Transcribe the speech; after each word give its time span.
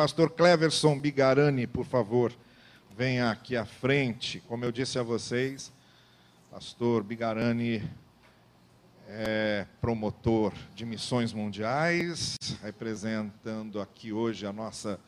Pastor 0.00 0.30
Cleverson 0.30 0.98
Bigarani, 0.98 1.66
por 1.66 1.84
favor, 1.84 2.32
venha 2.96 3.30
aqui 3.30 3.54
à 3.54 3.66
frente. 3.66 4.42
Como 4.48 4.64
eu 4.64 4.72
disse 4.72 4.98
a 4.98 5.02
vocês, 5.02 5.70
Pastor 6.50 7.02
Bigarani 7.02 7.86
é 9.06 9.66
promotor 9.78 10.54
de 10.74 10.86
missões 10.86 11.34
mundiais, 11.34 12.38
representando 12.62 13.78
aqui 13.78 14.10
hoje 14.10 14.46
a 14.46 14.54
nossa 14.54 14.98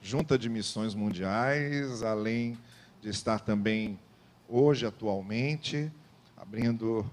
Junta 0.00 0.38
de 0.38 0.48
Missões 0.48 0.94
Mundiais, 0.94 2.02
além 2.02 2.56
de 3.02 3.10
estar 3.10 3.40
também 3.40 4.00
hoje, 4.48 4.86
atualmente, 4.86 5.92
abrindo 6.34 7.04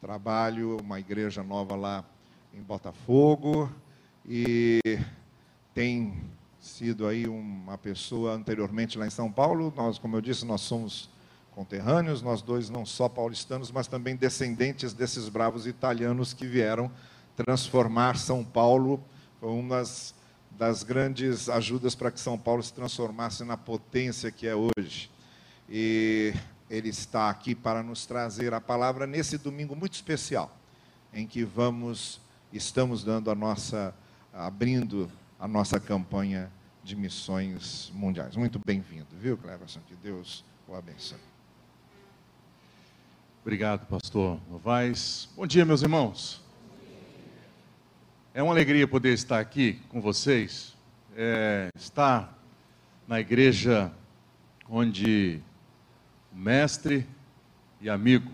trabalho, 0.00 0.78
uma 0.78 0.98
igreja 0.98 1.44
nova 1.44 1.76
lá 1.76 2.04
em 2.52 2.60
Botafogo, 2.60 3.70
e 4.26 4.80
tem 5.72 6.20
sido 6.62 7.08
aí 7.08 7.26
uma 7.26 7.76
pessoa 7.76 8.34
anteriormente 8.34 8.96
lá 8.96 9.04
em 9.04 9.10
São 9.10 9.30
Paulo. 9.30 9.72
Nós, 9.76 9.98
como 9.98 10.16
eu 10.16 10.20
disse, 10.20 10.46
nós 10.46 10.60
somos 10.60 11.10
conterrâneos, 11.50 12.22
nós 12.22 12.40
dois 12.40 12.70
não 12.70 12.86
só 12.86 13.08
paulistanos, 13.08 13.72
mas 13.72 13.88
também 13.88 14.14
descendentes 14.14 14.92
desses 14.92 15.28
bravos 15.28 15.66
italianos 15.66 16.32
que 16.32 16.46
vieram 16.46 16.90
transformar 17.36 18.16
São 18.16 18.44
Paulo. 18.44 19.02
Foi 19.40 19.50
uma 19.50 19.78
das, 19.78 20.14
das 20.52 20.84
grandes 20.84 21.48
ajudas 21.48 21.96
para 21.96 22.12
que 22.12 22.20
São 22.20 22.38
Paulo 22.38 22.62
se 22.62 22.72
transformasse 22.72 23.42
na 23.42 23.56
potência 23.56 24.30
que 24.30 24.46
é 24.46 24.54
hoje. 24.54 25.10
E 25.68 26.32
ele 26.70 26.90
está 26.90 27.28
aqui 27.28 27.56
para 27.56 27.82
nos 27.82 28.06
trazer 28.06 28.54
a 28.54 28.60
palavra 28.60 29.04
nesse 29.04 29.36
domingo 29.36 29.74
muito 29.74 29.94
especial, 29.94 30.56
em 31.12 31.26
que 31.26 31.42
vamos, 31.42 32.20
estamos 32.52 33.02
dando 33.02 33.32
a 33.32 33.34
nossa, 33.34 33.92
abrindo 34.32 35.10
a 35.42 35.48
nossa 35.48 35.80
campanha 35.80 36.48
de 36.84 36.94
missões 36.94 37.90
mundiais. 37.92 38.36
Muito 38.36 38.60
bem-vindo, 38.64 39.08
viu, 39.18 39.36
Cleverson? 39.36 39.80
Que 39.88 39.96
Deus 39.96 40.44
o 40.68 40.76
abençoe. 40.76 41.18
Obrigado, 43.42 43.84
pastor 43.88 44.40
Novaes. 44.48 45.28
Bom 45.34 45.44
dia, 45.44 45.64
meus 45.64 45.82
irmãos. 45.82 46.40
É 48.32 48.40
uma 48.40 48.52
alegria 48.52 48.86
poder 48.86 49.12
estar 49.14 49.40
aqui 49.40 49.80
com 49.88 50.00
vocês, 50.00 50.76
é, 51.16 51.70
estar 51.74 52.38
na 53.08 53.18
igreja 53.18 53.92
onde 54.70 55.40
mestre 56.32 57.04
e 57.80 57.90
amigo 57.90 58.30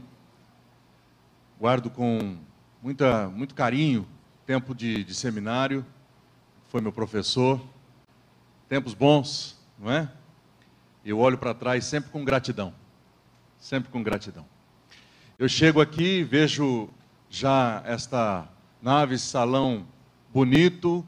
guardo 1.59 1.89
com 1.89 2.37
muita, 2.83 3.31
muito 3.31 3.55
carinho 3.55 4.07
tempo 4.45 4.75
de, 4.75 5.03
de 5.05 5.15
seminário, 5.15 5.87
foi 6.69 6.83
meu 6.83 6.93
professor, 6.93 7.59
tempos 8.69 8.93
bons, 8.93 9.59
não 9.79 9.91
é? 9.91 10.11
Eu 11.05 11.19
olho 11.19 11.39
para 11.39 11.55
trás 11.55 11.87
sempre 11.87 12.11
com 12.11 12.23
gratidão, 12.25 12.75
sempre 13.59 13.91
com 13.91 14.03
gratidão. 14.03 14.45
Eu 15.39 15.49
chego 15.49 15.81
aqui 15.81 16.23
vejo 16.23 16.91
já 17.31 17.83
esta 17.87 18.47
nave, 18.83 19.19
salão 19.19 19.87
bonito. 20.33 21.07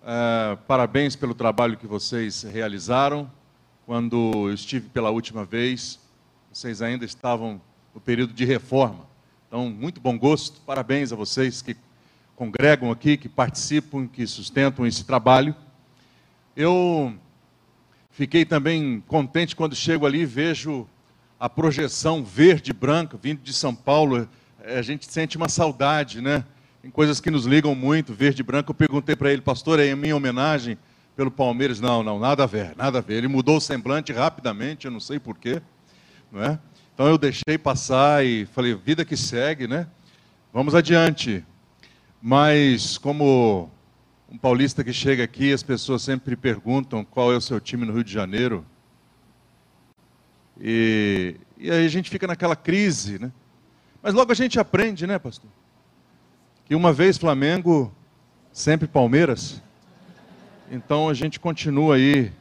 É, 0.00 0.56
parabéns 0.68 1.16
pelo 1.16 1.34
trabalho 1.34 1.76
que 1.76 1.88
vocês 1.88 2.44
realizaram. 2.44 3.28
Quando 3.86 4.30
eu 4.48 4.54
estive 4.54 4.88
pela 4.90 5.10
última 5.10 5.44
vez, 5.44 5.98
vocês 6.52 6.80
ainda 6.80 7.04
estavam 7.04 7.60
no 7.92 8.00
período 8.00 8.32
de 8.32 8.44
reforma. 8.44 9.06
Então, 9.48 9.68
muito 9.68 10.00
bom 10.00 10.16
gosto. 10.16 10.60
Parabéns 10.60 11.12
a 11.12 11.16
vocês 11.16 11.60
que 11.60 11.76
congregam 12.36 12.90
aqui, 12.90 13.16
que 13.16 13.28
participam, 13.28 14.06
que 14.06 14.26
sustentam 14.26 14.86
esse 14.86 15.04
trabalho. 15.04 15.54
Eu 16.56 17.14
fiquei 18.10 18.44
também 18.44 19.02
contente 19.06 19.54
quando 19.54 19.74
chego 19.74 20.06
ali 20.06 20.20
e 20.20 20.26
vejo 20.26 20.86
a 21.38 21.48
projeção 21.48 22.22
verde 22.22 22.70
e 22.70 22.74
branca 22.74 23.18
vindo 23.20 23.42
de 23.42 23.52
São 23.52 23.74
Paulo, 23.74 24.28
é, 24.62 24.78
a 24.78 24.82
gente 24.82 25.10
sente 25.10 25.36
uma 25.36 25.48
saudade, 25.48 26.20
né? 26.20 26.44
Tem 26.80 26.90
coisas 26.90 27.20
que 27.20 27.30
nos 27.30 27.44
ligam 27.44 27.74
muito, 27.74 28.12
verde 28.12 28.40
e 28.40 28.44
branco. 28.44 28.70
Eu 28.70 28.74
perguntei 28.74 29.16
para 29.16 29.32
ele, 29.32 29.40
pastor, 29.40 29.80
é 29.80 29.86
em 29.86 29.94
minha 29.94 30.16
homenagem 30.16 30.78
pelo 31.16 31.30
Palmeiras? 31.30 31.80
Não, 31.80 32.02
não, 32.02 32.18
nada 32.18 32.44
a 32.44 32.46
ver, 32.46 32.74
nada 32.76 32.98
a 32.98 33.00
ver. 33.00 33.14
Ele 33.14 33.28
mudou 33.28 33.56
o 33.56 33.60
semblante 33.60 34.12
rapidamente, 34.12 34.84
eu 34.86 34.90
não 34.90 35.00
sei 35.00 35.18
porquê, 35.18 35.60
não 36.30 36.42
é? 36.42 36.58
Então 36.94 37.08
eu 37.08 37.18
deixei 37.18 37.58
passar 37.58 38.24
e 38.24 38.46
falei, 38.46 38.74
vida 38.74 39.04
que 39.04 39.16
segue, 39.16 39.66
né? 39.66 39.86
Vamos 40.52 40.74
adiante. 40.74 41.44
Mas 42.26 42.96
como 42.96 43.70
um 44.30 44.38
paulista 44.38 44.82
que 44.82 44.94
chega 44.94 45.22
aqui, 45.22 45.52
as 45.52 45.62
pessoas 45.62 46.00
sempre 46.00 46.34
perguntam 46.34 47.04
qual 47.04 47.30
é 47.30 47.36
o 47.36 47.40
seu 47.40 47.60
time 47.60 47.84
no 47.84 47.92
Rio 47.92 48.02
de 48.02 48.10
Janeiro. 48.10 48.64
E, 50.58 51.36
e 51.58 51.70
aí 51.70 51.84
a 51.84 51.88
gente 51.88 52.08
fica 52.08 52.26
naquela 52.26 52.56
crise, 52.56 53.18
né? 53.18 53.30
Mas 54.02 54.14
logo 54.14 54.32
a 54.32 54.34
gente 54.34 54.58
aprende, 54.58 55.06
né, 55.06 55.18
pastor? 55.18 55.50
Que 56.64 56.74
uma 56.74 56.94
vez 56.94 57.18
Flamengo, 57.18 57.92
sempre 58.50 58.88
Palmeiras. 58.88 59.62
Então 60.70 61.10
a 61.10 61.12
gente 61.12 61.38
continua 61.38 61.96
aí 61.96 62.32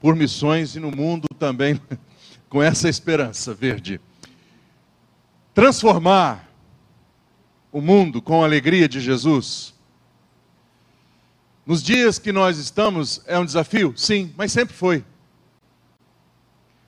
por 0.00 0.16
missões 0.16 0.76
e 0.76 0.80
no 0.80 0.90
mundo 0.90 1.28
também 1.38 1.78
com 2.48 2.62
essa 2.62 2.88
esperança 2.88 3.52
verde. 3.52 4.00
Transformar 5.52 6.49
o 7.72 7.80
mundo 7.80 8.20
com 8.20 8.42
a 8.42 8.44
alegria 8.44 8.88
de 8.88 9.00
Jesus. 9.00 9.74
Nos 11.64 11.82
dias 11.82 12.18
que 12.18 12.32
nós 12.32 12.58
estamos, 12.58 13.22
é 13.26 13.38
um 13.38 13.44
desafio? 13.44 13.94
Sim, 13.96 14.32
mas 14.36 14.50
sempre 14.50 14.74
foi. 14.74 15.04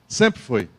Sempre 0.07 0.41
foi. 0.41 0.69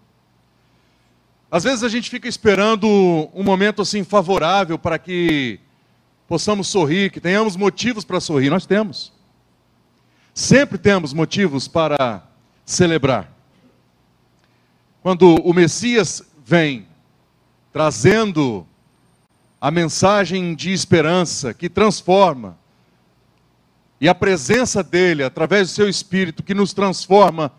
Às 1.50 1.64
vezes 1.64 1.82
a 1.82 1.88
gente 1.88 2.10
fica 2.10 2.28
esperando 2.28 2.86
um 3.32 3.42
momento 3.42 3.80
assim 3.80 4.02
favorável 4.04 4.78
para 4.78 4.98
que 4.98 5.60
possamos 6.26 6.68
sorrir, 6.68 7.10
que 7.10 7.20
tenhamos 7.20 7.56
motivos 7.56 8.04
para 8.04 8.20
sorrir. 8.20 8.50
Nós 8.50 8.66
temos. 8.66 9.12
Sempre 10.34 10.78
temos 10.78 11.12
motivos 11.12 11.68
para 11.68 12.26
celebrar. 12.66 13.32
Quando 15.02 15.36
o 15.36 15.54
Messias 15.54 16.22
vem 16.44 16.88
trazendo 17.72 18.66
a 19.64 19.70
mensagem 19.70 20.54
de 20.54 20.74
esperança 20.74 21.54
que 21.54 21.70
transforma, 21.70 22.58
e 23.98 24.06
a 24.06 24.14
presença 24.14 24.82
dele, 24.82 25.24
através 25.24 25.68
do 25.68 25.74
seu 25.74 25.88
espírito, 25.88 26.42
que 26.42 26.52
nos 26.52 26.74
transforma 26.74 27.50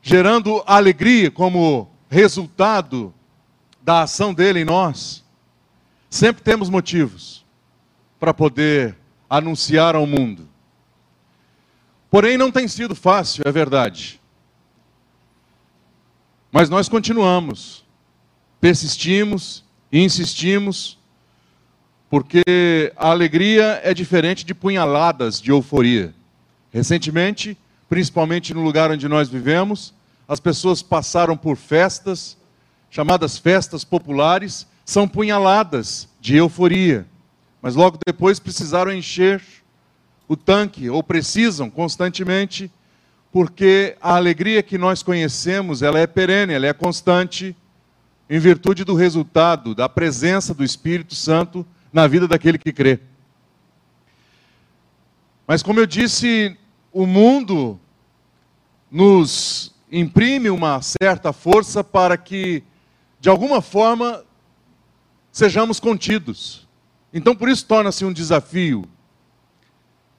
gerando 0.00 0.62
alegria 0.66 1.30
como 1.30 1.90
resultado 2.08 3.12
da 3.82 4.00
ação 4.00 4.32
dele 4.32 4.60
em 4.60 4.64
nós, 4.64 5.22
sempre 6.08 6.42
temos 6.42 6.70
motivos 6.70 7.44
para 8.18 8.32
poder 8.32 8.96
anunciar 9.28 9.94
ao 9.94 10.06
mundo. 10.06 10.48
Porém, 12.10 12.38
não 12.38 12.50
tem 12.50 12.66
sido 12.66 12.94
fácil, 12.94 13.42
é 13.44 13.52
verdade. 13.52 14.18
Mas 16.50 16.70
nós 16.70 16.88
continuamos, 16.88 17.84
persistimos 18.58 19.62
e 19.92 20.02
insistimos, 20.02 21.01
porque 22.12 22.92
a 22.94 23.08
alegria 23.08 23.80
é 23.82 23.94
diferente 23.94 24.44
de 24.44 24.52
punhaladas 24.52 25.40
de 25.40 25.50
euforia. 25.50 26.12
Recentemente, 26.70 27.56
principalmente 27.88 28.52
no 28.52 28.60
lugar 28.60 28.90
onde 28.90 29.08
nós 29.08 29.30
vivemos, 29.30 29.94
as 30.28 30.38
pessoas 30.38 30.82
passaram 30.82 31.38
por 31.38 31.56
festas, 31.56 32.36
chamadas 32.90 33.38
festas 33.38 33.82
populares, 33.82 34.66
são 34.84 35.08
punhaladas 35.08 36.06
de 36.20 36.36
euforia, 36.36 37.06
mas 37.62 37.74
logo 37.74 37.96
depois 38.06 38.38
precisaram 38.38 38.92
encher 38.92 39.42
o 40.28 40.36
tanque, 40.36 40.90
ou 40.90 41.02
precisam 41.02 41.70
constantemente, 41.70 42.70
porque 43.32 43.96
a 44.02 44.16
alegria 44.16 44.62
que 44.62 44.76
nós 44.76 45.02
conhecemos, 45.02 45.80
ela 45.80 45.98
é 45.98 46.06
perene, 46.06 46.52
ela 46.52 46.66
é 46.66 46.74
constante, 46.74 47.56
em 48.28 48.38
virtude 48.38 48.84
do 48.84 48.94
resultado 48.94 49.74
da 49.74 49.88
presença 49.88 50.52
do 50.52 50.62
Espírito 50.62 51.14
Santo 51.14 51.66
na 51.92 52.06
vida 52.06 52.26
daquele 52.26 52.58
que 52.58 52.72
crê. 52.72 53.00
Mas 55.46 55.62
como 55.62 55.80
eu 55.80 55.86
disse, 55.86 56.56
o 56.92 57.06
mundo 57.06 57.78
nos 58.90 59.74
imprime 59.90 60.48
uma 60.48 60.80
certa 60.80 61.32
força 61.32 61.84
para 61.84 62.16
que, 62.16 62.62
de 63.20 63.28
alguma 63.28 63.60
forma, 63.60 64.24
sejamos 65.30 65.78
contidos. 65.78 66.66
Então, 67.12 67.36
por 67.36 67.48
isso, 67.48 67.66
torna-se 67.66 68.04
um 68.04 68.12
desafio 68.12 68.88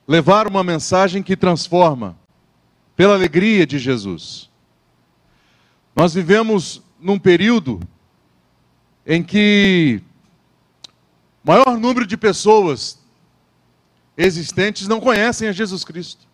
levar 0.08 0.48
uma 0.48 0.64
mensagem 0.64 1.24
que 1.24 1.36
transforma, 1.36 2.18
pela 2.96 3.16
alegria 3.16 3.66
de 3.66 3.80
Jesus. 3.80 4.50
Nós 5.96 6.14
vivemos 6.14 6.82
num 7.00 7.18
período 7.18 7.80
em 9.06 9.24
que 9.24 10.02
o 11.44 11.48
maior 11.52 11.78
número 11.78 12.06
de 12.06 12.16
pessoas 12.16 13.00
existentes 14.18 14.88
não 14.88 15.00
conhecem 15.00 15.48
a 15.48 15.52
Jesus 15.52 15.84
Cristo. 15.84 16.26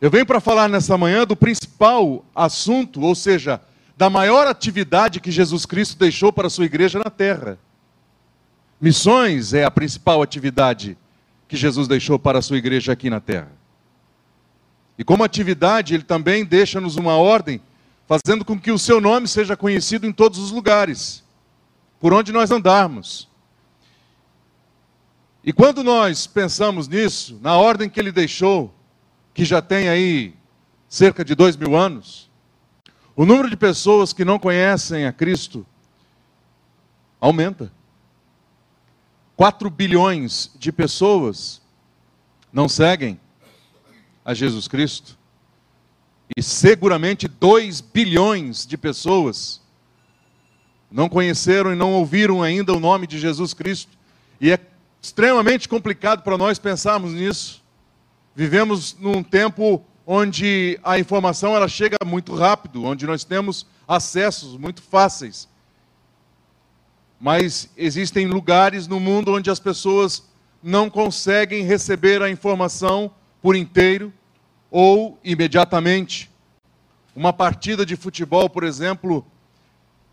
Eu 0.00 0.10
venho 0.10 0.26
para 0.26 0.40
falar 0.40 0.68
nessa 0.68 0.98
manhã 0.98 1.24
do 1.24 1.36
principal 1.36 2.24
assunto, 2.34 3.00
ou 3.00 3.14
seja, 3.14 3.60
da 3.96 4.10
maior 4.10 4.48
atividade 4.48 5.20
que 5.20 5.30
Jesus 5.30 5.64
Cristo 5.64 5.96
deixou 5.96 6.32
para 6.32 6.48
a 6.48 6.50
sua 6.50 6.64
igreja 6.64 6.98
na 6.98 7.10
terra. 7.10 7.56
Missões 8.80 9.54
é 9.54 9.62
a 9.62 9.70
principal 9.70 10.20
atividade 10.20 10.98
que 11.46 11.56
Jesus 11.56 11.86
deixou 11.86 12.18
para 12.18 12.40
a 12.40 12.42
sua 12.42 12.56
igreja 12.56 12.92
aqui 12.92 13.08
na 13.08 13.20
terra. 13.20 13.52
E 14.98 15.04
como 15.04 15.22
atividade, 15.22 15.94
ele 15.94 16.02
também 16.02 16.44
deixa-nos 16.44 16.96
uma 16.96 17.14
ordem, 17.16 17.60
fazendo 18.08 18.44
com 18.44 18.58
que 18.58 18.72
o 18.72 18.78
seu 18.78 19.00
nome 19.00 19.28
seja 19.28 19.56
conhecido 19.56 20.04
em 20.04 20.12
todos 20.12 20.40
os 20.40 20.50
lugares, 20.50 21.22
por 22.00 22.12
onde 22.12 22.32
nós 22.32 22.50
andarmos. 22.50 23.28
E 25.44 25.52
quando 25.52 25.82
nós 25.82 26.26
pensamos 26.26 26.86
nisso, 26.86 27.38
na 27.42 27.56
ordem 27.56 27.90
que 27.90 27.98
ele 27.98 28.12
deixou, 28.12 28.72
que 29.34 29.44
já 29.44 29.60
tem 29.60 29.88
aí 29.88 30.34
cerca 30.88 31.24
de 31.24 31.34
dois 31.34 31.56
mil 31.56 31.76
anos, 31.76 32.30
o 33.16 33.26
número 33.26 33.50
de 33.50 33.56
pessoas 33.56 34.12
que 34.12 34.24
não 34.24 34.38
conhecem 34.38 35.04
a 35.04 35.12
Cristo 35.12 35.66
aumenta. 37.20 37.72
4 39.36 39.68
bilhões 39.68 40.50
de 40.58 40.70
pessoas 40.70 41.60
não 42.52 42.68
seguem 42.68 43.18
a 44.24 44.34
Jesus 44.34 44.68
Cristo. 44.68 45.18
E 46.36 46.42
seguramente 46.42 47.26
2 47.26 47.80
bilhões 47.80 48.64
de 48.64 48.76
pessoas 48.76 49.60
não 50.90 51.08
conheceram 51.08 51.72
e 51.72 51.76
não 51.76 51.92
ouviram 51.92 52.42
ainda 52.42 52.72
o 52.72 52.80
nome 52.80 53.06
de 53.06 53.18
Jesus 53.18 53.52
Cristo. 53.52 53.98
E 54.40 54.50
é 54.50 54.56
extremamente 55.02 55.68
complicado 55.68 56.22
para 56.22 56.38
nós 56.38 56.60
pensarmos 56.60 57.12
nisso. 57.12 57.60
Vivemos 58.36 58.96
num 59.00 59.20
tempo 59.20 59.84
onde 60.06 60.78
a 60.82 60.96
informação 60.96 61.56
ela 61.56 61.66
chega 61.66 61.96
muito 62.06 62.34
rápido, 62.36 62.84
onde 62.84 63.04
nós 63.04 63.24
temos 63.24 63.66
acessos 63.86 64.56
muito 64.56 64.80
fáceis. 64.80 65.48
Mas 67.20 67.68
existem 67.76 68.26
lugares 68.26 68.86
no 68.86 69.00
mundo 69.00 69.34
onde 69.34 69.50
as 69.50 69.58
pessoas 69.58 70.24
não 70.62 70.88
conseguem 70.88 71.64
receber 71.64 72.22
a 72.22 72.30
informação 72.30 73.10
por 73.40 73.56
inteiro 73.56 74.12
ou 74.70 75.18
imediatamente. 75.24 76.30
Uma 77.14 77.32
partida 77.32 77.84
de 77.84 77.96
futebol, 77.96 78.48
por 78.48 78.62
exemplo, 78.62 79.26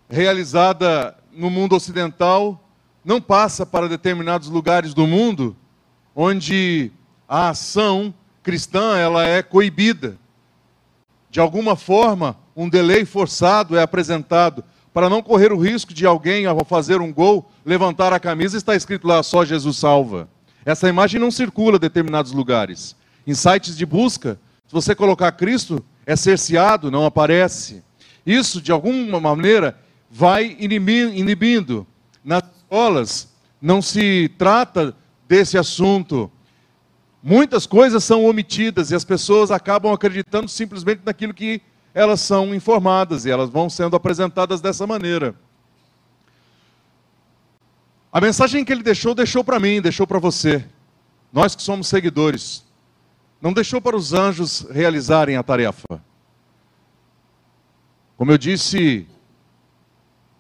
realizada 0.10 1.16
no 1.32 1.50
mundo 1.50 1.76
ocidental, 1.76 2.69
não 3.04 3.22
passa 3.22 3.66
para 3.66 3.88
determinados 3.88 4.50
lugares 4.50 4.94
do 4.94 5.08
mundo 5.08 5.56
onde 6.16 6.92
a 7.28 7.50
ação 7.50 8.14
cristã 8.44 8.98
ela 8.98 9.26
é 9.26 9.42
coibida. 9.42 10.18
De 11.30 11.40
alguma 11.40 11.76
forma, 11.76 12.36
um 12.56 12.68
delay 12.68 13.06
forçado 13.06 13.78
é 13.78 13.82
apresentado 13.82 14.64
para 14.94 15.10
não 15.10 15.22
correr 15.22 15.54
o 15.54 15.58
risco 15.58 15.94
de 15.94 16.06
alguém, 16.06 16.46
ao 16.46 16.66
fazer 16.66 17.00
um 17.00 17.14
gol, 17.14 17.50
levantar 17.64 18.12
a 18.12 18.20
camisa 18.20 18.58
está 18.58 18.76
escrito 18.76 19.08
lá 19.08 19.22
só 19.22 19.46
Jesus 19.46 19.78
salva. 19.78 20.28
Essa 20.66 20.90
imagem 20.90 21.22
não 21.22 21.32
circula 21.32 21.78
em 21.78 21.80
determinados 21.80 22.32
lugares. 22.32 22.96
Em 23.26 23.34
sites 23.34 23.78
de 23.78 23.86
busca, 23.86 24.40
se 24.68 24.74
você 24.74 24.94
colocar 24.94 25.32
Cristo, 25.32 25.86
é 26.06 26.16
cerceado, 26.16 26.92
não 26.92 27.06
aparece. 27.06 27.84
Isso, 28.26 28.62
de 28.62 28.72
alguma 28.72 29.20
maneira, 29.20 29.80
vai 30.10 30.58
inibindo. 30.60 31.88
Nas 32.24 32.44
escolas, 32.70 33.28
não 33.60 33.82
se 33.82 34.30
trata 34.38 34.96
desse 35.28 35.58
assunto. 35.58 36.32
Muitas 37.22 37.66
coisas 37.66 38.04
são 38.04 38.24
omitidas 38.26 38.92
e 38.92 38.96
as 38.96 39.04
pessoas 39.04 39.50
acabam 39.50 39.92
acreditando 39.92 40.48
simplesmente 40.48 41.02
naquilo 41.04 41.34
que 41.34 41.62
elas 41.94 42.22
são 42.22 42.54
informadas 42.54 43.26
e 43.26 43.32
elas 43.32 43.50
vão 43.50 43.70
sendo 43.70 43.96
apresentadas 43.96 44.62
dessa 44.62 44.86
maneira. 44.86 45.36
A 48.14 48.22
mensagem 48.22 48.64
que 48.64 48.72
ele 48.72 48.84
deixou, 48.84 49.16
deixou 49.16 49.44
para 49.44 49.60
mim, 49.60 49.82
deixou 49.82 50.06
para 50.06 50.20
você. 50.20 50.64
Nós 51.34 51.56
que 51.56 51.64
somos 51.64 51.88
seguidores. 51.88 52.64
Não 53.42 53.52
deixou 53.52 53.82
para 53.82 53.96
os 53.96 54.14
anjos 54.14 54.66
realizarem 54.70 55.38
a 55.38 55.44
tarefa. 55.44 56.04
Como 58.16 58.32
eu 58.32 58.38
disse, 58.38 59.08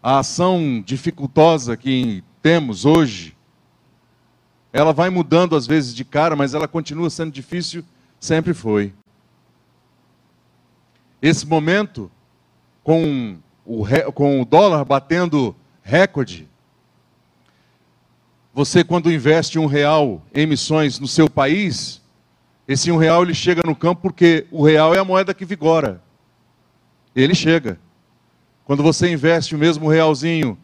a 0.01 0.19
ação 0.19 0.81
dificultosa 0.85 1.75
que 1.75 2.23
temos 2.41 2.85
hoje 2.85 3.35
ela 4.71 4.93
vai 4.93 5.09
mudando 5.09 5.55
às 5.55 5.65
vezes 5.65 5.93
de 5.93 6.05
cara, 6.05 6.35
mas 6.35 6.53
ela 6.53 6.67
continua 6.67 7.09
sendo 7.09 7.31
difícil, 7.31 7.83
sempre 8.19 8.53
foi. 8.53 8.93
Esse 11.21 11.45
momento, 11.45 12.09
com 12.83 13.37
o, 13.65 13.83
com 14.13 14.41
o 14.41 14.45
dólar 14.45 14.85
batendo 14.85 15.55
recorde, 15.81 16.47
você 18.53 18.83
quando 18.83 19.11
investe 19.11 19.57
um 19.57 19.65
real 19.65 20.21
em 20.33 20.41
emissões 20.41 20.99
no 20.99 21.07
seu 21.07 21.29
país, 21.29 22.01
esse 22.67 22.91
um 22.91 22.97
real 22.97 23.23
ele 23.23 23.33
chega 23.33 23.63
no 23.65 23.75
campo 23.75 24.01
porque 24.01 24.45
o 24.51 24.63
real 24.63 24.93
é 24.93 24.99
a 24.99 25.03
moeda 25.03 25.33
que 25.33 25.45
vigora. 25.45 26.01
Ele 27.15 27.33
chega. 27.33 27.79
Quando 28.69 28.83
você 28.83 29.11
investe 29.11 29.55
o 29.55 29.57
mesmo 29.57 29.89
realzinho 29.89 30.55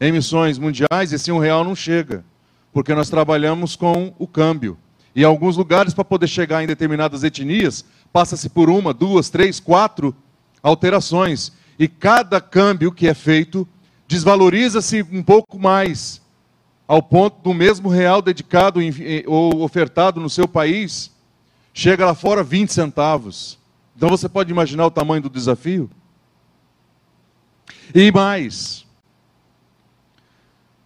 em 0.00 0.06
emissões 0.06 0.58
mundiais, 0.58 1.12
esse 1.12 1.30
um 1.30 1.38
real 1.38 1.62
não 1.62 1.76
chega 1.76 2.24
porque 2.72 2.94
nós 2.94 3.10
trabalhamos 3.10 3.76
com 3.76 4.14
o 4.18 4.26
câmbio. 4.26 4.78
E 5.14 5.22
alguns 5.22 5.58
lugares, 5.58 5.92
para 5.92 6.02
poder 6.02 6.26
chegar 6.26 6.64
em 6.64 6.66
determinadas 6.66 7.22
etnias, 7.22 7.84
passa-se 8.10 8.48
por 8.48 8.70
uma, 8.70 8.94
duas, 8.94 9.28
três, 9.28 9.60
quatro 9.60 10.16
alterações. 10.62 11.52
E 11.78 11.86
cada 11.86 12.40
câmbio 12.40 12.90
que 12.90 13.06
é 13.06 13.12
feito 13.12 13.68
desvaloriza-se 14.08 15.02
um 15.12 15.22
pouco 15.22 15.58
mais, 15.58 16.22
ao 16.88 17.02
ponto 17.02 17.42
do 17.42 17.52
mesmo 17.52 17.90
real 17.90 18.22
dedicado 18.22 18.80
ou 19.26 19.60
ofertado 19.60 20.18
no 20.18 20.30
seu 20.30 20.48
país, 20.48 21.10
chega 21.74 22.06
lá 22.06 22.14
fora 22.14 22.42
20 22.42 22.72
centavos. 22.72 23.58
Então 23.94 24.08
você 24.08 24.30
pode 24.30 24.50
imaginar 24.50 24.86
o 24.86 24.90
tamanho 24.90 25.20
do 25.20 25.28
desafio? 25.28 25.90
E 27.94 28.12
mais, 28.12 28.86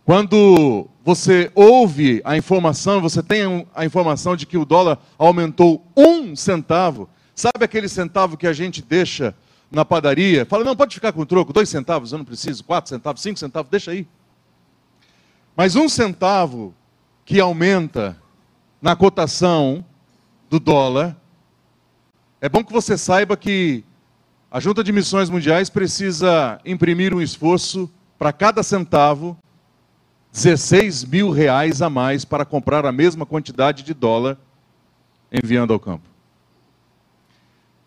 quando 0.04 0.88
você 1.04 1.50
ouve 1.54 2.22
a 2.24 2.36
informação, 2.36 3.00
você 3.00 3.22
tem 3.22 3.66
a 3.74 3.84
informação 3.84 4.36
de 4.36 4.46
que 4.46 4.56
o 4.56 4.64
dólar 4.64 4.98
aumentou 5.18 5.84
um 5.96 6.34
centavo, 6.34 7.08
sabe 7.34 7.64
aquele 7.64 7.88
centavo 7.88 8.36
que 8.36 8.46
a 8.46 8.52
gente 8.52 8.80
deixa 8.80 9.34
na 9.70 9.84
padaria? 9.84 10.46
Fala, 10.46 10.64
não, 10.64 10.76
pode 10.76 10.94
ficar 10.94 11.12
com 11.12 11.22
o 11.22 11.26
troco, 11.26 11.52
dois 11.52 11.68
centavos, 11.68 12.12
eu 12.12 12.18
não 12.18 12.24
preciso, 12.24 12.64
quatro 12.64 12.88
centavos, 12.88 13.20
cinco 13.20 13.38
centavos, 13.38 13.70
deixa 13.70 13.90
aí. 13.90 14.06
Mas 15.56 15.76
um 15.76 15.88
centavo 15.88 16.74
que 17.24 17.40
aumenta 17.40 18.16
na 18.80 18.94
cotação 18.94 19.84
do 20.50 20.60
dólar, 20.60 21.16
é 22.40 22.48
bom 22.48 22.62
que 22.62 22.72
você 22.72 22.98
saiba 22.98 23.36
que 23.36 23.84
a 24.54 24.60
Junta 24.60 24.84
de 24.84 24.92
Missões 24.92 25.28
Mundiais 25.28 25.68
precisa 25.68 26.60
imprimir 26.64 27.12
um 27.12 27.20
esforço 27.20 27.90
para 28.16 28.32
cada 28.32 28.62
centavo 28.62 29.36
16 30.30 31.06
mil 31.06 31.30
reais 31.30 31.82
a 31.82 31.90
mais 31.90 32.24
para 32.24 32.44
comprar 32.44 32.86
a 32.86 32.92
mesma 32.92 33.26
quantidade 33.26 33.82
de 33.82 33.92
dólar 33.92 34.38
enviando 35.32 35.72
ao 35.72 35.80
campo. 35.80 36.08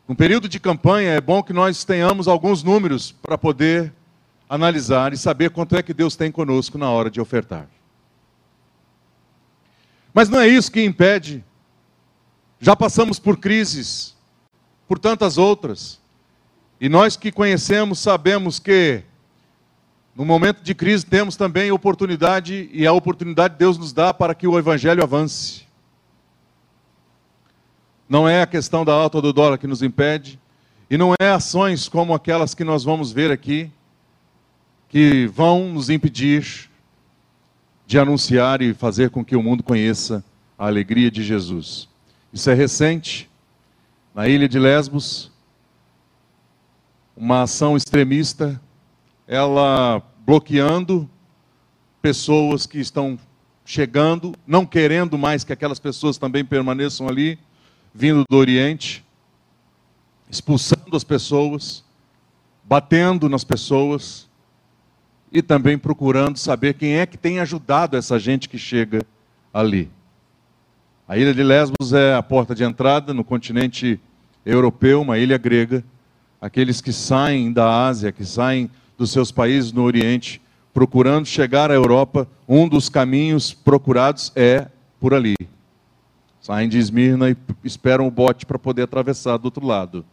No 0.09 0.13
período 0.13 0.50
de 0.50 0.59
campanha, 0.59 1.12
é 1.12 1.21
bom 1.21 1.41
que 1.41 1.53
nós 1.53 1.86
tenhamos 1.86 2.27
alguns 2.27 2.62
números 2.63 3.13
para 3.13 3.38
poder 3.38 3.93
analisar 4.50 5.13
e 5.13 5.17
saber 5.17 5.51
quanto 5.51 5.77
é 5.77 5.81
que 5.81 5.93
Deus 5.93 6.17
tem 6.17 6.29
conosco 6.29 6.77
na 6.77 6.91
hora 6.91 7.09
de 7.09 7.21
ofertar. 7.21 7.69
Mas 10.13 10.27
não 10.27 10.41
é 10.41 10.50
isso 10.50 10.69
que 10.69 10.83
impede. 10.83 11.45
Já 12.59 12.75
passamos 12.75 13.19
por 13.19 13.38
crises, 13.38 14.17
por 14.86 15.00
tantas 15.00 15.38
outras. 15.38 16.05
E 16.79 16.88
nós 16.88 17.17
que 17.17 17.31
conhecemos 17.31 18.00
sabemos 18.00 18.60
que 18.60 19.03
no 20.17 20.25
momento 20.25 20.63
de 20.63 20.74
crise, 20.74 21.05
temos 21.05 21.36
também 21.36 21.72
oportunidade, 21.72 22.72
e 22.74 22.88
a 22.88 22.91
oportunidade 22.91 23.53
Deus 23.55 23.77
nos 23.77 23.93
dá 23.93 24.12
para 24.12 24.34
que 24.34 24.48
o 24.48 24.57
Evangelho 24.57 25.03
avance. 25.03 25.62
Não 28.10 28.27
é 28.27 28.41
a 28.41 28.48
questão 28.48 28.84
da 28.84 28.91
alta 28.93 29.22
do 29.22 29.31
dólar 29.31 29.60
que 29.60 29.67
nos 29.67 29.84
impede, 29.84 30.39
e 30.89 30.98
não 30.98 31.13
é 31.19 31.29
ações 31.29 31.88
como 31.88 32.15
aquelas 32.15 32.55
que 32.55 32.63
nós 32.63 32.84
vamos 32.84 33.12
ver 33.12 33.29
aqui, 33.29 33.69
que 34.89 35.27
vão 35.27 35.72
nos 35.72 35.88
impedir 35.88 36.67
de 37.86 38.00
anunciar 38.00 38.63
e 38.63 38.74
fazer 38.74 39.12
com 39.12 39.24
que 39.24 39.36
o 39.36 39.43
mundo 39.43 39.62
conheça 39.62 40.24
a 40.57 40.65
alegria 40.65 41.12
de 41.12 41.24
Jesus. 41.24 41.88
Isso 42.34 42.50
é 42.50 42.55
recente, 42.55 43.29
na 44.15 44.27
ilha 44.27 44.50
de 44.50 44.57
Lesbos, 44.57 45.31
uma 47.17 47.41
ação 47.41 47.75
extremista 47.75 48.62
ela 49.27 50.01
bloqueando 50.25 51.09
pessoas 52.01 52.67
que 52.67 52.79
estão 52.79 53.17
chegando, 53.65 54.33
não 54.45 54.65
querendo 54.65 55.17
mais 55.17 55.43
que 55.43 55.51
aquelas 55.51 55.79
pessoas 55.79 56.17
também 56.17 56.45
permaneçam 56.45 57.09
ali, 57.09 57.39
vindo 57.93 58.24
do 58.29 58.38
Oriente. 58.38 59.03
expulsando 60.29 60.95
as 60.95 61.05
pessoas, 61.05 61.83
batendo 62.63 63.29
nas 63.29 63.45
pessoas 63.45 64.29
e 65.31 65.41
também 65.41 65.77
procurando 65.77 66.38
saber 66.38 66.74
quem 66.74 66.97
é 66.97 67.05
que 67.05 67.17
tem 67.17 67.39
ajudado 67.39 67.95
essa 67.95 68.19
gente 68.19 68.50
que 68.50 68.57
chega 68.57 69.05
ali. 69.53 69.89
A 71.07 71.17
ilha 71.17 71.33
de 71.33 71.41
Lesbos 71.41 71.93
é 71.93 72.13
a 72.13 72.21
porta 72.21 72.53
de 72.53 72.65
entrada 72.65 73.13
no 73.13 73.24
continente 73.24 74.00
europeu, 74.45 75.01
uma 75.01 75.17
ilha 75.17 75.38
grega. 75.38 75.81
Aqueles 76.39 76.82
que 76.82 76.94
saem 76.94 77.51
da 77.51 77.88
Ásia, 77.88 78.12
que 78.12 78.24
saem 78.24 78.70
dos 78.98 79.12
seus 79.12 79.32
países 79.32 79.72
no 79.72 79.84
Oriente, 79.84 80.41
procurando 80.74 81.25
chegar 81.25 81.72
à 81.72 81.74
Europa, 81.74 82.27
um 82.48 82.67
dos 82.67 82.89
caminhos 82.89 83.53
procurados 83.53 84.32
é 84.36 84.67
por 85.00 85.13
ali. 85.13 85.36
Saem 86.39 86.70
de 86.70 86.77
Esmirna 86.77 87.32
e 87.32 87.38
esperam 87.63 88.08
o 88.08 88.12
bote 88.12 88.46
para 88.46 88.60
poder 88.60 88.84
atravessar 88.84 89.38
do 89.38 89.46
outro 89.46 89.65
lado. 89.65 90.06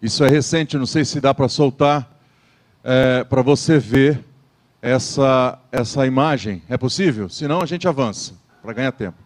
Isso 0.00 0.24
é 0.24 0.28
recente, 0.28 0.78
não 0.78 0.86
sei 0.86 1.04
se 1.04 1.20
dá 1.20 1.32
para 1.32 1.48
soltar, 1.48 2.18
é, 2.82 3.22
para 3.22 3.42
você 3.42 3.78
ver 3.78 4.24
essa, 4.80 5.58
essa 5.70 6.06
imagem. 6.06 6.62
É 6.68 6.76
possível? 6.76 7.28
Senão 7.28 7.60
a 7.60 7.66
gente 7.66 7.86
avança, 7.86 8.34
para 8.60 8.72
ganhar 8.72 8.92
tempo. 8.92 9.18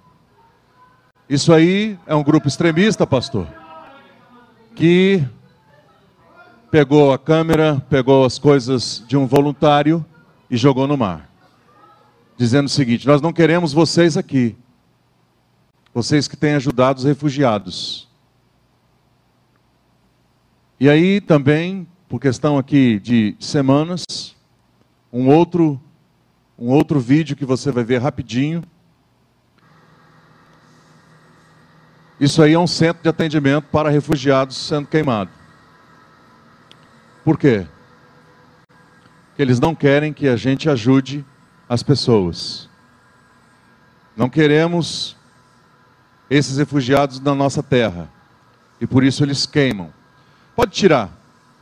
Isso 1.28 1.52
aí 1.52 1.98
é 2.06 2.14
um 2.14 2.22
grupo 2.22 2.46
extremista, 2.46 3.06
pastor, 3.06 3.48
que 4.74 5.24
pegou 6.70 7.12
a 7.12 7.18
câmera, 7.18 7.80
pegou 7.88 8.24
as 8.24 8.38
coisas 8.38 9.04
de 9.06 9.16
um 9.16 9.26
voluntário 9.26 10.04
e 10.50 10.56
jogou 10.56 10.86
no 10.86 10.96
mar. 10.96 11.30
Dizendo 12.36 12.66
o 12.66 12.70
seguinte: 12.70 13.06
Nós 13.06 13.20
não 13.20 13.32
queremos 13.32 13.72
vocês 13.72 14.16
aqui. 14.16 14.56
Vocês 15.92 16.28
que 16.28 16.36
têm 16.36 16.54
ajudado 16.54 16.98
os 16.98 17.04
refugiados. 17.04 18.08
E 20.78 20.90
aí 20.90 21.20
também, 21.20 21.88
por 22.08 22.20
questão 22.20 22.58
aqui 22.58 23.00
de 23.00 23.34
semanas, 23.40 24.04
um 25.12 25.28
outro 25.28 25.80
um 26.58 26.70
outro 26.70 26.98
vídeo 26.98 27.36
que 27.36 27.44
você 27.44 27.70
vai 27.70 27.84
ver 27.84 27.98
rapidinho 27.98 28.62
Isso 32.18 32.42
aí 32.42 32.54
é 32.54 32.58
um 32.58 32.66
centro 32.66 33.02
de 33.02 33.08
atendimento 33.10 33.64
para 33.64 33.90
refugiados 33.90 34.56
sendo 34.56 34.86
queimado. 34.86 35.30
Por 37.26 37.36
quê? 37.36 37.66
Porque 39.26 39.42
eles 39.42 39.58
não 39.58 39.74
querem 39.74 40.12
que 40.12 40.28
a 40.28 40.36
gente 40.36 40.70
ajude 40.70 41.26
as 41.68 41.82
pessoas. 41.82 42.70
Não 44.16 44.28
queremos 44.28 45.16
esses 46.30 46.56
refugiados 46.56 47.18
na 47.18 47.34
nossa 47.34 47.64
terra. 47.64 48.08
E 48.80 48.86
por 48.86 49.02
isso 49.02 49.24
eles 49.24 49.44
queimam. 49.44 49.92
Pode 50.54 50.70
tirar. 50.70 51.10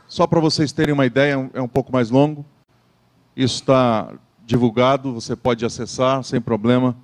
Só 0.07 0.27
para 0.27 0.39
vocês 0.39 0.71
terem 0.71 0.93
uma 0.93 1.07
ideia, 1.07 1.49
é 1.51 1.59
um 1.59 1.67
pouco 1.67 1.91
mais 1.91 2.11
longo. 2.11 2.45
Isso 3.35 3.55
está 3.55 4.13
divulgado, 4.45 5.15
você 5.15 5.35
pode 5.35 5.65
acessar 5.65 6.23
sem 6.23 6.39
problema 6.39 6.95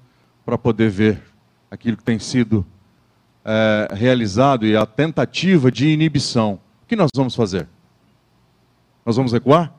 para 0.46 0.56
poder 0.56 0.92
ver 0.92 1.24
aquilo 1.72 1.98
que 1.98 2.04
tem 2.04 2.20
sido 2.20 2.64
é, 3.44 3.88
realizado 3.92 4.68
e 4.68 4.78
a 4.78 4.86
tentativa 4.86 5.72
de 5.72 5.88
inibição, 5.88 6.60
o 6.84 6.86
que 6.86 6.96
nós 6.96 7.10
vamos 7.16 7.34
fazer? 7.34 7.68
Nós 9.06 9.16
vamos 9.16 9.34
recuar? 9.34 9.74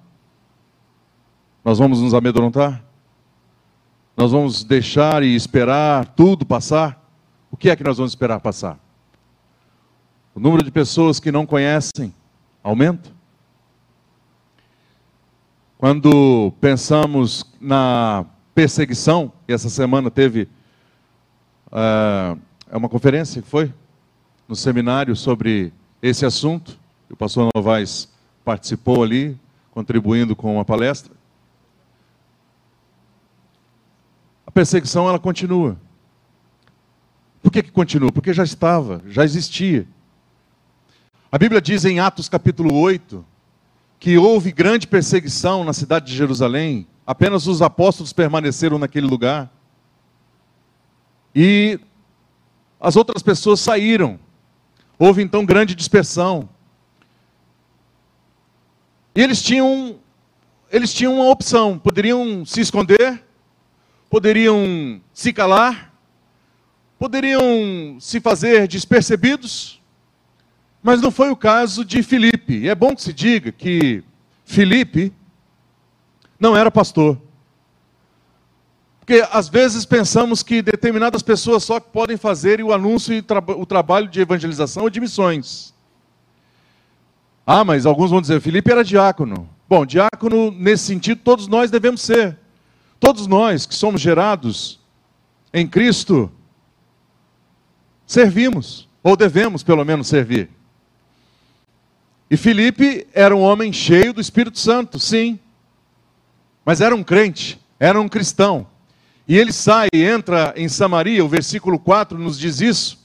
Nós 1.65 1.79
vamos 1.79 2.01
nos 2.01 2.13
amedrontar? 2.13 2.83
Nós 4.17 4.33
vamos 4.33 4.65
deixar 4.65 5.23
e 5.23 5.35
esperar 5.35 6.07
tudo 6.09 6.45
passar? 6.45 7.01
O 7.51 7.57
que 7.57 7.71
é 7.71 7.77
que 7.77 7.85
nós 7.85 7.97
vamos 7.97 8.13
esperar 8.13 8.41
passar? 8.41 8.79
O 10.35 10.41
número 10.41 10.65
de 10.65 10.71
pessoas 10.71 11.21
que 11.21 11.31
não 11.33 11.47
conhecem 11.47 12.13
aumenta? 12.63 13.11
Quando 15.79 16.53
pensamos 16.61 17.45
na 17.61 18.27
perseguição, 18.55 19.33
e 19.49 19.53
essa 19.53 19.69
semana 19.69 20.11
teve 20.11 20.49
é 22.71 22.77
uma 22.77 22.89
conferência 22.89 23.41
que 23.41 23.49
foi 23.49 23.73
no 24.47 24.55
seminário 24.55 25.17
sobre 25.17 25.73
esse 26.03 26.27
assunto. 26.27 26.79
O 27.09 27.17
pastor 27.17 27.49
Novaes 27.55 28.12
participou 28.45 29.03
ali, 29.03 29.39
contribuindo 29.71 30.35
com 30.37 30.55
uma 30.55 30.65
palestra. 30.65 31.13
A 34.47 34.51
perseguição 34.51 35.09
ela 35.09 35.19
continua. 35.19 35.77
Por 37.43 37.51
que, 37.51 37.63
que 37.63 37.71
continua? 37.71 38.13
Porque 38.13 38.33
já 38.33 38.45
estava, 38.45 39.03
já 39.07 39.25
existia. 39.25 39.87
A 41.31 41.39
Bíblia 41.39 41.61
diz 41.61 41.85
em 41.85 41.99
Atos 41.99 42.29
capítulo 42.29 42.75
8 42.75 43.25
que 43.99 44.19
houve 44.19 44.51
grande 44.51 44.87
perseguição 44.87 45.63
na 45.63 45.73
cidade 45.73 46.07
de 46.07 46.17
Jerusalém, 46.17 46.89
apenas 47.07 47.47
os 47.47 47.63
apóstolos 47.63 48.13
permaneceram 48.13 48.77
naquele 48.77 49.07
lugar. 49.07 49.49
E 51.35 51.79
as 52.81 52.97
outras 52.97 53.23
pessoas 53.23 53.61
saíram. 53.61 54.19
Houve 54.99 55.23
então 55.23 55.47
grande 55.47 55.75
dispersão. 55.75 56.49
E 59.15 59.21
eles 59.21 59.43
tinham 59.43 59.99
eles 60.71 60.95
tinham 60.95 61.17
uma 61.17 61.29
opção, 61.29 61.79
poderiam 61.79 62.47
se 62.47 62.63
esconder, 62.63 63.23
poderiam 64.09 65.03
se 65.13 65.31
calar, 65.31 65.93
poderiam 66.99 67.99
se 68.01 68.21
fazer 68.21 68.67
despercebidos, 68.67 69.83
mas 70.83 71.03
não 71.03 71.11
foi 71.11 71.29
o 71.31 71.37
caso 71.37 71.85
de 71.85 72.03
Filipe. 72.03 72.55
E 72.61 72.69
é 72.71 72.75
bom 72.75 72.95
que 72.95 73.03
se 73.03 73.13
diga 73.13 73.53
que 73.53 74.03
Filipe 74.47 75.13
não 76.41 76.57
era 76.57 76.71
pastor. 76.71 77.21
Porque 78.99 79.23
às 79.31 79.49
vezes 79.49 79.85
pensamos 79.85 80.43
que 80.43 80.63
determinadas 80.63 81.23
pessoas 81.23 81.65
só 81.65 81.79
podem 81.79 82.17
fazer 82.17 82.63
o 82.63 82.73
anúncio 82.73 83.13
e 83.13 83.25
o 83.59 83.67
trabalho 83.67 84.09
de 84.09 84.21
evangelização 84.21 84.85
ou 84.85 84.91
de 84.91 85.01
missões. 85.01 85.75
Ah, 87.47 87.65
mas 87.65 87.87
alguns 87.87 88.11
vão 88.11 88.21
dizer, 88.21 88.41
Felipe 88.41 88.71
era 88.71 88.85
diácono. 88.85 89.49
Bom, 89.69 89.85
diácono, 89.85 90.51
nesse 90.51 90.85
sentido, 90.85 91.21
todos 91.25 91.49
nós 91.49 91.71
devemos 91.71 92.03
ser. 92.03 92.39
Todos 93.01 93.27
nós 93.27 93.67
que 93.67 93.75
somos 93.75 94.01
gerados 94.01 94.79
em 95.53 95.67
Cristo, 95.67 96.31
servimos, 98.07 98.89
ou 99.03 99.17
devemos 99.17 99.63
pelo 99.63 99.85
menos 99.85 100.07
servir. 100.07 100.49
E 102.31 102.37
Felipe 102.37 103.07
era 103.13 103.35
um 103.35 103.41
homem 103.41 103.73
cheio 103.73 104.13
do 104.13 104.21
Espírito 104.21 104.59
Santo, 104.59 104.99
sim. 104.99 105.39
Mas 106.65 106.81
era 106.81 106.95
um 106.95 107.03
crente, 107.03 107.61
era 107.79 108.01
um 108.01 108.09
cristão. 108.09 108.67
E 109.27 109.37
ele 109.37 109.53
sai 109.53 109.89
e 109.93 110.03
entra 110.03 110.55
em 110.57 110.69
Samaria, 110.69 111.25
o 111.25 111.29
versículo 111.29 111.79
4 111.79 112.17
nos 112.19 112.39
diz 112.39 112.61
isso, 112.61 113.02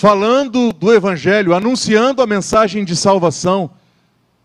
falando 0.00 0.72
do 0.72 0.94
evangelho, 0.94 1.54
anunciando 1.54 2.22
a 2.22 2.26
mensagem 2.26 2.86
de 2.86 2.96
salvação. 2.96 3.70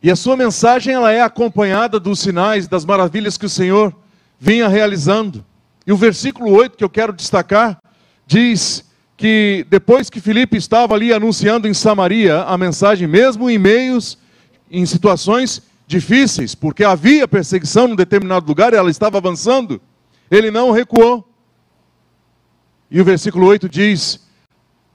E 0.04 0.12
a 0.12 0.16
sua 0.18 0.36
mensagem 0.36 0.94
ela 0.94 1.14
é 1.14 1.22
acompanhada 1.22 1.98
dos 1.98 2.20
sinais, 2.20 2.68
das 2.68 2.84
maravilhas 2.84 3.38
que 3.38 3.46
o 3.46 3.50
Senhor 3.50 3.96
vinha 4.38 4.68
realizando. 4.68 5.46
E 5.88 5.94
o 5.94 5.96
versículo 5.96 6.52
8 6.52 6.76
que 6.76 6.84
eu 6.84 6.90
quero 6.90 7.14
destacar 7.14 7.80
diz 8.28 8.84
que 9.16 9.66
depois 9.70 10.10
que 10.10 10.20
Filipe 10.20 10.58
estava 10.58 10.94
ali 10.94 11.14
anunciando 11.14 11.70
em 11.70 11.74
Samaria 11.74 12.42
a 12.42 12.58
mensagem, 12.58 13.08
mesmo 13.08 13.50
em 13.50 13.58
meios, 13.58 14.18
em 14.70 14.86
situações 14.86 15.62
difíceis, 15.88 16.54
porque 16.54 16.84
havia 16.84 17.30
perseguição 17.30 17.88
num 17.88 17.96
determinado 17.96 18.46
lugar 18.46 18.74
e 18.74 18.76
ela 18.76 18.92
estava 18.92 19.20
avançando, 19.20 19.82
ele 20.30 20.52
não 20.52 20.72
recuou. 20.72 21.26
E 22.92 23.00
o 23.00 23.06
versículo 23.06 23.48
8 23.48 23.70
diz 23.70 24.25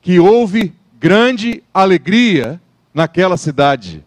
que 0.01 0.19
houve 0.19 0.73
grande 0.99 1.63
alegria 1.73 2.61
naquela 2.93 3.37
cidade. 3.37 4.05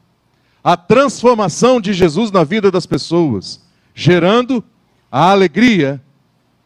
A 0.63 0.77
transformação 0.77 1.81
de 1.81 1.93
Jesus 1.93 2.31
na 2.31 2.43
vida 2.43 2.71
das 2.71 2.85
pessoas, 2.85 3.61
gerando 3.93 4.63
a 5.11 5.31
alegria, 5.31 6.01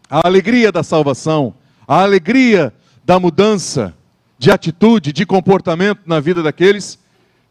a 0.10 0.26
alegria 0.26 0.72
da 0.72 0.84
salvação, 0.84 1.54
a 1.88 2.02
alegria 2.02 2.74
da 3.06 3.20
mudança 3.20 3.94
de 4.38 4.52
atitude, 4.52 5.12
de 5.12 5.26
comportamento 5.26 6.02
na 6.06 6.20
vida 6.20 6.44
daqueles 6.44 7.00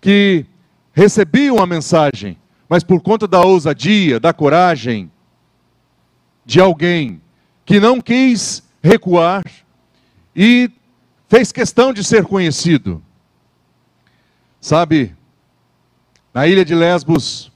que 0.01 0.47
recebiam 0.93 1.59
a 1.59 1.67
mensagem, 1.67 2.39
mas 2.69 2.85
por 2.85 3.01
conta 3.01 3.27
da 3.27 3.41
ousadia, 3.41 4.21
da 4.21 4.33
coragem, 4.33 5.11
de 6.45 6.61
alguém 6.61 7.21
que 7.65 7.81
não 7.81 8.01
quis 8.01 8.63
recuar 8.83 9.43
e 10.35 10.71
fez 11.37 11.53
questão 11.53 11.93
de 11.93 12.03
ser 12.03 12.25
conhecido. 12.25 13.03
Sabe, 14.59 15.15
na 16.33 16.47
ilha 16.47 16.65
de 16.65 16.75
Lesbos 16.75 17.53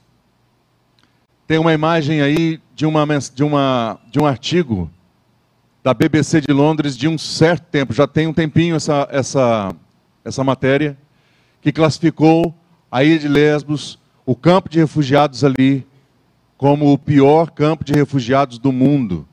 tem 1.47 1.57
uma 1.57 1.73
imagem 1.73 2.21
aí 2.21 2.61
de, 2.75 2.85
uma, 2.85 3.07
de, 3.33 3.43
uma, 3.43 3.99
de 4.11 4.19
um 4.19 4.25
artigo 4.27 4.87
da 5.83 5.95
BBC 5.95 6.41
de 6.41 6.53
Londres 6.53 6.95
de 6.95 7.07
um 7.07 7.17
certo 7.17 7.63
tempo, 7.71 7.91
já 7.91 8.05
tem 8.05 8.27
um 8.27 8.33
tempinho 8.33 8.75
essa, 8.75 9.07
essa, 9.09 9.75
essa 10.23 10.43
matéria, 10.43 10.95
que 11.59 11.71
classificou 11.71 12.53
a 12.91 13.03
ilha 13.03 13.17
de 13.17 13.27
Lesbos, 13.27 13.97
o 14.27 14.35
campo 14.35 14.69
de 14.69 14.77
refugiados 14.77 15.43
ali, 15.43 15.87
como 16.55 16.93
o 16.93 16.99
pior 16.99 17.49
campo 17.49 17.83
de 17.83 17.93
refugiados 17.93 18.59
do 18.59 18.71
mundo. 18.71 19.27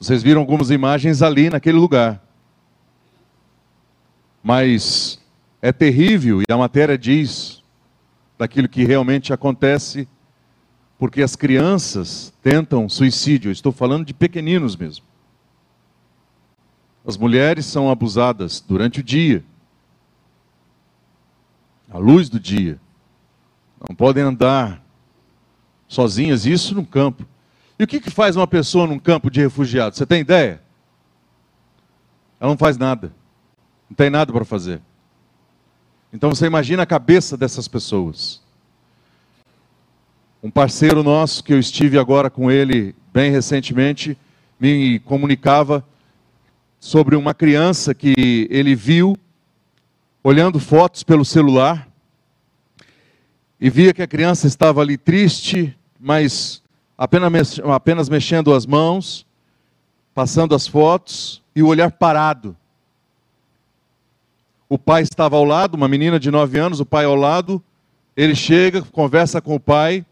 Vocês 0.00 0.22
viram 0.22 0.40
algumas 0.40 0.70
imagens 0.70 1.20
ali 1.20 1.50
naquele 1.50 1.76
lugar. 1.76 2.24
Mas 4.42 5.20
é 5.60 5.70
terrível, 5.70 6.40
e 6.40 6.50
a 6.50 6.56
matéria 6.56 6.96
diz 6.96 7.62
daquilo 8.38 8.66
que 8.66 8.82
realmente 8.82 9.30
acontece, 9.30 10.08
porque 10.98 11.22
as 11.22 11.36
crianças 11.36 12.32
tentam 12.42 12.88
suicídio. 12.88 13.52
Estou 13.52 13.70
falando 13.70 14.06
de 14.06 14.14
pequeninos 14.14 14.74
mesmo. 14.74 15.04
As 17.06 17.18
mulheres 17.18 17.66
são 17.66 17.90
abusadas 17.90 18.58
durante 18.66 19.00
o 19.00 19.02
dia, 19.02 19.44
à 21.90 21.98
luz 21.98 22.30
do 22.30 22.40
dia. 22.40 22.80
Não 23.86 23.94
podem 23.94 24.22
andar 24.22 24.82
sozinhas, 25.86 26.46
isso 26.46 26.74
no 26.74 26.86
campo. 26.86 27.26
E 27.80 27.82
o 27.82 27.86
que, 27.86 27.98
que 27.98 28.10
faz 28.10 28.36
uma 28.36 28.46
pessoa 28.46 28.86
num 28.86 28.98
campo 28.98 29.30
de 29.30 29.40
refugiados? 29.40 29.96
Você 29.96 30.04
tem 30.04 30.20
ideia? 30.20 30.60
Ela 32.38 32.50
não 32.50 32.58
faz 32.58 32.76
nada. 32.76 33.10
Não 33.88 33.96
tem 33.96 34.10
nada 34.10 34.30
para 34.30 34.44
fazer. 34.44 34.82
Então 36.12 36.28
você 36.28 36.44
imagina 36.44 36.82
a 36.82 36.86
cabeça 36.86 37.38
dessas 37.38 37.66
pessoas. 37.66 38.42
Um 40.42 40.50
parceiro 40.50 41.02
nosso, 41.02 41.42
que 41.42 41.54
eu 41.54 41.58
estive 41.58 41.98
agora 41.98 42.28
com 42.28 42.50
ele 42.50 42.94
bem 43.14 43.30
recentemente, 43.30 44.14
me 44.60 44.98
comunicava 44.98 45.82
sobre 46.78 47.16
uma 47.16 47.32
criança 47.32 47.94
que 47.94 48.46
ele 48.50 48.74
viu 48.74 49.16
olhando 50.22 50.60
fotos 50.60 51.02
pelo 51.02 51.24
celular 51.24 51.88
e 53.58 53.70
via 53.70 53.94
que 53.94 54.02
a 54.02 54.06
criança 54.06 54.46
estava 54.46 54.82
ali 54.82 54.98
triste, 54.98 55.74
mas 55.98 56.59
apenas, 57.00 57.58
apenas 57.60 58.10
mexendo 58.10 58.52
as 58.52 58.66
mãos, 58.66 59.26
passando 60.14 60.54
as 60.54 60.66
fotos 60.66 61.42
e 61.56 61.62
o 61.62 61.66
olhar 61.66 61.90
parado. 61.90 62.54
O 64.68 64.78
pai 64.78 65.00
estava 65.00 65.34
ao 65.34 65.44
lado, 65.44 65.76
uma 65.76 65.88
menina 65.88 66.20
de 66.20 66.30
9 66.30 66.58
anos, 66.58 66.78
o 66.78 66.84
pai 66.84 67.06
ao 67.06 67.14
lado. 67.14 67.62
Ele 68.14 68.34
chega, 68.34 68.82
conversa 68.82 69.40
com 69.40 69.54
o 69.54 69.60
pai, 69.60 70.04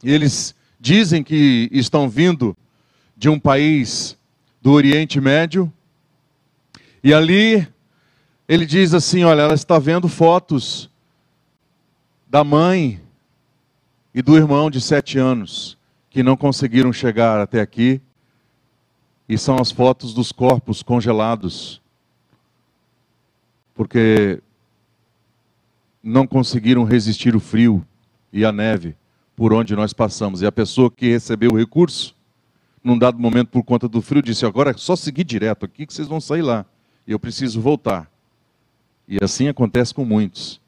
e 0.00 0.12
eles 0.12 0.54
dizem 0.78 1.24
que 1.24 1.68
estão 1.72 2.08
vindo 2.08 2.56
de 3.16 3.28
um 3.28 3.38
país 3.38 4.16
do 4.60 4.70
Oriente 4.70 5.20
Médio. 5.20 5.72
E 7.02 7.12
ali 7.12 7.66
ele 8.46 8.64
diz 8.64 8.94
assim: 8.94 9.24
Olha, 9.24 9.42
ela 9.42 9.54
está 9.54 9.76
vendo 9.80 10.08
fotos 10.08 10.88
da 12.30 12.44
mãe 12.44 13.00
e 14.14 14.22
do 14.22 14.36
irmão 14.36 14.70
de 14.70 14.80
sete 14.80 15.18
anos 15.18 15.76
que 16.12 16.22
não 16.22 16.36
conseguiram 16.36 16.92
chegar 16.92 17.40
até 17.40 17.60
aqui. 17.60 18.00
E 19.28 19.38
são 19.38 19.56
as 19.56 19.70
fotos 19.70 20.12
dos 20.12 20.30
corpos 20.30 20.82
congelados, 20.82 21.80
porque 23.74 24.42
não 26.02 26.26
conseguiram 26.26 26.84
resistir 26.84 27.34
o 27.34 27.40
frio 27.40 27.84
e 28.30 28.44
a 28.44 28.52
neve 28.52 28.94
por 29.34 29.54
onde 29.54 29.74
nós 29.74 29.94
passamos. 29.94 30.42
E 30.42 30.46
a 30.46 30.52
pessoa 30.52 30.90
que 30.90 31.08
recebeu 31.08 31.52
o 31.52 31.56
recurso, 31.56 32.14
num 32.84 32.98
dado 32.98 33.18
momento, 33.18 33.48
por 33.48 33.62
conta 33.62 33.88
do 33.88 34.02
frio, 34.02 34.20
disse: 34.20 34.44
Agora 34.44 34.72
é 34.72 34.74
só 34.74 34.94
seguir 34.94 35.24
direto 35.24 35.64
aqui 35.64 35.86
que 35.86 35.94
vocês 35.94 36.08
vão 36.08 36.20
sair 36.20 36.42
lá 36.42 36.66
e 37.06 37.12
eu 37.12 37.18
preciso 37.18 37.58
voltar. 37.58 38.10
E 39.08 39.18
assim 39.22 39.48
acontece 39.48 39.94
com 39.94 40.04
muitos. 40.04 40.60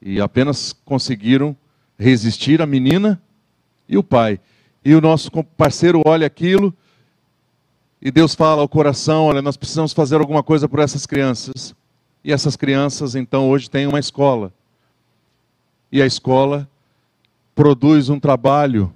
E 0.00 0.18
apenas 0.18 0.72
conseguiram 0.72 1.54
resistir 1.98 2.62
a 2.62 2.66
menina 2.66 3.20
e 3.86 3.98
o 3.98 4.02
pai. 4.02 4.40
E 4.84 4.94
o 4.94 5.00
nosso 5.00 5.30
parceiro 5.56 6.02
olha 6.04 6.26
aquilo 6.26 6.74
e 8.04 8.10
Deus 8.10 8.34
fala 8.34 8.62
ao 8.62 8.68
coração: 8.68 9.26
olha, 9.26 9.40
nós 9.40 9.56
precisamos 9.56 9.92
fazer 9.92 10.16
alguma 10.16 10.42
coisa 10.42 10.68
por 10.68 10.80
essas 10.80 11.06
crianças. 11.06 11.72
E 12.24 12.32
essas 12.32 12.56
crianças, 12.56 13.14
então, 13.14 13.48
hoje 13.48 13.70
têm 13.70 13.86
uma 13.86 14.00
escola. 14.00 14.52
E 15.90 16.02
a 16.02 16.06
escola 16.06 16.68
produz 17.54 18.08
um 18.08 18.18
trabalho 18.18 18.92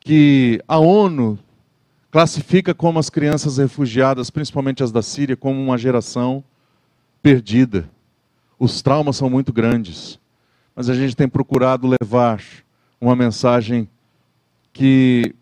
que 0.00 0.62
a 0.68 0.78
ONU 0.78 1.38
classifica 2.10 2.74
como 2.74 2.98
as 2.98 3.08
crianças 3.08 3.58
refugiadas, 3.58 4.30
principalmente 4.30 4.82
as 4.82 4.92
da 4.92 5.02
Síria, 5.02 5.36
como 5.36 5.60
uma 5.60 5.78
geração 5.78 6.42
perdida. 7.22 7.88
Os 8.58 8.82
traumas 8.82 9.16
são 9.16 9.30
muito 9.30 9.52
grandes, 9.52 10.18
mas 10.74 10.88
a 10.88 10.94
gente 10.94 11.14
tem 11.14 11.28
procurado 11.28 11.86
levar 12.00 12.42
uma 13.00 13.14
mensagem 13.14 13.88
que 14.78 15.34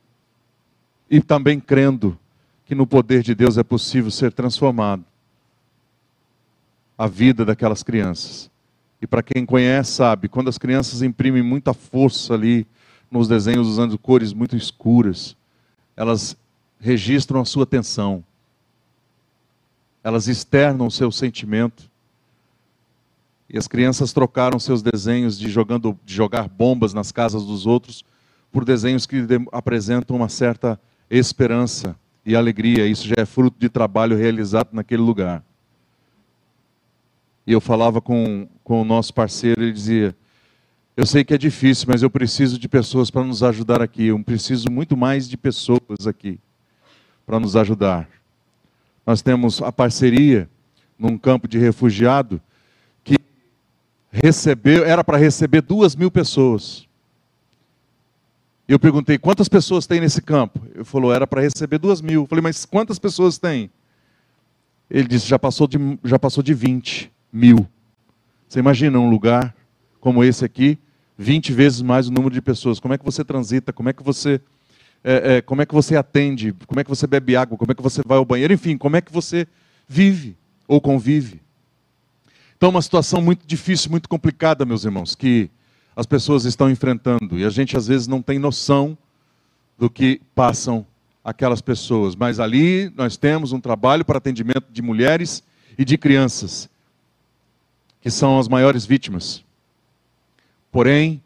e 1.10 1.20
também 1.20 1.60
crendo 1.60 2.18
que 2.64 2.74
no 2.74 2.86
poder 2.86 3.22
de 3.22 3.34
Deus 3.34 3.58
é 3.58 3.62
possível 3.62 4.10
ser 4.10 4.32
transformado 4.32 5.04
a 6.96 7.06
vida 7.06 7.44
daquelas 7.44 7.82
crianças. 7.82 8.50
E 9.00 9.06
para 9.06 9.22
quem 9.22 9.44
conhece, 9.44 9.92
sabe, 9.92 10.26
quando 10.26 10.48
as 10.48 10.56
crianças 10.56 11.02
imprimem 11.02 11.42
muita 11.42 11.74
força 11.74 12.32
ali 12.32 12.66
nos 13.10 13.28
desenhos 13.28 13.68
usando 13.68 13.98
cores 13.98 14.32
muito 14.32 14.56
escuras, 14.56 15.36
elas 15.94 16.34
registram 16.80 17.42
a 17.42 17.44
sua 17.44 17.66
tensão, 17.66 18.24
elas 20.02 20.28
externam 20.28 20.86
o 20.86 20.90
seu 20.90 21.12
sentimento. 21.12 21.90
E 23.50 23.58
as 23.58 23.68
crianças 23.68 24.14
trocaram 24.14 24.58
seus 24.58 24.80
desenhos 24.80 25.38
de, 25.38 25.50
jogando, 25.50 25.96
de 26.06 26.14
jogar 26.14 26.48
bombas 26.48 26.94
nas 26.94 27.12
casas 27.12 27.44
dos 27.44 27.66
outros 27.66 28.02
por 28.50 28.64
desenhos 28.64 29.06
que 29.06 29.26
apresentam 29.52 30.16
uma 30.16 30.28
certa 30.28 30.80
esperança 31.10 31.96
e 32.24 32.34
alegria. 32.34 32.86
Isso 32.86 33.06
já 33.06 33.14
é 33.18 33.24
fruto 33.24 33.58
de 33.58 33.68
trabalho 33.68 34.16
realizado 34.16 34.70
naquele 34.72 35.02
lugar. 35.02 35.42
E 37.46 37.52
eu 37.52 37.60
falava 37.60 38.00
com, 38.00 38.48
com 38.64 38.82
o 38.82 38.84
nosso 38.84 39.14
parceiro, 39.14 39.62
ele 39.62 39.72
dizia: 39.72 40.16
Eu 40.96 41.06
sei 41.06 41.24
que 41.24 41.32
é 41.32 41.38
difícil, 41.38 41.86
mas 41.88 42.02
eu 42.02 42.10
preciso 42.10 42.58
de 42.58 42.68
pessoas 42.68 43.10
para 43.10 43.22
nos 43.22 43.42
ajudar 43.42 43.80
aqui. 43.80 44.06
Eu 44.06 44.22
preciso 44.24 44.70
muito 44.70 44.96
mais 44.96 45.28
de 45.28 45.36
pessoas 45.36 46.06
aqui 46.06 46.40
para 47.24 47.38
nos 47.38 47.54
ajudar. 47.54 48.08
Nós 49.06 49.22
temos 49.22 49.62
a 49.62 49.70
parceria 49.70 50.50
num 50.98 51.16
campo 51.16 51.46
de 51.46 51.58
refugiado 51.58 52.40
que 53.04 53.16
recebeu, 54.10 54.84
era 54.84 55.04
para 55.04 55.16
receber 55.18 55.62
duas 55.62 55.94
mil 55.94 56.10
pessoas. 56.10 56.85
Eu 58.68 58.78
perguntei, 58.78 59.16
quantas 59.16 59.48
pessoas 59.48 59.86
tem 59.86 60.00
nesse 60.00 60.20
campo? 60.20 60.60
Ele 60.74 60.84
falou, 60.84 61.12
era 61.12 61.26
para 61.26 61.40
receber 61.40 61.78
duas 61.78 62.00
mil. 62.00 62.22
Eu 62.22 62.26
falei, 62.26 62.42
mas 62.42 62.64
quantas 62.64 62.98
pessoas 62.98 63.38
tem? 63.38 63.70
Ele 64.90 65.06
disse, 65.06 65.26
já 65.26 65.38
passou 65.38 65.66
de, 65.66 65.78
já 66.04 66.18
passou 66.18 66.42
de 66.42 66.52
20 66.52 67.10
mil. 67.32 67.66
Você 68.48 68.58
imagina 68.58 68.98
um 68.98 69.08
lugar 69.08 69.54
como 70.00 70.24
esse 70.24 70.44
aqui, 70.44 70.78
20 71.16 71.52
vezes 71.52 71.82
mais 71.82 72.08
o 72.08 72.12
número 72.12 72.34
de 72.34 72.42
pessoas. 72.42 72.80
Como 72.80 72.94
é 72.94 72.98
que 72.98 73.04
você 73.04 73.24
transita? 73.24 73.72
Como 73.72 73.88
é 73.88 73.92
que 73.92 74.02
você 74.02 74.40
é, 75.08 75.36
é, 75.36 75.40
como 75.40 75.62
é 75.62 75.66
que 75.66 75.72
você 75.72 75.96
atende, 75.96 76.52
como 76.66 76.80
é 76.80 76.84
que 76.84 76.90
você 76.90 77.06
bebe 77.06 77.36
água, 77.36 77.56
como 77.56 77.70
é 77.70 77.74
que 77.76 77.82
você 77.82 78.02
vai 78.04 78.18
ao 78.18 78.24
banheiro, 78.24 78.52
enfim, 78.52 78.76
como 78.76 78.96
é 78.96 79.00
que 79.00 79.12
você 79.12 79.46
vive 79.88 80.36
ou 80.66 80.80
convive. 80.80 81.40
Então, 82.56 82.70
uma 82.70 82.82
situação 82.82 83.22
muito 83.22 83.46
difícil, 83.46 83.88
muito 83.88 84.08
complicada, 84.08 84.64
meus 84.64 84.84
irmãos, 84.84 85.14
que 85.14 85.48
as 85.96 86.04
pessoas 86.04 86.44
estão 86.44 86.70
enfrentando 86.70 87.38
e 87.38 87.44
a 87.44 87.48
gente 87.48 87.74
às 87.74 87.86
vezes 87.86 88.06
não 88.06 88.20
tem 88.20 88.38
noção 88.38 88.96
do 89.78 89.88
que 89.88 90.20
passam 90.34 90.86
aquelas 91.24 91.62
pessoas. 91.62 92.14
Mas 92.14 92.38
ali 92.38 92.92
nós 92.94 93.16
temos 93.16 93.52
um 93.52 93.60
trabalho 93.60 94.04
para 94.04 94.18
atendimento 94.18 94.66
de 94.70 94.82
mulheres 94.82 95.42
e 95.78 95.84
de 95.86 95.96
crianças, 95.96 96.68
que 98.02 98.10
são 98.10 98.38
as 98.38 98.46
maiores 98.46 98.84
vítimas. 98.84 99.42
Porém, 100.70 101.22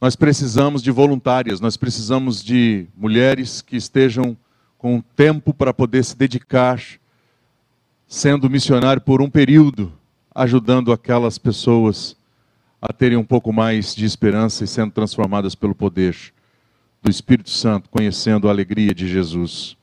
nós 0.00 0.16
precisamos 0.16 0.82
de 0.82 0.90
voluntárias, 0.90 1.60
nós 1.60 1.76
precisamos 1.76 2.42
de 2.42 2.88
mulheres 2.96 3.62
que 3.62 3.76
estejam 3.76 4.36
com 4.76 5.00
tempo 5.00 5.54
para 5.54 5.72
poder 5.72 6.04
se 6.04 6.16
dedicar, 6.16 6.82
sendo 8.08 8.50
missionário 8.50 9.00
por 9.00 9.22
um 9.22 9.30
período, 9.30 9.92
ajudando 10.34 10.92
aquelas 10.92 11.38
pessoas 11.38 12.16
a 12.82 12.92
terem 12.92 13.16
um 13.16 13.22
pouco 13.22 13.52
mais 13.52 13.94
de 13.94 14.04
esperança 14.04 14.64
e 14.64 14.66
sendo 14.66 14.90
transformadas 14.90 15.54
pelo 15.54 15.72
poder 15.72 16.16
do 17.00 17.08
Espírito 17.08 17.50
Santo, 17.50 17.88
conhecendo 17.88 18.48
a 18.48 18.50
alegria 18.50 18.92
de 18.92 19.06
Jesus. 19.06 19.76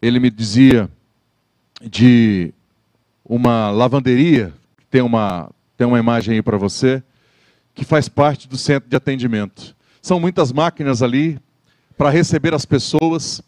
Ele 0.00 0.18
me 0.18 0.30
dizia 0.30 0.90
de 1.82 2.54
uma 3.22 3.70
lavanderia, 3.70 4.54
tem 4.90 5.02
uma, 5.02 5.50
tem 5.76 5.86
uma 5.86 5.98
imagem 5.98 6.36
aí 6.36 6.42
para 6.42 6.56
você 6.56 7.02
que 7.74 7.84
faz 7.84 8.08
parte 8.08 8.48
do 8.48 8.56
centro 8.56 8.88
de 8.88 8.96
atendimento. 8.96 9.76
São 10.00 10.18
muitas 10.18 10.50
máquinas 10.50 11.02
ali 11.02 11.38
para 11.94 12.08
receber 12.08 12.54
as 12.54 12.64
pessoas 12.64 13.42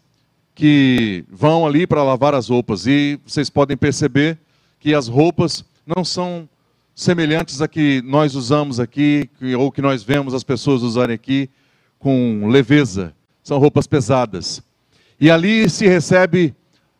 que 0.53 1.25
vão 1.29 1.65
ali 1.65 1.87
para 1.87 2.03
lavar 2.03 2.35
as 2.35 2.49
roupas. 2.49 2.85
E 2.85 3.19
vocês 3.25 3.49
podem 3.49 3.75
perceber 3.75 4.37
que 4.79 4.93
as 4.93 5.07
roupas 5.07 5.65
não 5.85 6.03
são 6.05 6.47
semelhantes 6.99 7.61
a 7.61 7.67
que 7.67 8.01
nós 8.03 8.35
usamos 8.35 8.77
aqui, 8.77 9.29
ou 9.57 9.71
que 9.71 9.81
nós 9.81 10.03
vemos 10.03 10.33
as 10.33 10.43
pessoas 10.43 10.81
usarem 10.81 11.15
aqui 11.15 11.49
com 11.97 12.49
leveza. 12.49 13.13
São 13.41 13.57
roupas 13.57 13.87
pesadas. 13.87 14.61
E 15.17 15.31
ali 15.31 15.69
se 15.69 15.87
recebe 15.87 16.53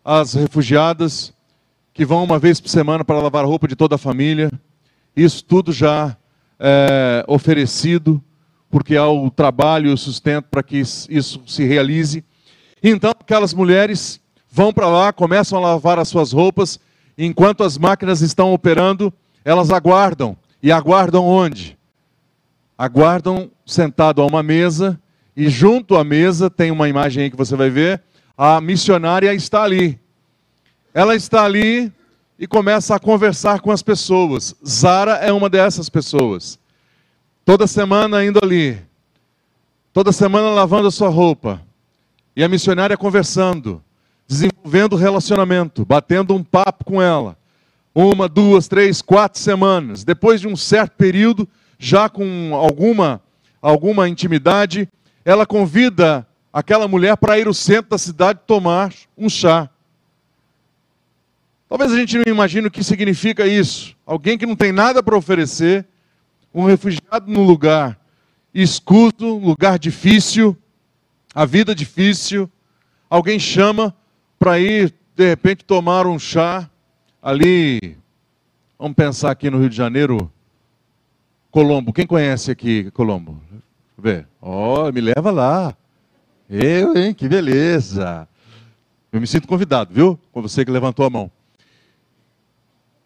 as 0.04 0.36
refugiadas 0.36 1.34
que 1.94 2.06
vão 2.06 2.24
uma 2.24 2.40
vez 2.40 2.62
por 2.62 2.70
semana 2.70 3.04
para 3.04 3.20
lavar 3.20 3.44
a 3.44 3.48
roupa 3.48 3.68
de 3.68 3.76
toda 3.76 3.96
a 3.96 3.98
família. 3.98 4.50
Isso 5.14 5.44
tudo 5.44 5.74
já 5.74 6.16
é 6.58 7.26
oferecido, 7.28 8.24
porque 8.70 8.96
há 8.96 9.06
o 9.06 9.30
trabalho 9.30 9.90
e 9.90 9.94
o 9.94 9.98
sustento 9.98 10.46
para 10.46 10.64
que 10.64 10.78
isso 10.78 11.42
se 11.46 11.66
realize. 11.66 12.24
Então, 12.82 13.12
aquelas 13.12 13.54
mulheres 13.54 14.22
vão 14.50 14.72
para 14.72 14.88
lá, 14.88 15.12
começam 15.12 15.58
a 15.58 15.72
lavar 15.74 16.00
as 16.00 16.08
suas 16.08 16.32
roupas, 16.32 16.80
enquanto 17.18 17.66
as 17.66 17.78
máquinas 17.78 18.22
estão 18.22 18.54
operando, 18.54 19.14
elas 19.44 19.72
aguardam. 19.72 20.38
E 20.62 20.72
aguardam 20.72 21.26
onde? 21.26 21.78
Aguardam 22.78 23.50
sentado 23.66 24.22
a 24.22 24.26
uma 24.26 24.44
mesa, 24.44 25.00
e 25.36 25.50
junto 25.50 25.96
à 25.96 26.04
mesa, 26.04 26.50
tem 26.50 26.70
uma 26.72 26.90
imagem 26.90 27.24
aí 27.24 27.30
que 27.30 27.38
você 27.38 27.56
vai 27.56 27.70
ver, 27.70 28.02
a 28.38 28.60
missionária 28.60 29.34
está 29.34 29.64
ali. 29.64 30.00
Ela 30.94 31.16
está 31.16 31.46
ali 31.46 31.92
e 32.38 32.46
começa 32.46 32.96
a 32.96 33.00
conversar 33.00 33.62
com 33.62 33.72
as 33.72 33.82
pessoas. 33.82 34.54
Zara 34.68 35.14
é 35.16 35.32
uma 35.32 35.50
dessas 35.50 35.88
pessoas. 35.88 36.60
Toda 37.46 37.68
semana 37.68 38.24
indo 38.24 38.40
ali. 38.44 38.78
Toda 39.94 40.12
semana 40.12 40.50
lavando 40.50 40.88
a 40.88 40.92
sua 40.92 41.10
roupa. 41.10 41.62
E 42.36 42.44
a 42.44 42.50
missionária 42.50 42.98
conversando, 42.98 43.82
desenvolvendo 44.28 44.98
relacionamento, 44.98 45.86
batendo 45.86 46.36
um 46.36 46.44
papo 46.44 46.84
com 46.84 47.02
ela. 47.02 47.38
Uma, 47.94 48.28
duas, 48.30 48.68
três, 48.68 49.02
quatro 49.02 49.40
semanas. 49.40 50.04
Depois 50.04 50.40
de 50.40 50.48
um 50.48 50.56
certo 50.56 50.92
período, 50.92 51.48
já 51.78 52.08
com 52.08 52.54
alguma, 52.54 53.22
alguma 53.62 54.08
intimidade, 54.08 54.88
ela 55.26 55.46
convida 55.46 56.28
aquela 56.52 56.88
mulher 56.88 57.18
para 57.18 57.40
ir 57.40 57.48
ao 57.48 57.54
centro 57.54 57.92
da 57.92 57.98
cidade 57.98 58.40
tomar 58.46 58.94
um 59.18 59.30
chá. 59.30 59.70
Talvez 61.68 61.92
a 61.92 61.98
gente 61.98 62.18
não 62.18 62.24
imagine 62.28 62.68
o 62.68 62.72
que 62.72 62.84
significa 62.84 63.46
isso. 63.46 63.96
Alguém 64.06 64.38
que 64.38 64.46
não 64.46 64.56
tem 64.56 64.72
nada 64.72 65.04
para 65.04 65.16
oferecer, 65.16 65.86
um 66.54 66.66
refugiado 66.66 67.32
num 67.32 67.46
lugar 67.46 68.00
escuso, 68.54 69.38
lugar 69.38 69.78
difícil, 69.78 70.58
a 71.34 71.46
vida 71.46 71.76
difícil, 71.76 72.50
alguém 73.08 73.40
chama 73.40 73.96
para 74.40 74.60
ir, 74.60 74.94
de 75.16 75.30
repente, 75.30 75.64
tomar 75.64 76.08
um 76.08 76.18
chá 76.18 76.70
ali. 77.22 77.98
Vamos 78.78 78.96
pensar 78.96 79.32
aqui 79.32 79.50
no 79.50 79.60
Rio 79.60 79.70
de 79.70 79.76
Janeiro, 79.76 80.32
Colombo. 81.52 81.92
Quem 81.92 82.08
conhece 82.08 82.52
aqui 82.52 82.90
Colombo? 82.92 83.42
Vê. 83.98 84.26
Ó, 84.42 84.88
oh, 84.88 84.92
me 84.92 85.02
leva 85.02 85.32
lá. 85.32 85.76
Eu, 86.50 86.96
hein? 86.96 87.14
Que 87.14 87.28
beleza. 87.28 88.28
Eu 89.12 89.20
me 89.20 89.28
sinto 89.28 89.48
convidado, 89.48 89.94
viu? 89.94 90.20
Com 90.32 90.42
você 90.42 90.64
que 90.64 90.72
levantou 90.72 91.06
a 91.06 91.10
mão. 91.10 91.32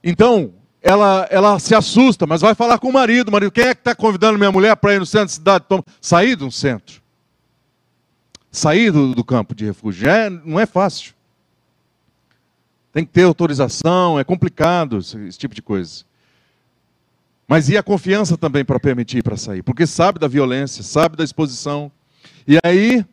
Então, 0.04 0.54
ela, 0.82 1.28
ela 1.32 1.60
se 1.60 1.74
assusta, 1.74 2.28
mas 2.28 2.42
vai 2.42 2.54
falar 2.54 2.78
com 2.78 2.90
o 2.90 2.94
marido. 2.94 3.32
marido, 3.32 3.52
quem 3.52 3.66
é 3.66 3.74
que 3.74 3.82
está 3.82 3.96
convidando 3.96 4.38
minha 4.38 4.52
mulher 4.52 4.76
para 4.76 4.94
ir 4.94 5.00
no 5.00 5.06
centro 5.06 5.28
da 5.28 5.34
cidade? 5.34 5.66
Sair 6.00 6.36
de 6.36 6.44
um 6.44 6.52
centro. 6.52 7.02
Sair 8.52 8.92
do, 8.92 9.16
do 9.16 9.24
campo 9.24 9.56
de 9.56 9.66
refúgio. 9.66 10.10
É, 10.10 10.30
não 10.30 10.60
é 10.60 10.66
fácil. 10.66 11.14
Tem 12.94 13.04
que 13.04 13.12
ter 13.12 13.24
autorização, 13.24 14.20
é 14.20 14.24
complicado 14.24 15.00
esse, 15.00 15.38
tipo 15.38 15.56
de 15.56 15.64
coisa. 15.64 16.06
Mas 17.48 17.68
e 17.68 17.76
a 17.76 17.82
confiança 17.82 18.38
também 18.38 18.64
para 18.64 18.80
permitir 18.80 19.24
para 19.24 19.36
sair? 19.36 19.64
Porque 19.64 19.88
sabe 19.88 20.20
da 20.20 20.28
violência, 20.28 20.84
sabe 20.84 21.18
da 21.18 21.24
exposição. 21.24 21.92
E 22.48 22.60
aí, 22.64 23.04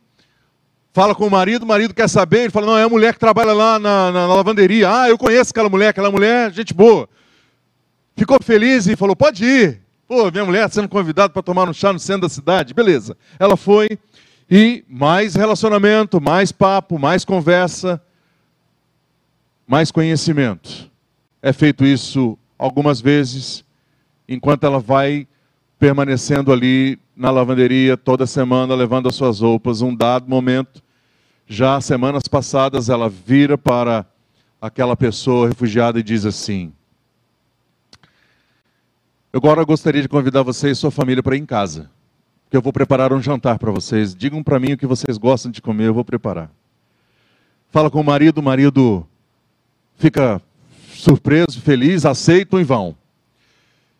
fala 0.93 1.15
com 1.15 1.25
o 1.25 1.31
marido, 1.31 1.63
o 1.63 1.67
marido 1.67 1.95
quer 1.95 2.07
saber, 2.07 2.41
ele 2.41 2.51
fala, 2.51 2.67
não, 2.67 2.77
é 2.77 2.83
a 2.83 2.89
mulher 2.89 3.13
que 3.13 3.19
trabalha 3.19 3.53
lá 3.53 3.79
na, 3.79 4.11
na, 4.11 4.27
na 4.27 4.35
lavanderia. 4.35 4.87
Ah, 4.87 5.09
eu 5.09 5.17
conheço 5.17 5.49
aquela 5.49 5.67
mulher, 5.67 5.89
aquela 5.89 6.11
mulher, 6.11 6.53
gente 6.53 6.75
boa. 6.75 7.09
Ficou 8.15 8.37
feliz 8.43 8.85
e 8.85 8.95
falou, 8.95 9.15
pode 9.15 9.43
ir. 9.43 9.81
Pô, 10.07 10.29
minha 10.29 10.45
mulher 10.45 10.69
sendo 10.69 10.87
convidada 10.87 11.33
para 11.33 11.41
tomar 11.41 11.67
um 11.67 11.73
chá 11.73 11.91
no 11.91 11.99
centro 11.99 12.21
da 12.21 12.29
cidade. 12.29 12.71
Beleza. 12.71 13.17
Ela 13.39 13.57
foi 13.57 13.89
e 14.49 14.83
mais 14.87 15.33
relacionamento, 15.33 16.21
mais 16.21 16.51
papo, 16.51 16.99
mais 16.99 17.25
conversa, 17.25 17.99
mais 19.67 19.91
conhecimento. 19.91 20.89
É 21.41 21.51
feito 21.51 21.85
isso 21.85 22.37
algumas 22.57 23.01
vezes, 23.01 23.65
enquanto 24.27 24.65
ela 24.65 24.79
vai 24.79 25.27
permanecendo 25.79 26.51
ali 26.51 26.99
na 27.15 27.31
lavanderia 27.31 27.97
toda 27.97 28.27
semana, 28.27 28.75
levando 28.75 29.09
as 29.09 29.15
suas 29.15 29.39
roupas. 29.39 29.81
Um 29.81 29.95
dado 29.95 30.29
momento, 30.29 30.81
já 31.47 31.81
semanas 31.81 32.23
passadas, 32.27 32.89
ela 32.89 33.09
vira 33.09 33.57
para 33.57 34.05
aquela 34.61 34.95
pessoa 34.95 35.47
refugiada 35.47 35.99
e 35.99 36.03
diz 36.03 36.25
assim: 36.25 36.71
Agora 39.33 39.61
eu 39.61 39.65
gostaria 39.65 40.01
de 40.01 40.07
convidar 40.07 40.43
você 40.43 40.69
e 40.69 40.75
sua 40.75 40.91
família 40.91 41.23
para 41.23 41.35
ir 41.35 41.39
em 41.39 41.45
casa, 41.45 41.89
porque 42.43 42.55
eu 42.55 42.61
vou 42.61 42.71
preparar 42.71 43.11
um 43.11 43.21
jantar 43.21 43.57
para 43.57 43.71
vocês. 43.71 44.13
Digam 44.13 44.43
para 44.43 44.59
mim 44.59 44.73
o 44.73 44.77
que 44.77 44.85
vocês 44.85 45.17
gostam 45.17 45.51
de 45.51 45.61
comer, 45.61 45.87
eu 45.87 45.93
vou 45.93 46.05
preparar. 46.05 46.51
Fala 47.69 47.89
com 47.89 48.01
o 48.01 48.03
marido, 48.03 48.37
o 48.37 48.43
marido 48.43 49.07
fica 50.01 50.41
surpreso, 50.95 51.61
feliz, 51.61 52.05
aceitam 52.05 52.59
e 52.59 52.63
vão. 52.63 52.95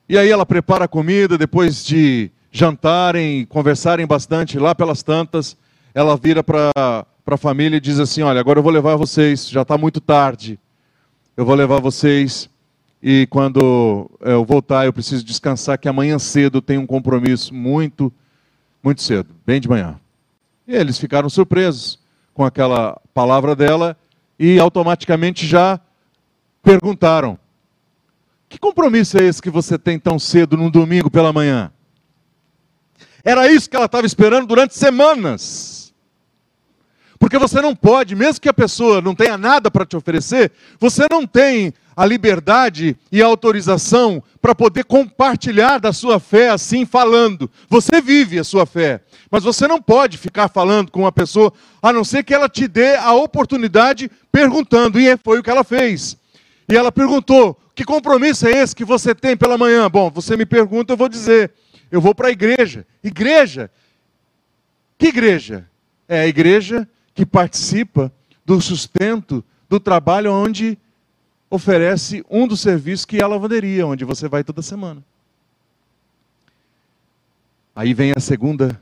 E 0.10 0.18
aí 0.18 0.30
ela 0.30 0.46
prepara 0.46 0.86
a 0.86 0.88
comida, 0.88 1.38
depois 1.38 1.86
de 1.86 2.32
jantarem, 2.52 3.46
conversarem 3.46 4.06
bastante, 4.06 4.60
lá 4.60 4.76
pelas 4.76 5.04
tantas, 5.04 5.56
ela 5.94 6.18
vira 6.18 6.44
para 6.44 7.06
a 7.26 7.38
família 7.38 7.78
e 7.78 7.80
diz 7.80 8.00
assim: 8.00 8.24
Olha, 8.24 8.40
agora 8.40 8.60
eu 8.60 8.64
vou 8.64 8.72
levar 8.72 8.96
vocês, 8.96 9.48
já 9.48 9.62
está 9.62 9.78
muito 9.78 10.02
tarde, 10.02 10.60
eu 11.38 11.46
vou 11.46 11.56
levar 11.56 11.80
vocês. 11.80 12.50
E 13.04 13.26
quando 13.32 14.12
eu 14.20 14.46
voltar, 14.46 14.86
eu 14.86 14.94
preciso 14.94 15.24
descansar, 15.24 15.80
que 15.80 15.90
amanhã 15.90 16.20
cedo 16.20 16.58
eu 16.60 16.62
tenho 16.62 16.82
um 16.82 16.86
compromisso 16.86 17.52
muito, 17.54 18.14
muito 18.84 19.02
cedo, 19.02 19.34
bem 19.46 19.60
de 19.60 19.68
manhã. 19.68 20.00
E 20.68 20.76
eles 20.76 21.00
ficaram 21.00 21.28
surpresos 21.30 22.00
com 22.34 22.46
aquela 22.46 23.00
palavra 23.12 23.56
dela 23.56 23.98
e 24.38 24.60
automaticamente 24.60 25.48
já 25.48 25.80
perguntaram: 26.62 27.38
que 28.52 28.60
compromisso 28.60 29.18
é 29.18 29.24
esse 29.24 29.42
que 29.42 29.50
você 29.50 29.78
tem 29.78 29.98
tão 29.98 30.20
cedo 30.20 30.58
num 30.58 30.70
domingo 30.70 31.10
pela 31.10 31.32
manhã? 31.32 31.72
Era 33.24 33.50
isso 33.50 33.70
que 33.70 33.76
ela 33.76 33.86
estava 33.86 34.06
esperando 34.06 34.46
durante 34.46 34.76
semanas. 34.76 35.94
Porque 37.18 37.38
você 37.38 37.62
não 37.62 37.76
pode, 37.76 38.16
mesmo 38.16 38.42
que 38.42 38.50
a 38.50 38.54
pessoa 38.54 39.00
não 39.00 39.14
tenha 39.14 39.38
nada 39.38 39.70
para 39.70 39.86
te 39.86 39.96
oferecer, 39.96 40.52
você 40.80 41.06
não 41.10 41.26
tem 41.26 41.74
a 41.96 42.06
liberdade 42.06 42.98
e 43.12 43.22
a 43.22 43.26
autorização 43.26 44.24
para 44.42 44.56
poder 44.56 44.84
compartilhar 44.84 45.78
da 45.78 45.94
sua 45.94 46.20
fé 46.20 46.50
assim 46.50 46.84
falando. 46.84 47.50
Você 47.70 48.02
vive 48.02 48.40
a 48.40 48.44
sua 48.44 48.66
fé, 48.66 49.02
mas 49.30 49.44
você 49.44 49.68
não 49.68 49.82
pode 49.82 50.18
ficar 50.18 50.50
falando 50.50 50.92
com 50.92 51.02
uma 51.02 51.12
pessoa 51.12 51.54
a 51.82 51.94
não 51.94 52.04
ser 52.04 52.24
que 52.24 52.34
ela 52.34 52.50
te 52.50 52.68
dê 52.68 52.96
a 52.96 53.14
oportunidade 53.14 54.10
perguntando, 54.32 55.00
e 55.00 55.16
foi 55.18 55.40
o 55.40 55.44
que 55.44 55.50
ela 55.50 55.64
fez. 55.64 56.18
E 56.72 56.76
ela 56.76 56.92
perguntou: 56.92 57.60
que 57.76 57.84
compromisso 57.84 58.48
é 58.48 58.52
esse 58.52 58.74
que 58.74 58.86
você 58.86 59.14
tem 59.14 59.36
pela 59.36 59.58
manhã? 59.58 59.90
Bom, 59.90 60.10
você 60.10 60.38
me 60.38 60.46
pergunta, 60.46 60.94
eu 60.94 60.98
vou 60.98 61.10
dizer. 61.10 61.52
Eu 61.92 62.00
vou 62.00 62.16
para 62.16 62.30
a 62.30 62.32
igreja. 62.32 62.88
Igreja? 63.04 63.70
Que 64.98 65.08
igreja? 65.08 65.68
É 66.08 66.22
a 66.22 66.28
igreja 66.28 66.88
que 67.14 67.26
participa 67.26 68.12
do 68.46 68.62
sustento 68.62 69.44
do 69.68 69.80
trabalho 69.80 70.32
onde 70.32 70.78
oferece 71.50 72.24
um 72.30 72.48
dos 72.48 72.62
serviços 72.62 73.06
que 73.06 73.18
é 73.18 73.24
a 73.24 73.28
lavanderia, 73.28 73.86
onde 73.86 74.06
você 74.06 74.30
vai 74.30 74.42
toda 74.42 74.62
semana. 74.62 75.04
Aí 77.76 77.94
vem 77.94 78.14
a 78.16 78.20
segunda 78.22 78.80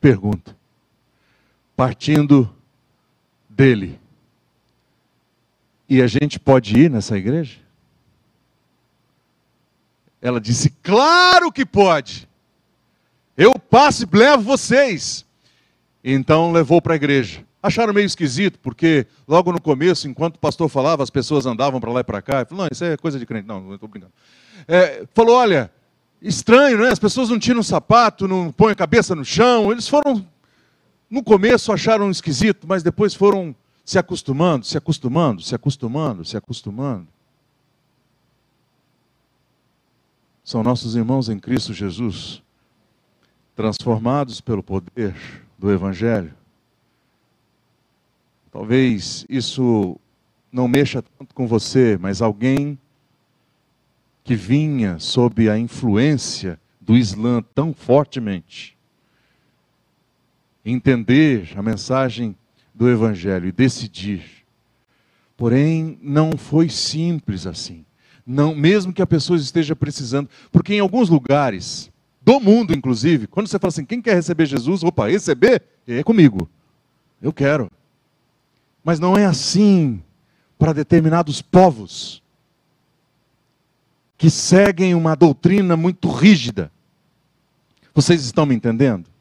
pergunta. 0.00 0.56
Partindo 1.74 2.54
dele. 3.48 4.01
E 5.92 6.00
a 6.00 6.06
gente 6.06 6.40
pode 6.40 6.74
ir 6.74 6.90
nessa 6.90 7.18
igreja? 7.18 7.58
Ela 10.22 10.40
disse: 10.40 10.70
Claro 10.82 11.52
que 11.52 11.66
pode. 11.66 12.26
Eu 13.36 13.58
passo 13.58 14.04
e 14.04 14.16
levo 14.16 14.42
vocês. 14.42 15.26
Então 16.02 16.50
levou 16.50 16.80
para 16.80 16.94
a 16.94 16.96
igreja. 16.96 17.44
Acharam 17.62 17.92
meio 17.92 18.06
esquisito, 18.06 18.58
porque 18.60 19.06
logo 19.28 19.52
no 19.52 19.60
começo, 19.60 20.08
enquanto 20.08 20.36
o 20.36 20.38
pastor 20.38 20.66
falava, 20.70 21.02
as 21.02 21.10
pessoas 21.10 21.44
andavam 21.44 21.78
para 21.78 21.92
lá 21.92 22.00
e 22.00 22.04
para 22.04 22.22
cá. 22.22 22.46
Falou, 22.46 22.64
não, 22.64 22.68
isso 22.72 22.84
é 22.86 22.96
coisa 22.96 23.18
de 23.18 23.26
crente. 23.26 23.46
Não, 23.46 23.60
não 23.60 23.74
estou 23.74 23.86
brincando. 23.86 24.14
É, 24.66 25.04
falou, 25.12 25.36
olha, 25.36 25.70
estranho, 26.22 26.78
né? 26.78 26.88
As 26.88 26.98
pessoas 26.98 27.28
não 27.28 27.38
tiram 27.38 27.62
sapato, 27.62 28.26
não 28.26 28.50
põem 28.50 28.72
a 28.72 28.76
cabeça 28.76 29.14
no 29.14 29.26
chão. 29.26 29.70
Eles 29.70 29.86
foram, 29.86 30.26
no 31.10 31.22
começo 31.22 31.70
acharam 31.70 32.10
esquisito, 32.10 32.66
mas 32.66 32.82
depois 32.82 33.12
foram 33.12 33.54
se 33.84 33.98
acostumando, 33.98 34.64
se 34.64 34.76
acostumando, 34.78 35.42
se 35.42 35.54
acostumando, 35.54 36.24
se 36.24 36.36
acostumando. 36.36 37.08
São 40.44 40.62
nossos 40.62 40.94
irmãos 40.96 41.28
em 41.28 41.38
Cristo 41.38 41.72
Jesus, 41.72 42.42
transformados 43.54 44.40
pelo 44.40 44.62
poder 44.62 45.14
do 45.58 45.70
Evangelho. 45.70 46.34
Talvez 48.50 49.24
isso 49.28 49.98
não 50.50 50.68
mexa 50.68 51.02
tanto 51.02 51.34
com 51.34 51.46
você, 51.46 51.96
mas 51.98 52.20
alguém 52.20 52.78
que 54.24 54.34
vinha 54.34 54.98
sob 54.98 55.48
a 55.48 55.58
influência 55.58 56.60
do 56.80 56.96
Islã 56.96 57.42
tão 57.54 57.72
fortemente, 57.72 58.76
entender 60.64 61.52
a 61.56 61.62
mensagem 61.62 62.36
do 62.74 62.88
Evangelho 62.88 63.48
e 63.48 63.52
decidir. 63.52 64.24
Porém, 65.36 65.98
não 66.02 66.36
foi 66.36 66.68
simples 66.68 67.46
assim. 67.46 67.84
Não, 68.26 68.54
mesmo 68.54 68.92
que 68.92 69.02
a 69.02 69.06
pessoa 69.06 69.38
esteja 69.38 69.74
precisando, 69.74 70.28
porque 70.50 70.74
em 70.74 70.80
alguns 70.80 71.08
lugares 71.08 71.90
do 72.20 72.38
mundo, 72.38 72.72
inclusive, 72.72 73.26
quando 73.26 73.48
você 73.48 73.58
fala 73.58 73.70
assim, 73.70 73.84
quem 73.84 74.00
quer 74.00 74.14
receber 74.14 74.46
Jesus? 74.46 74.82
Opa, 74.84 75.08
receber 75.08 75.62
é 75.86 76.02
comigo. 76.02 76.48
Eu 77.20 77.32
quero. 77.32 77.70
Mas 78.84 79.00
não 79.00 79.16
é 79.16 79.24
assim 79.26 80.02
para 80.58 80.72
determinados 80.72 81.42
povos 81.42 82.22
que 84.16 84.30
seguem 84.30 84.94
uma 84.94 85.16
doutrina 85.16 85.76
muito 85.76 86.08
rígida. 86.08 86.70
Vocês 87.92 88.24
estão 88.24 88.46
me 88.46 88.54
entendendo? 88.54 89.11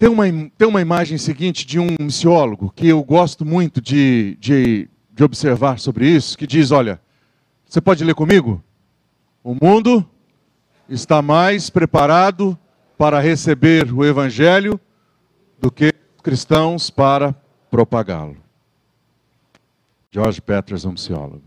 Tem 0.00 0.08
uma, 0.08 0.24
tem 0.56 0.66
uma 0.66 0.80
imagem 0.80 1.18
seguinte 1.18 1.66
de 1.66 1.78
um 1.78 1.88
missiólogo 2.00 2.72
que 2.74 2.88
eu 2.88 3.04
gosto 3.04 3.44
muito 3.44 3.82
de, 3.82 4.34
de, 4.40 4.88
de 5.12 5.22
observar 5.22 5.78
sobre 5.78 6.08
isso, 6.08 6.38
que 6.38 6.46
diz: 6.46 6.70
olha, 6.70 6.98
você 7.66 7.82
pode 7.82 8.02
ler 8.02 8.14
comigo? 8.14 8.64
O 9.44 9.54
mundo 9.54 10.08
está 10.88 11.20
mais 11.20 11.68
preparado 11.68 12.58
para 12.96 13.20
receber 13.20 13.92
o 13.92 14.02
evangelho 14.02 14.80
do 15.60 15.70
que 15.70 15.92
cristãos 16.22 16.88
para 16.88 17.34
propagá-lo. 17.70 18.38
George 20.10 20.40
Peterson, 20.40 20.94
psicólogo. 20.94 21.42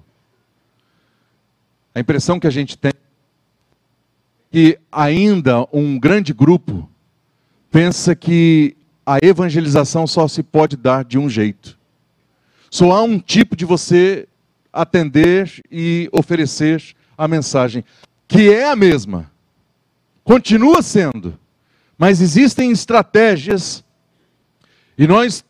A 1.95 1.99
impressão 1.99 2.39
que 2.39 2.45
a 2.45 2.51
gente 2.51 2.77
tem 2.77 2.91
é 2.91 4.51
que 4.51 4.79
ainda 4.91 5.67
um 5.73 5.99
grande 5.99 6.35
grupo 6.35 6.87
pensa 7.73 8.15
que 8.15 8.77
a 9.03 9.17
evangelização 9.19 10.05
só 10.05 10.27
se 10.27 10.43
pode 10.43 10.77
dar 10.77 11.03
de 11.03 11.17
um 11.17 11.27
jeito. 11.27 11.75
Só 12.69 12.91
há 12.91 13.01
um 13.01 13.19
tipo 13.19 13.55
de 13.55 13.65
você 13.65 14.27
atender 14.71 15.51
e 15.71 16.07
oferecer 16.11 16.83
a 17.17 17.27
mensagem, 17.27 17.83
que 18.27 18.53
é 18.53 18.69
a 18.69 18.75
mesma, 18.75 19.31
continua 20.23 20.83
sendo, 20.83 21.37
mas 21.97 22.21
existem 22.21 22.71
estratégias, 22.71 23.83
e 24.95 25.07
nós 25.07 25.43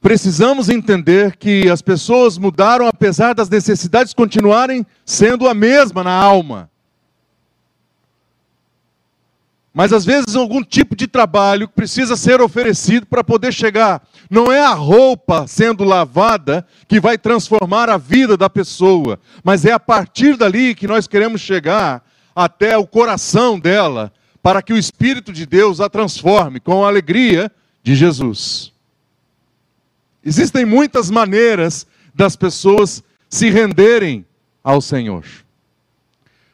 precisamos 0.00 0.70
entender 0.70 1.36
que 1.36 1.68
as 1.68 1.82
pessoas 1.82 2.38
mudaram 2.38 2.86
apesar 2.86 3.34
das 3.34 3.50
necessidades 3.50 4.14
continuarem 4.14 4.86
sendo 5.04 5.46
a 5.46 5.52
mesma 5.52 6.02
na 6.02 6.12
alma. 6.12 6.70
Mas 9.78 9.92
às 9.92 10.04
vezes 10.04 10.34
algum 10.34 10.60
tipo 10.60 10.96
de 10.96 11.06
trabalho 11.06 11.68
precisa 11.68 12.16
ser 12.16 12.40
oferecido 12.40 13.06
para 13.06 13.22
poder 13.22 13.52
chegar. 13.52 14.02
Não 14.28 14.50
é 14.50 14.60
a 14.60 14.74
roupa 14.74 15.46
sendo 15.46 15.84
lavada 15.84 16.66
que 16.88 16.98
vai 16.98 17.16
transformar 17.16 17.88
a 17.88 17.96
vida 17.96 18.36
da 18.36 18.50
pessoa, 18.50 19.20
mas 19.44 19.64
é 19.64 19.70
a 19.70 19.78
partir 19.78 20.36
dali 20.36 20.74
que 20.74 20.88
nós 20.88 21.06
queremos 21.06 21.40
chegar 21.40 22.04
até 22.34 22.76
o 22.76 22.88
coração 22.88 23.56
dela, 23.56 24.12
para 24.42 24.62
que 24.62 24.72
o 24.72 24.76
Espírito 24.76 25.32
de 25.32 25.46
Deus 25.46 25.80
a 25.80 25.88
transforme 25.88 26.58
com 26.58 26.84
a 26.84 26.88
alegria 26.88 27.48
de 27.80 27.94
Jesus. 27.94 28.72
Existem 30.24 30.64
muitas 30.64 31.08
maneiras 31.08 31.86
das 32.12 32.34
pessoas 32.34 33.00
se 33.30 33.48
renderem 33.48 34.26
ao 34.64 34.80
Senhor. 34.80 35.22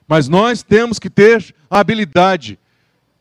Mas 0.07 0.29
nós 0.29 0.63
temos 0.63 0.99
que 0.99 1.09
ter 1.09 1.55
a 1.71 1.81
habilidade 1.81 2.59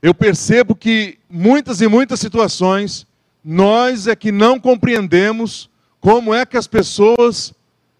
eu 0.03 0.13
percebo 0.13 0.75
que 0.75 1.17
muitas 1.29 1.79
e 1.79 1.87
muitas 1.87 2.19
situações 2.19 3.07
nós 3.41 4.05
é 4.05 4.13
que 4.13 4.33
não 4.33 4.59
compreendemos 4.59 5.69
como 6.01 6.33
é 6.33 6.45
que 6.45 6.57
as 6.57 6.67
pessoas 6.67 7.53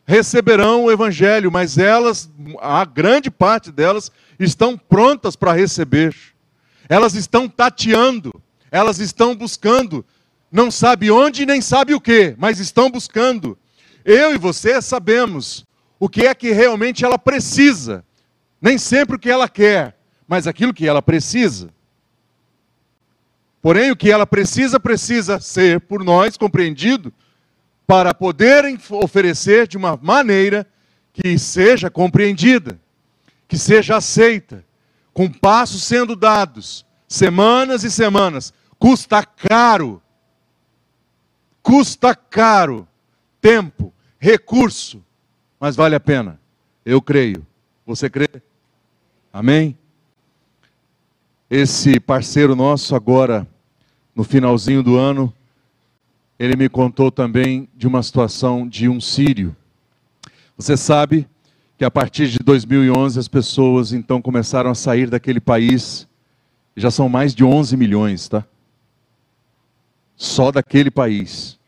receberão 0.06 0.84
o 0.84 0.92
evangelho, 0.92 1.50
mas 1.50 1.78
elas, 1.78 2.30
a 2.60 2.84
grande 2.84 3.32
parte 3.32 3.72
delas, 3.72 4.12
estão 4.38 4.78
prontas 4.78 5.38
para 5.38 5.54
receber. 5.54 6.13
Elas 6.89 7.16
estão 7.16 7.48
tateando, 7.48 8.34
elas 8.70 9.00
estão 9.00 9.34
buscando, 9.34 10.06
não 10.52 10.70
sabe 10.70 11.10
onde 11.10 11.46
nem 11.46 11.62
sabe 11.62 11.94
o 11.94 12.02
que, 12.02 12.36
mas 12.38 12.60
estão 12.60 12.92
buscando. 12.92 13.58
Eu 14.04 14.36
e 14.36 14.38
você 14.38 14.82
sabemos 14.82 15.66
o 15.98 16.10
que 16.10 16.28
é 16.28 16.36
que 16.36 16.52
realmente 16.52 17.06
ela 17.06 17.18
precisa, 17.18 18.04
nem 18.62 18.78
sempre 18.78 19.16
o 19.16 19.20
que 19.20 19.30
ela 19.30 19.48
quer, 19.48 19.98
mas 20.28 20.48
aquilo 20.48 20.74
que 20.74 20.86
ela 20.86 21.02
precisa. 21.02 21.72
Porém, 23.63 23.91
o 23.91 23.95
que 23.95 24.12
ela 24.12 24.28
precisa, 24.28 24.78
precisa 24.78 25.39
ser 25.39 25.80
por 25.80 26.04
nós 26.04 26.36
compreendido 26.36 27.13
para 27.88 28.13
poderem 28.13 28.78
oferecer 28.89 29.69
de 29.69 29.78
uma 29.78 29.97
maneira 30.02 30.67
que 31.13 31.39
seja 31.39 31.89
compreendida, 31.89 32.78
que 33.47 33.58
seja 33.58 33.95
aceita, 33.95 34.65
com 35.13 35.32
passos 35.32 35.84
sendo 35.84 36.13
dados, 36.13 36.86
semanas 37.08 37.86
e 37.86 37.89
semanas. 37.89 38.54
Custa 38.78 39.23
caro. 39.23 40.02
Custa 41.62 42.13
caro. 42.13 42.86
Tempo, 43.39 43.93
recurso, 44.19 45.02
mas 45.58 45.73
vale 45.73 45.95
a 45.95 46.02
pena. 46.02 46.38
Eu 46.86 47.02
creio. 47.02 47.47
Você 47.86 48.10
crê? 48.10 48.28
Amém? 49.32 49.78
Esse 51.49 51.97
parceiro 51.97 52.58
nosso 52.58 52.93
agora 52.93 53.47
no 54.15 54.23
finalzinho 54.23 54.84
do 54.84 54.97
ano, 54.97 55.34
ele 56.38 56.56
me 56.56 56.69
contou 56.69 57.12
também 57.12 57.67
de 57.76 57.88
uma 57.88 58.04
situação 58.04 58.67
de 58.67 58.88
um 58.89 58.99
sírio. 58.99 59.56
Você 60.58 60.76
sabe 60.78 61.28
que 61.78 61.86
a 61.86 61.91
partir 61.91 62.28
de 62.28 62.39
2011 62.39 63.19
as 63.19 63.28
pessoas 63.28 63.93
então 63.93 64.21
começaram 64.21 64.69
a 64.69 64.76
sair 64.76 65.10
daquele 65.10 65.39
país, 65.39 66.08
já 66.76 66.91
são 66.91 67.10
mais 67.10 67.34
de 67.34 67.43
11 67.43 67.76
milhões, 67.78 68.28
tá? 68.28 68.45
Só 70.15 70.52
daquele 70.52 70.91
país. 70.91 71.60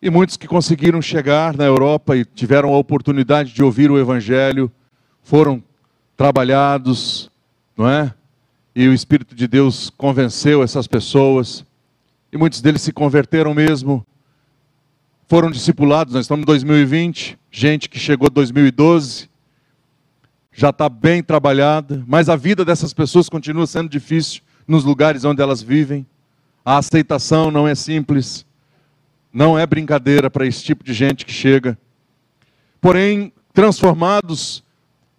E 0.00 0.10
muitos 0.10 0.36
que 0.36 0.46
conseguiram 0.46 1.00
chegar 1.00 1.56
na 1.56 1.64
Europa 1.64 2.16
e 2.16 2.24
tiveram 2.24 2.74
a 2.74 2.78
oportunidade 2.78 3.52
de 3.52 3.62
ouvir 3.62 3.90
o 3.90 3.98
Evangelho, 3.98 4.70
foram 5.22 5.62
trabalhados, 6.16 7.30
não 7.76 7.88
é? 7.88 8.12
E 8.74 8.88
o 8.88 8.92
Espírito 8.92 9.34
de 9.34 9.46
Deus 9.46 9.88
convenceu 9.90 10.62
essas 10.62 10.86
pessoas, 10.86 11.64
e 12.32 12.36
muitos 12.36 12.60
deles 12.60 12.82
se 12.82 12.92
converteram 12.92 13.54
mesmo, 13.54 14.04
foram 15.28 15.50
discipulados. 15.50 16.14
Nós 16.14 16.24
estamos 16.24 16.42
em 16.42 16.46
2020, 16.46 17.38
gente 17.52 17.88
que 17.88 17.98
chegou 17.98 18.28
em 18.28 18.34
2012, 18.34 19.28
já 20.52 20.70
está 20.70 20.88
bem 20.88 21.22
trabalhada, 21.22 22.02
mas 22.06 22.28
a 22.28 22.34
vida 22.34 22.64
dessas 22.64 22.92
pessoas 22.92 23.28
continua 23.28 23.66
sendo 23.66 23.88
difícil 23.88 24.42
nos 24.66 24.82
lugares 24.82 25.24
onde 25.24 25.40
elas 25.40 25.62
vivem. 25.62 26.04
A 26.64 26.78
aceitação 26.78 27.52
não 27.52 27.68
é 27.68 27.74
simples, 27.76 28.44
não 29.32 29.56
é 29.56 29.64
brincadeira 29.66 30.28
para 30.28 30.46
esse 30.46 30.64
tipo 30.64 30.82
de 30.82 30.92
gente 30.92 31.24
que 31.24 31.32
chega. 31.32 31.78
Porém, 32.80 33.32
transformados 33.52 34.63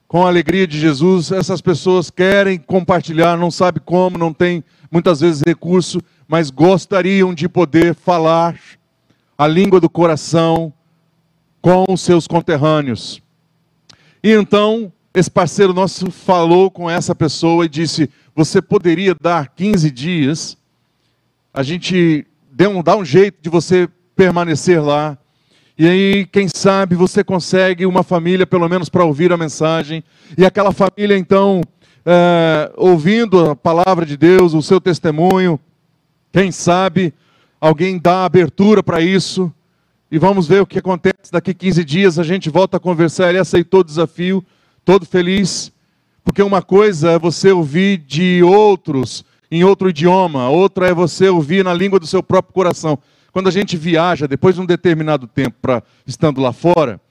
com 0.07 0.23
a 0.25 0.27
alegria 0.27 0.67
de 0.67 0.79
Jesus, 0.79 1.31
essas 1.31 1.61
pessoas 1.61 2.09
querem 2.09 2.59
compartilhar, 2.59 3.37
não 3.37 3.49
sabe 3.49 3.79
como, 3.79 4.17
não 4.17 4.31
tem 4.31 4.63
muitas 4.91 5.19
vezes 5.19 5.41
recurso, 5.45 5.99
mas 6.27 6.49
gostariam 6.49 7.33
de 7.33 7.49
poder 7.49 7.95
falar 7.95 8.59
a 9.37 9.47
língua 9.47 9.79
do 9.79 9.89
coração 9.89 10.71
com 11.61 11.85
os 11.89 12.01
seus 12.01 12.27
conterrâneos. 12.27 13.21
E 14.23 14.31
então, 14.31 14.91
esse 15.13 15.29
parceiro 15.29 15.73
nosso 15.73 16.11
falou 16.11 16.69
com 16.69 16.89
essa 16.89 17.15
pessoa 17.15 17.65
e 17.65 17.69
disse: 17.69 18.09
Você 18.35 18.61
poderia 18.61 19.15
dar 19.19 19.49
15 19.49 19.89
dias, 19.91 20.57
a 21.53 21.63
gente 21.63 22.25
dá 22.83 22.95
um 22.95 23.05
jeito 23.05 23.37
de 23.41 23.49
você 23.49 23.89
permanecer 24.15 24.83
lá 24.83 25.17
e 25.77 25.85
aí, 25.85 26.25
quem 26.25 26.47
sabe 26.47 26.95
você 26.95 27.21
consegue 27.21 27.85
uma 27.85 28.01
família, 28.01 28.47
pelo 28.47 28.69
menos 28.69 28.88
para 28.88 29.03
ouvir 29.03 29.33
a 29.33 29.38
mensagem. 29.38 30.01
E 30.38 30.45
aquela 30.45 30.71
família, 30.71 31.17
então, 31.17 31.61
é, 32.05 32.71
ouvindo 32.77 33.51
a 33.51 33.55
palavra 33.57 34.05
de 34.05 34.15
Deus, 34.15 34.53
o 34.53 34.61
seu 34.61 34.79
testemunho, 34.79 35.59
quem 36.31 36.49
sabe 36.49 37.13
alguém 37.59 37.99
dá 37.99 38.23
abertura 38.23 38.81
para 38.81 39.01
isso. 39.01 39.51
E 40.09 40.17
vamos 40.17 40.47
ver 40.47 40.61
o 40.61 40.65
que 40.65 40.79
acontece. 40.79 41.29
Daqui 41.29 41.53
15 41.53 41.83
dias 41.83 42.17
a 42.17 42.23
gente 42.23 42.49
volta 42.49 42.77
a 42.77 42.79
conversar. 42.79 43.29
Ele 43.29 43.39
aceitou 43.39 43.81
o 43.81 43.83
desafio, 43.83 44.45
todo 44.85 45.05
feliz. 45.05 45.73
Porque 46.23 46.41
uma 46.41 46.61
coisa 46.61 47.11
é 47.11 47.19
você 47.19 47.51
ouvir 47.51 47.97
de 47.97 48.41
outros 48.43 49.25
em 49.51 49.63
outro 49.63 49.89
idioma, 49.89 50.49
outra 50.49 50.88
é 50.88 50.93
você 50.93 51.29
ouvir 51.29 51.63
na 51.63 51.73
língua 51.73 51.99
do 51.99 52.07
seu 52.07 52.23
próprio 52.23 52.53
coração. 52.53 52.97
Quando 53.35 53.49
a 53.49 53.51
gente 53.51 53.75
viaja, 53.75 54.29
depois 54.29 54.55
de 54.55 54.61
um 54.61 54.65
determinado 54.65 55.27
tempo, 55.27 55.57
pra, 55.61 55.83
estando 56.07 56.39
lá 56.39 56.53
fora, 56.53 57.01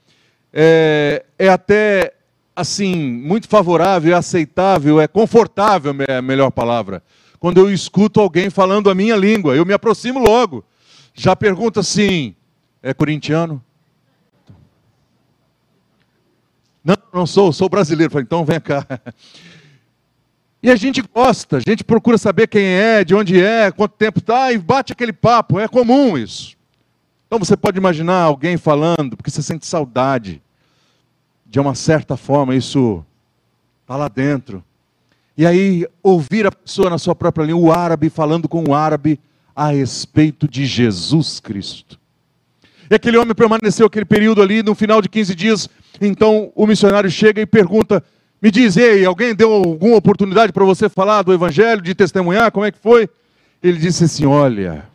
é, 0.51 1.23
é 1.37 1.49
até 1.49 2.15
assim 2.55 2.95
muito 2.95 3.47
favorável, 3.47 4.11
é 4.11 4.17
aceitável, 4.17 4.99
é 4.99 5.07
confortável, 5.07 5.93
é 6.07 6.17
a 6.17 6.23
melhor 6.23 6.49
palavra. 6.49 7.03
Quando 7.39 7.59
eu 7.59 7.71
escuto 7.71 8.19
alguém 8.19 8.49
falando 8.49 8.89
a 8.89 8.95
minha 8.95 9.15
língua, 9.15 9.55
eu 9.55 9.63
me 9.67 9.73
aproximo 9.73 10.17
logo. 10.17 10.65
Já 11.13 11.35
pergunto 11.35 11.79
assim: 11.79 12.33
é 12.81 12.91
corintiano? 12.91 13.63
Não, 16.83 16.97
não 17.13 17.27
sou, 17.27 17.53
sou 17.53 17.69
brasileiro. 17.69 18.19
então 18.19 18.43
vem 18.43 18.59
cá. 18.59 18.83
E 20.65 20.71
a 20.71 20.75
gente 20.75 20.99
gosta, 20.99 21.57
a 21.57 21.59
gente 21.59 21.83
procura 21.83 22.17
saber 22.17 22.47
quem 22.47 22.65
é, 22.65 23.03
de 23.03 23.13
onde 23.13 23.39
é, 23.39 23.69
quanto 23.69 23.91
tempo 23.91 24.17
está, 24.17 24.51
e 24.51 24.57
bate 24.57 24.91
aquele 24.91 25.13
papo, 25.13 25.59
é 25.59 25.67
comum 25.67 26.17
isso. 26.17 26.57
Então 27.27 27.37
você 27.37 27.55
pode 27.55 27.77
imaginar 27.77 28.21
alguém 28.21 28.57
falando, 28.57 29.15
porque 29.15 29.29
você 29.29 29.43
sente 29.43 29.67
saudade. 29.67 30.41
De 31.45 31.59
uma 31.59 31.75
certa 31.75 32.17
forma, 32.17 32.55
isso 32.55 33.05
está 33.83 33.95
lá 33.95 34.07
dentro. 34.07 34.63
E 35.37 35.45
aí, 35.45 35.85
ouvir 36.01 36.47
a 36.47 36.51
pessoa 36.51 36.89
na 36.89 36.97
sua 36.97 37.13
própria 37.13 37.45
língua, 37.45 37.61
o 37.61 37.71
árabe 37.71 38.09
falando 38.09 38.49
com 38.49 38.67
o 38.67 38.73
árabe 38.73 39.19
a 39.55 39.67
respeito 39.67 40.47
de 40.47 40.65
Jesus 40.65 41.39
Cristo. 41.39 41.99
E 42.89 42.95
aquele 42.95 43.17
homem 43.17 43.35
permaneceu 43.35 43.85
aquele 43.85 44.05
período 44.05 44.41
ali, 44.41 44.63
no 44.63 44.73
final 44.73 44.99
de 44.99 45.09
15 45.09 45.35
dias. 45.35 45.69
Então 46.01 46.51
o 46.55 46.65
missionário 46.65 47.11
chega 47.11 47.39
e 47.39 47.45
pergunta: 47.45 48.03
Me 48.45 48.51
diz, 48.51 48.77
ei, 48.77 49.03
alguém 49.03 49.33
deu 49.33 49.51
alguma 49.51 49.95
oportunidade 49.95 50.53
para 50.53 50.63
você 50.63 50.87
falar 50.87 51.23
do 51.23 51.33
Evangelho, 51.33 51.81
de 51.81 51.95
testemunhar? 51.95 52.51
Como 52.51 52.63
é 52.63 52.71
que 52.71 52.77
foi? 52.77 53.09
Ele 53.59 53.79
disse 53.79 54.03
assim: 54.03 54.27
Olha, 54.27 54.87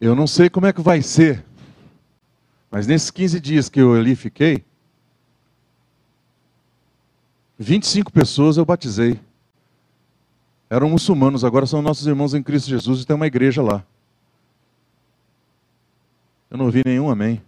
eu 0.00 0.16
não 0.16 0.26
sei 0.26 0.50
como 0.50 0.66
é 0.66 0.72
que 0.72 0.80
vai 0.80 1.00
ser, 1.02 1.44
mas 2.68 2.88
nesses 2.88 3.12
15 3.12 3.38
dias 3.38 3.68
que 3.68 3.80
eu 3.80 3.94
ali 3.94 4.16
fiquei, 4.16 4.64
25 7.56 8.10
pessoas 8.10 8.56
eu 8.56 8.64
batizei. 8.64 9.20
Eram 10.68 10.90
muçulmanos, 10.90 11.44
agora 11.44 11.64
são 11.64 11.80
nossos 11.80 12.08
irmãos 12.08 12.34
em 12.34 12.42
Cristo 12.42 12.68
Jesus 12.68 13.02
e 13.02 13.06
tem 13.06 13.14
uma 13.14 13.28
igreja 13.28 13.62
lá. 13.62 13.84
Eu 16.50 16.58
não 16.58 16.64
ouvi 16.64 16.82
nenhum 16.84 17.08
amém. 17.08 17.40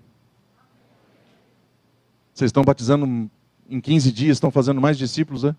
Vocês 2.32 2.50
estão 2.50 2.62
batizando 2.62 3.28
em 3.68 3.80
15 3.80 4.10
dias, 4.12 4.36
estão 4.36 4.50
fazendo 4.50 4.80
mais 4.80 4.96
discípulos, 4.96 5.42
né? 5.42 5.54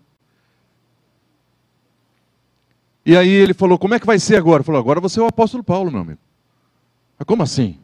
E 3.04 3.16
aí 3.16 3.28
ele 3.28 3.54
falou: 3.54 3.78
Como 3.78 3.94
é 3.94 4.00
que 4.00 4.06
vai 4.06 4.18
ser 4.18 4.36
agora? 4.36 4.58
Ele 4.58 4.64
falou: 4.64 4.80
Agora 4.80 5.00
você 5.00 5.20
é 5.20 5.22
o 5.22 5.26
apóstolo 5.26 5.64
Paulo, 5.64 5.90
meu 5.90 6.00
amigo. 6.00 6.18
Mas 7.18 7.26
como 7.26 7.42
assim? 7.42 7.78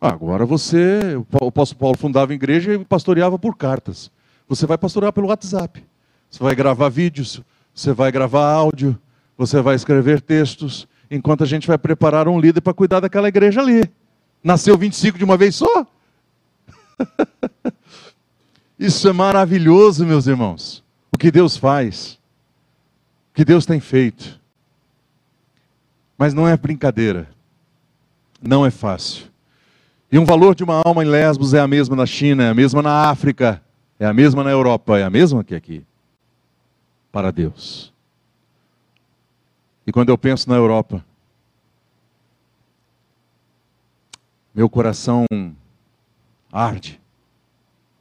Ah, 0.00 0.08
agora 0.08 0.44
você, 0.44 1.16
o 1.16 1.46
apóstolo 1.48 1.78
Paulo 1.78 1.96
fundava 1.96 2.34
igreja 2.34 2.74
e 2.74 2.84
pastoreava 2.84 3.38
por 3.38 3.56
cartas. 3.56 4.10
Você 4.48 4.66
vai 4.66 4.78
pastorear 4.78 5.12
pelo 5.12 5.28
WhatsApp. 5.28 5.84
Você 6.30 6.42
vai 6.42 6.54
gravar 6.54 6.88
vídeos, 6.88 7.42
você 7.74 7.92
vai 7.92 8.12
gravar 8.12 8.50
áudio, 8.50 8.98
você 9.38 9.60
vai 9.60 9.74
escrever 9.74 10.20
textos, 10.20 10.86
enquanto 11.10 11.44
a 11.44 11.46
gente 11.46 11.66
vai 11.66 11.78
preparar 11.78 12.28
um 12.28 12.38
líder 12.38 12.60
para 12.60 12.74
cuidar 12.74 13.00
daquela 13.00 13.28
igreja 13.28 13.60
ali. 13.60 13.88
Nasceu 14.42 14.76
25 14.76 15.18
de 15.18 15.24
uma 15.24 15.36
vez 15.36 15.54
só? 15.54 15.86
Isso 18.78 19.08
é 19.08 19.12
maravilhoso, 19.12 20.04
meus 20.04 20.26
irmãos. 20.26 20.84
O 21.10 21.16
que 21.16 21.30
Deus 21.30 21.56
faz, 21.56 22.18
o 23.30 23.34
que 23.34 23.44
Deus 23.44 23.64
tem 23.64 23.80
feito. 23.80 24.38
Mas 26.18 26.34
não 26.34 26.46
é 26.46 26.56
brincadeira, 26.56 27.28
não 28.40 28.66
é 28.66 28.70
fácil. 28.70 29.26
E 30.10 30.18
um 30.18 30.24
valor 30.24 30.54
de 30.54 30.62
uma 30.62 30.82
alma 30.84 31.02
em 31.02 31.08
Lesbos 31.08 31.54
é 31.54 31.60
a 31.60 31.66
mesma 31.66 31.96
na 31.96 32.06
China, 32.06 32.44
é 32.44 32.48
a 32.50 32.54
mesma 32.54 32.82
na 32.82 33.08
África, 33.08 33.62
é 33.98 34.06
a 34.06 34.12
mesma 34.12 34.44
na 34.44 34.50
Europa, 34.50 34.98
é 34.98 35.02
a 35.02 35.10
mesma 35.10 35.42
que 35.42 35.54
aqui. 35.54 35.84
Para 37.10 37.30
Deus. 37.30 37.92
E 39.86 39.92
quando 39.92 40.10
eu 40.10 40.18
penso 40.18 40.50
na 40.50 40.56
Europa, 40.56 41.04
meu 44.54 44.68
coração 44.68 45.24
arde, 46.52 47.00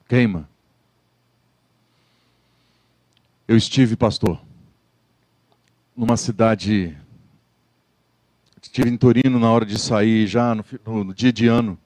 queima. 0.08 0.50
Eu 3.48 3.56
estive, 3.56 3.96
pastor, 3.96 4.42
numa 5.96 6.18
cidade, 6.18 6.98
estive 8.60 8.90
em 8.90 8.98
Torino 8.98 9.38
na 9.38 9.52
hora 9.52 9.64
de 9.64 9.78
sair, 9.78 10.26
já 10.26 10.56
no, 10.56 11.04
no 11.04 11.14
dia 11.14 11.32
de 11.32 11.46
ano. 11.46 11.78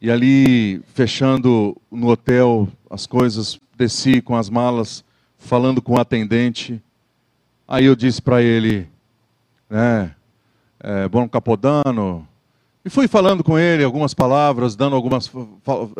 E 0.00 0.10
ali, 0.10 0.82
fechando 0.92 1.80
no 1.88 2.08
hotel 2.08 2.68
as 2.90 3.06
coisas, 3.06 3.60
desci 3.76 4.20
com 4.20 4.34
as 4.34 4.50
malas, 4.50 5.04
falando 5.38 5.80
com 5.80 5.94
o 5.94 6.00
atendente. 6.00 6.82
Aí 7.68 7.84
eu 7.84 7.94
disse 7.94 8.20
para 8.20 8.42
ele, 8.42 8.88
né, 9.68 10.16
é, 10.80 11.08
bom 11.08 11.28
capodano, 11.28 12.26
e 12.84 12.88
fui 12.88 13.06
falando 13.06 13.44
com 13.44 13.58
ele 13.58 13.84
algumas 13.84 14.14
palavras, 14.14 14.74
dando 14.74 14.96
algumas, 14.96 15.30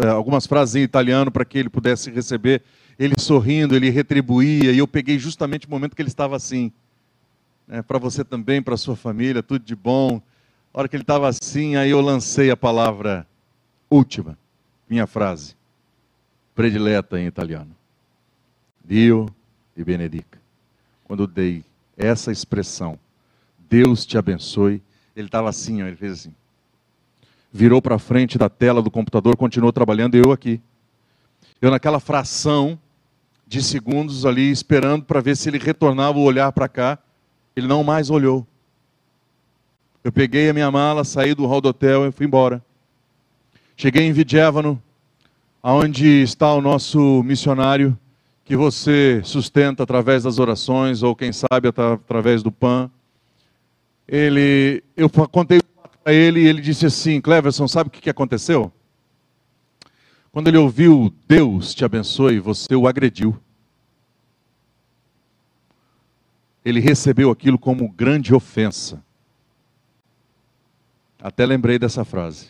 é, 0.03 0.09
algumas 0.09 0.47
frases 0.47 0.75
em 0.75 0.83
italiano 0.83 1.31
para 1.31 1.45
que 1.45 1.59
ele 1.59 1.69
pudesse 1.69 2.11
receber. 2.11 2.63
Ele 3.01 3.15
sorrindo, 3.19 3.75
ele 3.75 3.89
retribuía, 3.89 4.71
e 4.73 4.79
eu 4.79 4.87
peguei 4.87 5.19
justamente 5.19 5.67
o 5.67 5.71
momento 5.71 5.97
que 5.97 6.03
ele 6.03 6.11
estava 6.11 6.37
assim. 6.37 6.71
É, 7.67 7.81
para 7.81 7.99
você 7.99 8.23
também, 8.23 8.61
para 8.61 8.77
sua 8.77 8.95
família, 8.95 9.43
tudo 9.43 9.65
de 9.65 9.75
bom. 9.75 10.21
A 10.75 10.79
hora 10.79 10.89
que 10.89 10.97
ele 10.97 11.03
estava 11.03 11.27
assim, 11.27 11.77
aí 11.77 11.91
eu 11.91 12.01
lancei 12.03 12.51
a 12.51 12.57
palavra 12.57 13.27
última, 13.89 14.39
minha 14.89 15.07
frase, 15.07 15.57
predileta 16.55 17.19
em 17.19 17.27
italiano. 17.27 17.75
Dio 18.85 19.27
e 19.75 19.83
benedica. 19.83 20.39
Quando 21.05 21.23
eu 21.23 21.27
dei 21.27 21.65
essa 21.97 22.31
expressão, 22.31 22.99
Deus 23.69 24.05
te 24.05 24.19
abençoe, 24.19 24.83
ele 25.17 25.27
estava 25.27 25.49
assim, 25.49 25.83
ó, 25.83 25.87
ele 25.87 25.97
fez 25.97 26.13
assim 26.13 26.35
virou 27.53 27.83
para 27.83 27.99
frente 27.99 28.39
da 28.39 28.49
tela 28.49 28.81
do 28.81 28.91
computador, 28.91 29.37
continuou 29.37 29.73
trabalhando, 29.73 30.17
e 30.17 30.21
eu 30.25 30.33
aqui. 30.33 30.61
Eu 31.61 31.71
naquela 31.71 32.01
fração 32.01 32.79
de 33.51 33.65
segundos 33.65 34.25
ali, 34.25 34.49
esperando 34.49 35.05
para 35.05 35.21
ver 35.21 35.37
se 35.37 35.49
ele 35.49 35.59
retornava 35.59 36.17
o 36.17 36.23
olhar 36.23 36.53
para 36.53 36.69
cá, 36.69 36.97
ele 37.57 37.67
não 37.67 37.83
mais 37.83 38.09
olhou. 38.09 38.47
Eu 40.05 40.13
peguei 40.13 40.49
a 40.49 40.53
minha 40.53 40.71
mala, 40.71 41.03
saí 41.03 41.35
do 41.35 41.47
hall 41.47 41.61
do 41.61 41.71
hotel 41.71 42.07
e 42.07 42.13
fui 42.13 42.27
embora. 42.27 42.65
Cheguei 43.77 44.05
em 44.05 44.13
Vidjevano, 44.13 44.81
onde 45.61 46.23
está 46.23 46.55
o 46.55 46.61
nosso 46.61 47.25
missionário, 47.25 47.99
que 48.45 48.55
você 48.55 49.21
sustenta 49.25 49.83
através 49.83 50.23
das 50.23 50.39
orações, 50.39 51.03
ou 51.03 51.17
quem 51.17 51.33
sabe 51.33 51.67
através 51.67 52.45
do 52.45 52.53
PAN. 52.53 52.89
Ele, 54.07 54.81
eu 54.97 55.11
contei 55.11 55.59
para 56.05 56.15
ele 56.15 56.43
e 56.43 56.47
ele 56.47 56.61
disse 56.61 56.87
assim: 56.87 57.21
Cleverson, 57.21 57.67
sabe 57.67 57.89
o 57.89 57.91
que 57.91 58.09
aconteceu? 58.09 58.73
Quando 60.33 60.49
ele 60.49 60.59
ouviu 60.59 61.13
Deus 61.27 61.75
te 61.75 61.85
abençoe, 61.85 62.39
você 62.39 62.75
o 62.75 62.87
agrediu. 62.87 63.39
Ele 66.65 66.79
recebeu 66.79 67.31
aquilo 67.31 67.59
como 67.59 67.89
grande 67.89 68.35
ofensa. 68.35 69.03
Até 71.21 71.45
lembrei 71.45 71.79
dessa 71.79 72.05
frase. 72.05 72.49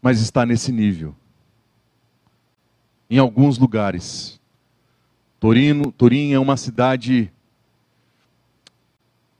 Mas 0.00 0.20
está 0.20 0.46
nesse 0.46 0.72
nível. 0.72 1.14
Em 3.10 3.18
alguns 3.18 3.58
lugares. 3.58 4.40
Torino, 5.38 5.92
Turim 5.92 6.32
é 6.32 6.38
uma 6.38 6.56
cidade 6.56 7.30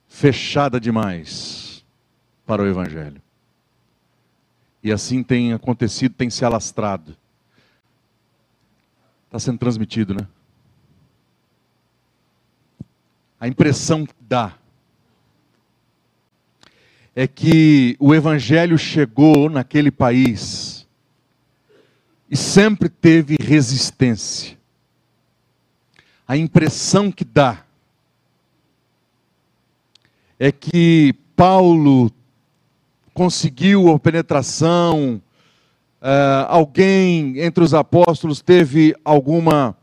fechada 0.08 0.78
demais 0.78 1.84
para 2.44 2.62
o 2.62 2.66
Evangelho. 2.66 3.22
E 4.82 4.90
assim 4.90 5.22
tem 5.22 5.52
acontecido, 5.52 6.14
tem 6.14 6.28
se 6.28 6.44
alastrado. 6.44 7.16
Está 9.26 9.38
sendo 9.38 9.58
transmitido, 9.58 10.14
né? 10.14 10.26
A 13.38 13.48
impressão 13.48 14.04
que 14.04 14.14
dá 14.20 14.56
é 17.14 17.26
que 17.26 17.96
o 17.98 18.14
Evangelho 18.14 18.78
chegou 18.78 19.50
naquele 19.50 19.90
país 19.90 20.86
e 22.30 22.36
sempre 22.36 22.88
teve 22.88 23.36
resistência. 23.40 24.58
A 26.26 26.36
impressão 26.36 27.12
que 27.12 27.24
dá 27.24 27.64
é 30.38 30.50
que 30.50 31.14
Paulo 31.36 32.10
conseguiu 33.14 33.90
a 33.90 33.98
penetração, 33.98 35.20
uh, 36.00 36.46
alguém 36.48 37.38
entre 37.38 37.62
os 37.62 37.74
apóstolos 37.74 38.40
teve 38.40 38.94
alguma 39.04 39.76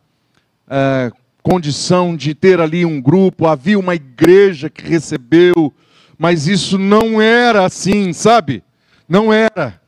uh, 0.68 1.16
condição 1.42 2.16
de 2.16 2.34
ter 2.34 2.60
ali 2.60 2.86
um 2.86 3.02
grupo, 3.02 3.48
havia 3.48 3.80
uma 3.80 3.96
igreja 3.96 4.70
que 4.70 4.86
recebeu, 4.86 5.74
mas 6.18 6.48
isso 6.48 6.78
não 6.78 7.22
era 7.22 7.66
assim, 7.66 8.12
sabe? 8.14 8.64
Não 9.08 9.32
era. 9.32 9.82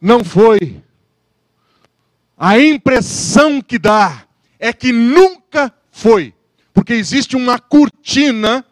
Não 0.00 0.24
foi. 0.24 0.82
A 2.38 2.58
impressão 2.58 3.60
que 3.60 3.78
dá 3.78 4.24
é 4.58 4.72
que 4.72 4.92
nunca 4.92 5.72
foi, 5.90 6.32
porque 6.72 6.94
existe 6.94 7.36
uma 7.36 7.58
cortina 7.58 8.64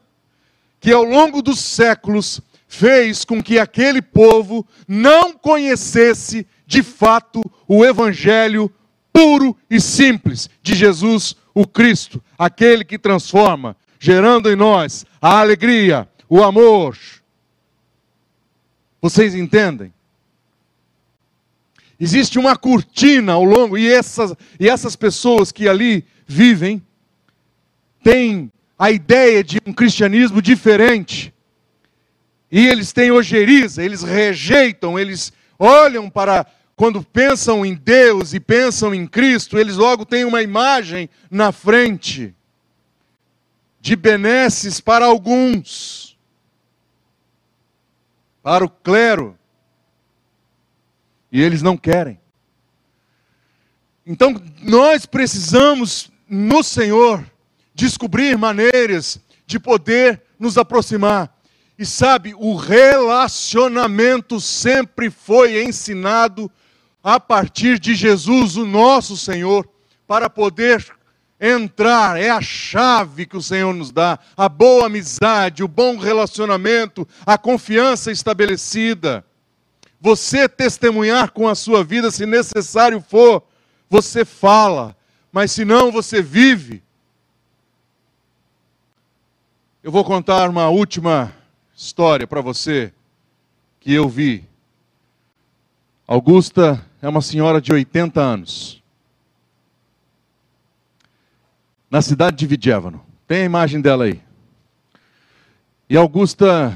que 0.89 0.93
ao 0.95 1.05
longo 1.05 1.43
dos 1.43 1.59
séculos 1.59 2.41
fez 2.67 3.23
com 3.23 3.43
que 3.43 3.59
aquele 3.59 4.01
povo 4.01 4.67
não 4.89 5.35
conhecesse 5.35 6.47
de 6.67 6.83
fato 6.83 7.43
o 7.67 7.85
evangelho 7.85 8.73
puro 9.13 9.55
e 9.69 9.83
simples 9.83 10.49
de 10.63 10.75
Jesus, 10.75 11.37
o 11.55 11.67
Cristo, 11.67 12.25
aquele 12.39 12.87
que 12.87 12.99
transforma, 12.99 13.77
gerando 14.01 14.51
em 14.51 14.57
nós 14.57 15.05
a 15.21 15.41
alegria, 15.41 16.09
o 16.27 16.43
amor. 16.43 16.97
Vocês 18.99 19.35
entendem? 19.35 19.93
Existe 22.01 22.39
uma 22.39 22.57
cortina 22.57 23.35
ao 23.35 23.45
longo, 23.45 23.77
e 23.77 23.87
essas, 23.87 24.35
e 24.59 24.67
essas 24.67 24.97
pessoas 24.97 25.53
que 25.53 25.69
ali 25.69 26.03
vivem 26.27 26.83
têm 28.03 28.51
a 28.79 28.91
ideia 28.91 29.43
de 29.43 29.61
um 29.67 29.73
cristianismo 29.73 30.41
diferente. 30.41 31.35
E 32.51 32.67
eles 32.67 32.93
têm 32.93 33.11
ojeriza, 33.11 33.83
eles 33.83 34.03
rejeitam, 34.03 34.99
eles 34.99 35.33
olham 35.59 36.09
para. 36.09 36.47
Quando 36.77 37.03
pensam 37.03 37.67
em 37.67 37.75
Deus 37.75 38.33
e 38.33 38.39
pensam 38.39 38.95
em 38.95 39.05
Cristo, 39.05 39.59
eles 39.59 39.75
logo 39.75 40.07
têm 40.07 40.25
uma 40.25 40.43
imagem 40.43 41.11
na 41.29 41.51
frente 41.51 42.33
de 43.81 43.97
benesses 43.97 44.81
para 44.81 45.05
alguns, 45.05 46.17
para 48.45 48.65
o 48.65 48.71
clero, 48.71 49.37
e 51.33 51.43
eles 51.43 51.63
não 51.63 51.77
querem. 51.77 52.21
Então, 54.07 54.41
nós 54.63 55.05
precisamos 55.05 56.13
no 56.29 56.63
Senhor 56.63 57.25
descobrir 57.79 58.37
maneiras 58.37 59.21
de 59.47 59.59
poder 59.61 60.21
nos 60.37 60.59
aproximar. 60.59 61.33
E 61.79 61.87
sabe, 61.87 62.35
o 62.37 62.57
relacionamento 62.57 64.41
sempre 64.41 65.09
foi 65.09 65.63
ensinado 65.63 66.51
a 67.05 67.21
partir 67.21 67.79
de 67.79 67.95
Jesus, 67.95 68.57
o 68.57 68.67
nosso 68.67 69.17
Senhor, 69.17 69.67
para 70.09 70.29
poder 70.29 70.85
entrar, 71.41 72.21
é 72.21 72.29
a 72.29 72.41
chave 72.43 73.25
que 73.25 73.37
o 73.37 73.43
Senhor 73.43 73.73
nos 73.73 73.93
dá, 73.93 74.19
a 74.37 74.49
boa 74.49 74.87
amizade, 74.87 75.63
o 75.63 75.69
bom 75.69 75.97
relacionamento, 75.97 77.07
a 77.25 77.39
confiança 77.39 78.11
estabelecida. 78.11 79.25
Você 80.01 80.49
testemunhar 80.49 81.31
com 81.31 81.47
a 81.47 81.55
sua 81.55 81.85
vida, 81.85 82.11
se 82.11 82.27
necessário 82.27 83.01
for, 83.09 83.45
você 83.89 84.25
fala, 84.25 84.97
mas 85.31 85.53
se 85.53 85.65
não, 85.65 85.93
você 85.93 86.21
vive. 86.21 86.83
Eu 89.81 89.93
vou 89.93 90.05
contar 90.05 90.51
uma 90.51 90.69
última 90.69 91.33
história 91.73 92.27
para 92.27 92.41
você 92.41 92.93
que 93.79 93.95
eu 93.95 94.09
vi. 94.09 94.45
Augusta 96.05 96.85
é 97.01 97.09
uma 97.09 97.23
senhora 97.23 97.61
de 97.61 97.73
80 97.73 98.21
anos. 98.21 98.83
Na 101.89 102.03
cidade 102.03 102.37
de 102.37 102.47
Vidjevano. 102.47 103.01
Tem 103.27 103.43
a 103.43 103.45
imagem 103.45 103.81
dela 103.81 104.05
aí. 104.05 104.21
E 105.89 105.97
Augusta 105.97 106.75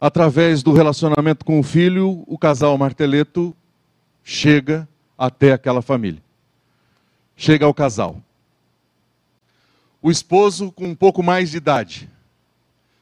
através 0.00 0.64
do 0.64 0.72
relacionamento 0.72 1.44
com 1.44 1.60
o 1.60 1.62
filho, 1.62 2.24
o 2.26 2.36
casal 2.36 2.76
Marteleto 2.76 3.56
chega 4.24 4.88
até 5.16 5.52
aquela 5.52 5.80
família. 5.80 6.22
Chega 7.36 7.64
ao 7.64 7.72
casal. 7.72 8.20
O 10.00 10.10
esposo 10.10 10.70
com 10.70 10.86
um 10.86 10.94
pouco 10.94 11.22
mais 11.22 11.50
de 11.50 11.56
idade. 11.56 12.10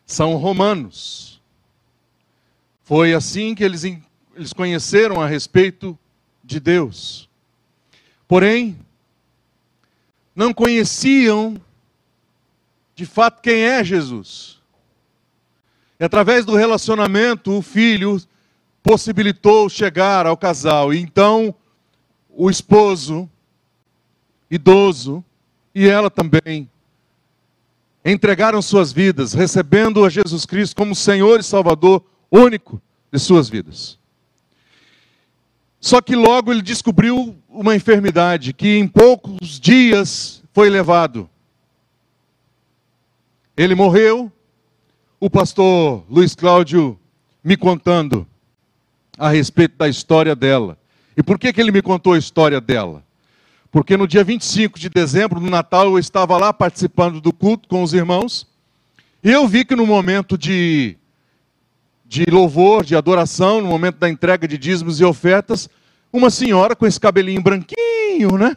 São 0.06 0.36
romanos. 0.36 1.40
Foi 2.82 3.14
assim 3.14 3.54
que 3.54 3.64
eles, 3.64 3.84
eles 4.34 4.52
conheceram 4.52 5.20
a 5.20 5.26
respeito 5.26 5.98
de 6.42 6.60
Deus. 6.60 7.28
Porém, 8.28 8.78
não 10.34 10.52
conheciam 10.52 11.60
de 12.94 13.06
fato 13.06 13.40
quem 13.40 13.62
é 13.62 13.82
Jesus. 13.82 14.60
E 15.98 16.04
através 16.04 16.44
do 16.44 16.54
relacionamento, 16.54 17.52
o 17.52 17.62
filho 17.62 18.20
possibilitou 18.82 19.68
chegar 19.68 20.26
ao 20.26 20.36
casal. 20.36 20.92
E 20.92 20.98
então, 20.98 21.54
o 22.28 22.50
esposo, 22.50 23.28
idoso, 24.50 25.24
e 25.74 25.88
ela 25.88 26.10
também, 26.10 26.68
entregaram 28.04 28.60
suas 28.60 28.92
vidas, 28.92 29.32
recebendo 29.32 30.04
a 30.04 30.10
Jesus 30.10 30.44
Cristo 30.44 30.76
como 30.76 30.94
Senhor 30.94 31.40
e 31.40 31.42
Salvador 31.42 32.04
único 32.30 32.80
de 33.10 33.18
suas 33.18 33.48
vidas. 33.48 33.98
Só 35.80 36.00
que 36.00 36.14
logo 36.16 36.52
ele 36.52 36.62
descobriu 36.62 37.36
uma 37.48 37.74
enfermidade 37.74 38.52
que 38.52 38.76
em 38.76 38.88
poucos 38.88 39.60
dias 39.60 40.42
foi 40.52 40.68
levado. 40.68 41.28
Ele 43.56 43.74
morreu 43.74 44.32
o 45.20 45.30
pastor 45.30 46.04
Luiz 46.10 46.34
Cláudio 46.34 46.98
me 47.42 47.56
contando 47.56 48.26
a 49.18 49.28
respeito 49.28 49.76
da 49.76 49.88
história 49.88 50.34
dela. 50.34 50.78
E 51.16 51.22
por 51.22 51.38
que, 51.38 51.52
que 51.52 51.60
ele 51.60 51.70
me 51.70 51.82
contou 51.82 52.14
a 52.14 52.18
história 52.18 52.60
dela? 52.60 53.04
Porque 53.74 53.96
no 53.96 54.06
dia 54.06 54.22
25 54.22 54.78
de 54.78 54.88
dezembro, 54.88 55.40
no 55.40 55.50
Natal, 55.50 55.86
eu 55.86 55.98
estava 55.98 56.36
lá 56.38 56.52
participando 56.52 57.20
do 57.20 57.32
culto 57.32 57.68
com 57.68 57.82
os 57.82 57.92
irmãos, 57.92 58.46
e 59.20 59.32
eu 59.32 59.48
vi 59.48 59.64
que 59.64 59.74
no 59.74 59.84
momento 59.84 60.38
de, 60.38 60.96
de 62.06 62.24
louvor, 62.30 62.84
de 62.84 62.94
adoração, 62.94 63.60
no 63.60 63.66
momento 63.66 63.96
da 63.96 64.08
entrega 64.08 64.46
de 64.46 64.56
dízimos 64.56 65.00
e 65.00 65.04
ofertas, 65.04 65.68
uma 66.12 66.30
senhora 66.30 66.76
com 66.76 66.86
esse 66.86 67.00
cabelinho 67.00 67.42
branquinho, 67.42 68.38
né? 68.38 68.56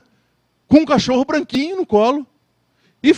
Com 0.68 0.82
um 0.82 0.86
cachorro 0.86 1.26
branquinho 1.26 1.78
no 1.78 1.86
colo. 1.88 2.24
E 3.01 3.11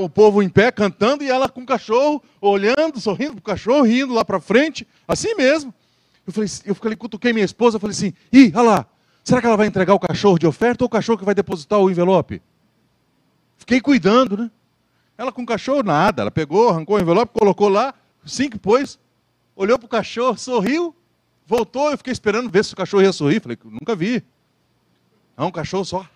o 0.00 0.08
povo 0.08 0.44
em 0.44 0.48
pé 0.48 0.70
cantando 0.70 1.24
e 1.24 1.28
ela 1.28 1.48
com 1.48 1.62
o 1.62 1.66
cachorro, 1.66 2.22
olhando, 2.40 3.00
sorrindo 3.00 3.32
para 3.32 3.40
o 3.40 3.42
cachorro, 3.42 3.82
rindo 3.82 4.14
lá 4.14 4.24
para 4.24 4.38
frente, 4.38 4.86
assim 5.08 5.34
mesmo. 5.34 5.74
Eu 6.24 6.32
falei, 6.32 6.48
eu 6.66 6.74
falei, 6.76 6.96
cutuquei 6.96 7.32
minha 7.32 7.44
esposa, 7.44 7.80
falei 7.80 7.96
assim, 7.96 8.12
ih, 8.32 8.52
olha 8.54 8.62
lá, 8.62 8.86
será 9.22 9.40
que 9.40 9.46
ela 9.46 9.56
vai 9.56 9.66
entregar 9.66 9.94
o 9.94 9.98
cachorro 9.98 10.38
de 10.38 10.46
oferta 10.46 10.84
ou 10.84 10.86
o 10.86 10.90
cachorro 10.90 11.18
que 11.18 11.24
vai 11.24 11.34
depositar 11.34 11.78
o 11.78 11.90
envelope? 11.90 12.42
Fiquei 13.58 13.80
cuidando, 13.80 14.36
né? 14.36 14.50
Ela 15.16 15.30
com 15.30 15.42
o 15.42 15.46
cachorro, 15.46 15.82
nada. 15.82 16.22
Ela 16.22 16.30
pegou, 16.30 16.70
arrancou 16.70 16.96
o 16.96 17.00
envelope, 17.00 17.38
colocou 17.38 17.68
lá, 17.68 17.94
que 18.24 18.58
pôs, 18.58 18.98
olhou 19.54 19.78
para 19.78 19.86
o 19.86 19.88
cachorro, 19.88 20.36
sorriu, 20.36 20.94
voltou, 21.46 21.90
eu 21.90 21.98
fiquei 21.98 22.12
esperando 22.12 22.50
ver 22.50 22.64
se 22.64 22.72
o 22.72 22.76
cachorro 22.76 23.02
ia 23.02 23.12
sorrir. 23.12 23.40
Falei, 23.40 23.58
nunca 23.64 23.94
vi. 23.94 24.22
Não, 25.36 25.48
o 25.48 25.52
cachorro 25.52 25.84
só 25.84 26.06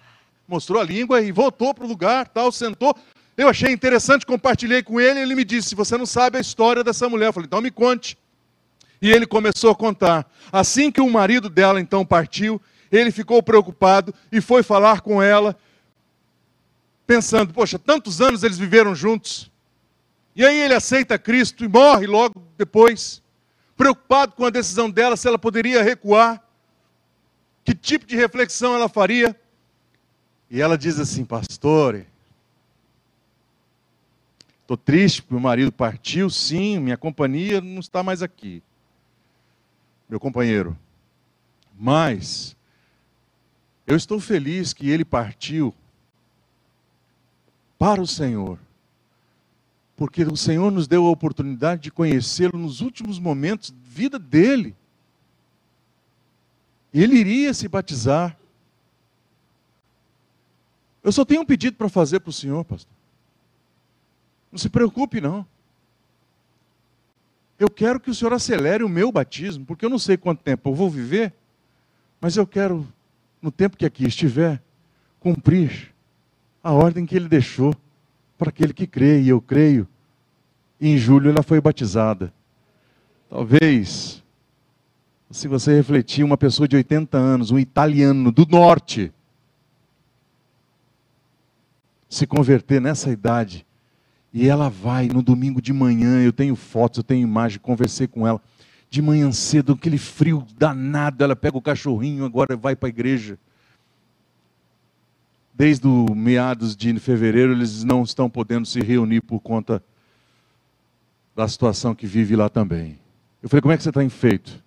mostrou 0.46 0.80
a 0.80 0.84
língua 0.84 1.20
e 1.20 1.32
voltou 1.32 1.74
para 1.74 1.84
o 1.84 1.88
lugar, 1.88 2.28
tal, 2.28 2.50
sentou. 2.50 2.96
Eu 3.36 3.48
achei 3.48 3.72
interessante, 3.72 4.24
compartilhei 4.24 4.82
com 4.82 5.00
ele, 5.00 5.20
ele 5.20 5.34
me 5.34 5.44
disse: 5.44 5.74
"Você 5.74 5.96
não 5.96 6.06
sabe 6.06 6.38
a 6.38 6.40
história 6.40 6.82
dessa 6.82 7.08
mulher?" 7.08 7.26
Eu 7.26 7.32
falei: 7.32 7.46
"Então 7.46 7.60
me 7.60 7.70
conte". 7.70 8.16
E 9.00 9.10
ele 9.10 9.26
começou 9.26 9.70
a 9.70 9.74
contar. 9.74 10.26
Assim 10.50 10.90
que 10.90 11.00
o 11.00 11.10
marido 11.10 11.50
dela 11.50 11.80
então 11.80 12.04
partiu, 12.04 12.60
ele 12.90 13.10
ficou 13.10 13.42
preocupado 13.42 14.14
e 14.30 14.40
foi 14.40 14.62
falar 14.62 15.00
com 15.00 15.22
ela, 15.22 15.56
pensando: 17.06 17.52
"Poxa, 17.52 17.78
tantos 17.78 18.20
anos 18.20 18.42
eles 18.42 18.58
viveram 18.58 18.94
juntos". 18.94 19.50
E 20.34 20.44
aí 20.44 20.58
ele 20.58 20.74
aceita 20.74 21.18
Cristo 21.18 21.64
e 21.64 21.68
morre 21.68 22.06
logo 22.06 22.42
depois, 22.58 23.22
preocupado 23.76 24.32
com 24.32 24.44
a 24.44 24.50
decisão 24.50 24.90
dela, 24.90 25.16
se 25.16 25.26
ela 25.26 25.38
poderia 25.38 25.82
recuar, 25.82 26.42
que 27.64 27.74
tipo 27.74 28.06
de 28.06 28.16
reflexão 28.16 28.74
ela 28.74 28.88
faria. 28.88 29.38
E 30.50 30.60
ela 30.60 30.78
diz 30.78 30.98
assim, 31.00 31.24
pastor, 31.24 32.06
estou 34.62 34.76
triste 34.76 35.22
porque 35.22 35.34
meu 35.34 35.40
marido 35.40 35.72
partiu, 35.72 36.30
sim, 36.30 36.78
minha 36.78 36.96
companhia 36.96 37.60
não 37.60 37.80
está 37.80 38.02
mais 38.02 38.22
aqui. 38.22 38.62
Meu 40.08 40.20
companheiro. 40.20 40.78
Mas 41.78 42.55
eu 43.86 43.96
estou 43.96 44.18
feliz 44.18 44.72
que 44.72 44.90
ele 44.90 45.04
partiu 45.04 45.74
para 47.78 48.00
o 48.00 48.06
Senhor. 48.06 48.58
porque 49.96 50.22
o 50.24 50.36
Senhor 50.36 50.70
nos 50.70 50.86
deu 50.86 51.06
a 51.06 51.10
oportunidade 51.10 51.84
de 51.84 51.90
conhecê-lo 51.90 52.58
nos 52.58 52.82
últimos 52.82 53.18
momentos 53.18 53.70
de 53.70 53.78
vida 53.88 54.18
dele. 54.18 54.76
Ele 56.92 57.16
iria 57.16 57.54
se 57.54 57.66
batizar. 57.66 58.36
Eu 61.02 61.10
só 61.12 61.24
tenho 61.24 61.40
um 61.40 61.46
pedido 61.46 61.76
para 61.76 61.88
fazer 61.88 62.20
para 62.20 62.30
o 62.30 62.32
senhor, 62.32 62.64
pastor. 62.64 62.92
Não 64.50 64.58
se 64.58 64.68
preocupe, 64.68 65.20
não. 65.20 65.46
Eu 67.58 67.70
quero 67.70 67.98
que 67.98 68.10
o 68.10 68.14
senhor 68.14 68.32
acelere 68.32 68.84
o 68.84 68.88
meu 68.88 69.10
batismo, 69.10 69.64
porque 69.64 69.84
eu 69.84 69.90
não 69.90 69.98
sei 69.98 70.16
quanto 70.16 70.42
tempo 70.42 70.68
eu 70.68 70.74
vou 70.74 70.90
viver, 70.90 71.32
mas 72.20 72.36
eu 72.36 72.46
quero, 72.46 72.86
no 73.46 73.52
tempo 73.52 73.76
que 73.76 73.86
aqui 73.86 74.04
estiver, 74.04 74.60
cumprir 75.20 75.94
a 76.64 76.72
ordem 76.72 77.06
que 77.06 77.14
ele 77.14 77.28
deixou 77.28 77.72
para 78.36 78.48
aquele 78.48 78.72
que 78.72 78.88
crê, 78.88 79.20
e 79.20 79.28
eu 79.28 79.40
creio. 79.40 79.86
E 80.80 80.88
em 80.88 80.98
julho 80.98 81.30
ela 81.30 81.44
foi 81.44 81.60
batizada. 81.60 82.34
Talvez, 83.30 84.20
se 85.30 85.46
você 85.46 85.76
refletir, 85.76 86.24
uma 86.24 86.36
pessoa 86.36 86.66
de 86.66 86.74
80 86.74 87.16
anos, 87.16 87.52
um 87.52 87.58
italiano 87.58 88.32
do 88.32 88.44
norte, 88.46 89.12
se 92.08 92.26
converter 92.26 92.80
nessa 92.80 93.12
idade, 93.12 93.64
e 94.32 94.48
ela 94.48 94.68
vai 94.68 95.06
no 95.06 95.22
domingo 95.22 95.62
de 95.62 95.72
manhã, 95.72 96.20
eu 96.20 96.32
tenho 96.32 96.56
fotos, 96.56 96.98
eu 96.98 97.04
tenho 97.04 97.22
imagem, 97.22 97.60
conversei 97.60 98.08
com 98.08 98.26
ela, 98.26 98.42
de 98.96 99.02
manhã 99.02 99.30
cedo, 99.30 99.74
aquele 99.74 99.98
frio 99.98 100.46
danado, 100.56 101.22
ela 101.22 101.36
pega 101.36 101.56
o 101.56 101.62
cachorrinho, 101.62 102.24
agora 102.24 102.56
vai 102.56 102.74
para 102.74 102.88
a 102.88 102.90
igreja 102.90 103.38
desde 105.56 105.86
o 105.86 106.14
meados 106.14 106.76
de 106.76 106.98
fevereiro, 106.98 107.52
eles 107.52 107.82
não 107.82 108.02
estão 108.02 108.28
podendo 108.28 108.66
se 108.66 108.80
reunir 108.80 109.22
por 109.22 109.40
conta 109.40 109.82
da 111.34 111.48
situação 111.48 111.94
que 111.94 112.06
vive 112.06 112.36
lá 112.36 112.50
também. 112.50 112.98
Eu 113.42 113.48
falei, 113.48 113.62
como 113.62 113.72
é 113.72 113.76
que 113.76 113.82
você 113.82 113.88
está 113.88 114.04
enfeito? 114.04 114.62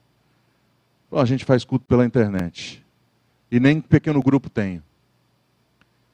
A 1.12 1.26
gente 1.26 1.46
faz 1.46 1.64
culto 1.64 1.86
pela 1.86 2.06
internet. 2.06 2.84
E 3.52 3.60
nem 3.60 3.80
pequeno 3.80 4.22
grupo 4.22 4.50
tem. 4.50 4.82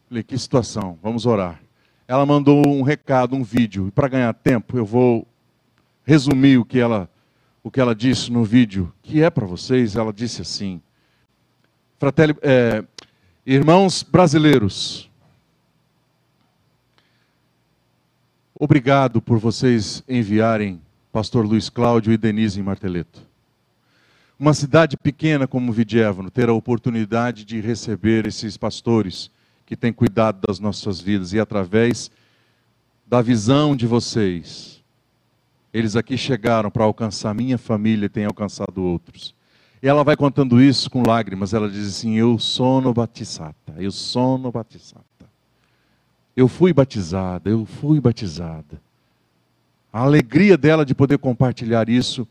Falei, 0.09 0.23
que 0.23 0.37
situação, 0.37 0.99
vamos 1.01 1.25
orar. 1.25 1.61
Ela 2.05 2.25
mandou 2.25 2.67
um 2.67 2.81
recado, 2.81 3.35
um 3.35 3.43
vídeo. 3.43 3.87
E 3.87 3.91
para 3.91 4.09
ganhar 4.09 4.33
tempo, 4.33 4.77
eu 4.77 4.85
vou 4.85 5.25
resumir 6.05 6.57
o 6.57 6.65
que 6.65 6.79
ela, 6.79 7.09
o 7.65 7.71
que 7.71 7.81
ela 7.81 7.95
disse 7.95 8.31
no 8.31 8.43
vídeo, 8.43 8.93
que 9.01 9.23
é 9.23 9.29
para 9.31 9.47
vocês. 9.47 9.95
Ela 9.95 10.13
disse 10.13 10.39
assim: 10.39 10.79
Fratelli, 11.97 12.37
é, 12.43 12.85
Irmãos 13.43 14.03
brasileiros, 14.03 15.09
obrigado 18.53 19.19
por 19.19 19.39
vocês 19.39 20.03
enviarem 20.07 20.79
pastor 21.11 21.43
Luiz 21.43 21.67
Cláudio 21.67 22.13
e 22.13 22.17
Denise 22.17 22.59
em 22.59 22.63
Marteleto. 22.63 23.19
Uma 24.37 24.53
cidade 24.53 24.95
pequena 24.95 25.47
como 25.47 25.73
Vidievno 25.73 26.29
ter 26.29 26.49
a 26.49 26.53
oportunidade 26.53 27.43
de 27.43 27.59
receber 27.61 28.27
esses 28.27 28.57
pastores 28.57 29.31
que 29.65 29.75
têm 29.75 29.91
cuidado 29.91 30.45
das 30.47 30.59
nossas 30.59 31.01
vidas 31.01 31.33
e 31.33 31.39
através 31.39 32.11
da 33.07 33.23
visão 33.23 33.75
de 33.75 33.87
vocês, 33.87 34.83
eles 35.75 35.97
aqui 35.97 36.17
chegaram 36.17 36.71
para 36.71 36.85
alcançar 36.85 37.35
minha 37.35 37.57
família 37.57 38.05
e 38.05 38.09
têm 38.09 38.23
alcançado 38.23 38.81
outros. 38.81 39.35
E 39.83 39.87
ela 39.89 40.05
vai 40.05 40.15
contando 40.15 40.61
isso 40.61 40.89
com 40.89 41.05
lágrimas. 41.05 41.53
Ela 41.53 41.69
diz 41.69 41.85
assim: 41.85 42.15
Eu 42.15 42.39
sono 42.39 42.93
batizada, 42.93 43.75
eu 43.77 43.91
sono 43.91 44.49
batizada. 44.53 45.03
Eu 46.33 46.47
fui 46.47 46.71
batizada, 46.71 47.49
eu 47.49 47.65
fui 47.65 47.99
batizada. 47.99 48.81
A 49.91 50.03
alegria 50.03 50.57
dela 50.57 50.85
de 50.85 50.95
poder 50.95 51.17
compartilhar 51.17 51.89
isso. 51.89 52.25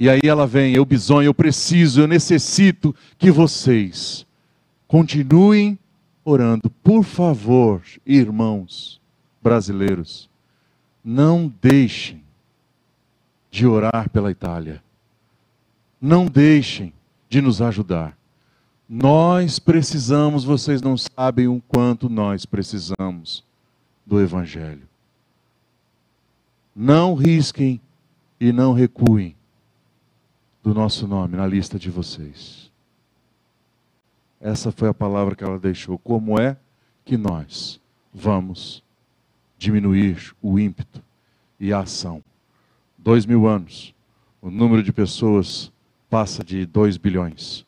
E 0.00 0.08
aí 0.08 0.22
ela 0.24 0.46
vem, 0.46 0.74
eu 0.74 0.86
bisonho, 0.86 1.26
eu 1.26 1.34
preciso, 1.34 2.00
eu 2.00 2.06
necessito 2.06 2.96
que 3.18 3.30
vocês 3.30 4.26
continuem 4.88 5.78
orando. 6.24 6.70
Por 6.82 7.04
favor, 7.04 7.82
irmãos 8.06 9.00
brasileiros, 9.42 10.30
não 11.04 11.52
deixem 11.60 12.23
de 13.54 13.68
orar 13.68 14.10
pela 14.10 14.32
Itália 14.32 14.82
não 16.00 16.26
deixem 16.26 16.92
de 17.28 17.40
nos 17.40 17.62
ajudar. 17.62 18.18
Nós 18.88 19.60
precisamos, 19.60 20.42
vocês 20.42 20.82
não 20.82 20.96
sabem 20.96 21.46
o 21.46 21.62
quanto 21.68 22.08
nós 22.08 22.44
precisamos 22.44 23.44
do 24.04 24.20
Evangelho. 24.20 24.88
Não 26.74 27.14
risquem 27.14 27.80
e 28.40 28.50
não 28.50 28.72
recuem 28.72 29.36
do 30.60 30.74
nosso 30.74 31.06
nome 31.06 31.36
na 31.36 31.46
lista 31.46 31.78
de 31.78 31.90
vocês. 31.90 32.72
Essa 34.40 34.72
foi 34.72 34.88
a 34.88 34.94
palavra 34.94 35.36
que 35.36 35.44
ela 35.44 35.60
deixou. 35.60 35.96
Como 35.96 36.40
é 36.40 36.56
que 37.04 37.16
nós 37.16 37.80
vamos 38.12 38.82
diminuir 39.56 40.34
o 40.42 40.58
ímpeto 40.58 41.00
e 41.60 41.72
a 41.72 41.78
ação? 41.78 42.20
Dois 43.04 43.26
mil 43.26 43.46
anos, 43.46 43.94
o 44.40 44.50
número 44.50 44.82
de 44.82 44.90
pessoas 44.90 45.70
passa 46.08 46.42
de 46.42 46.64
2 46.64 46.96
bilhões 46.96 47.66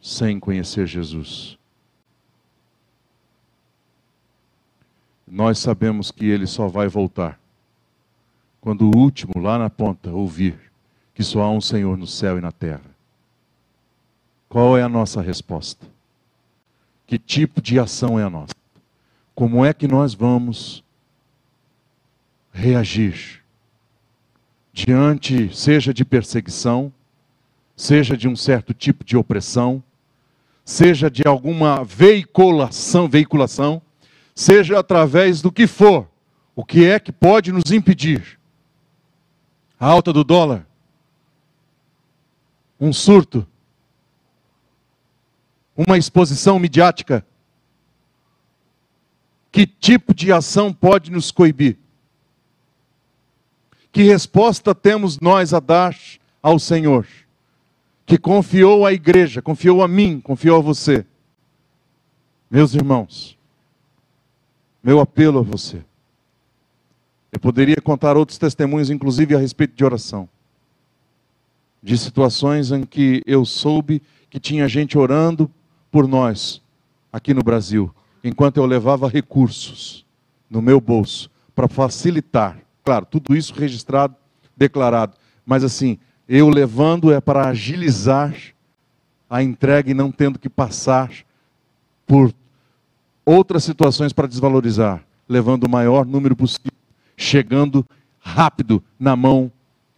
sem 0.00 0.38
conhecer 0.38 0.86
Jesus. 0.86 1.58
Nós 5.26 5.58
sabemos 5.58 6.12
que 6.12 6.26
ele 6.26 6.46
só 6.46 6.68
vai 6.68 6.86
voltar 6.86 7.40
quando 8.60 8.82
o 8.82 8.96
último, 8.96 9.32
lá 9.36 9.58
na 9.58 9.68
ponta, 9.68 10.12
ouvir 10.12 10.56
que 11.12 11.24
só 11.24 11.42
há 11.42 11.50
um 11.50 11.60
Senhor 11.60 11.96
no 11.96 12.06
céu 12.06 12.38
e 12.38 12.40
na 12.40 12.52
terra. 12.52 12.94
Qual 14.48 14.78
é 14.78 14.82
a 14.84 14.88
nossa 14.88 15.20
resposta? 15.20 15.84
Que 17.04 17.18
tipo 17.18 17.60
de 17.60 17.80
ação 17.80 18.16
é 18.16 18.22
a 18.22 18.30
nossa? 18.30 18.54
Como 19.34 19.64
é 19.64 19.74
que 19.74 19.88
nós 19.88 20.14
vamos 20.14 20.84
reagir 22.52 23.41
diante, 24.72 25.54
seja 25.54 25.92
de 25.92 26.04
perseguição, 26.04 26.92
seja 27.76 28.16
de 28.16 28.26
um 28.26 28.34
certo 28.34 28.72
tipo 28.72 29.04
de 29.04 29.16
opressão, 29.16 29.82
seja 30.64 31.10
de 31.10 31.26
alguma 31.26 31.84
veiculação, 31.84 33.08
veiculação, 33.08 33.82
seja 34.34 34.78
através 34.78 35.42
do 35.42 35.52
que 35.52 35.66
for, 35.66 36.08
o 36.54 36.64
que 36.64 36.84
é 36.84 36.98
que 36.98 37.12
pode 37.12 37.52
nos 37.52 37.70
impedir? 37.70 38.38
A 39.78 39.86
alta 39.86 40.12
do 40.12 40.24
dólar, 40.24 40.66
um 42.80 42.92
surto, 42.92 43.46
uma 45.76 45.98
exposição 45.98 46.58
midiática. 46.58 47.24
Que 49.50 49.66
tipo 49.66 50.14
de 50.14 50.32
ação 50.32 50.72
pode 50.72 51.10
nos 51.10 51.30
coibir? 51.30 51.78
Que 53.92 54.02
resposta 54.02 54.74
temos 54.74 55.20
nós 55.20 55.52
a 55.54 55.60
dar 55.60 55.94
ao 56.42 56.58
Senhor? 56.58 57.06
que 58.12 58.18
confiou 58.18 58.84
à 58.84 58.92
igreja, 58.92 59.40
confiou 59.40 59.82
a 59.82 59.88
mim, 59.88 60.20
confiou 60.20 60.58
a 60.58 60.60
você. 60.60 61.06
Meus 62.50 62.74
irmãos, 62.74 63.38
meu 64.82 65.00
apelo 65.00 65.38
a 65.38 65.42
você. 65.42 65.82
Eu 67.32 67.40
poderia 67.40 67.76
contar 67.82 68.16
outros 68.16 68.36
testemunhos, 68.36 68.90
inclusive 68.90 69.34
a 69.34 69.38
respeito 69.38 69.74
de 69.74 69.84
oração. 69.84 70.28
De 71.82 71.96
situações 71.96 72.70
em 72.70 72.84
que 72.84 73.22
eu 73.24 73.44
soube 73.44 74.02
que 74.28 74.38
tinha 74.38 74.68
gente 74.68 74.98
orando 74.98 75.50
por 75.90 76.06
nós, 76.06 76.60
aqui 77.10 77.32
no 77.32 77.42
Brasil, 77.42 77.94
enquanto 78.22 78.58
eu 78.58 78.66
levava 78.66 79.08
recursos 79.08 80.04
no 80.50 80.60
meu 80.60 80.80
bolso 80.80 81.30
para 81.54 81.66
facilitar. 81.68 82.58
Claro, 82.84 83.06
tudo 83.06 83.36
isso 83.36 83.54
registrado, 83.54 84.16
declarado. 84.56 85.16
Mas 85.46 85.62
assim, 85.64 85.98
eu 86.28 86.48
levando 86.48 87.12
é 87.12 87.20
para 87.20 87.48
agilizar 87.48 88.34
a 89.28 89.42
entrega 89.42 89.90
e 89.90 89.94
não 89.94 90.10
tendo 90.10 90.38
que 90.38 90.48
passar 90.48 91.10
por 92.06 92.32
outras 93.24 93.64
situações 93.64 94.12
para 94.12 94.28
desvalorizar, 94.28 95.04
levando 95.28 95.64
o 95.64 95.70
maior 95.70 96.04
número 96.04 96.36
possível, 96.36 96.72
chegando 97.16 97.86
rápido 98.20 98.82
na 98.98 99.16
mão 99.16 99.50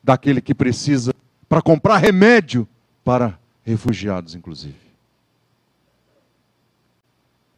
daquele 0.03 0.41
que 0.41 0.55
precisa 0.55 1.15
para 1.49 1.63
comprar 1.63 1.97
remédio 1.99 2.69
para 3.03 3.39
refugiados, 3.65 4.35
inclusive. 4.35 4.77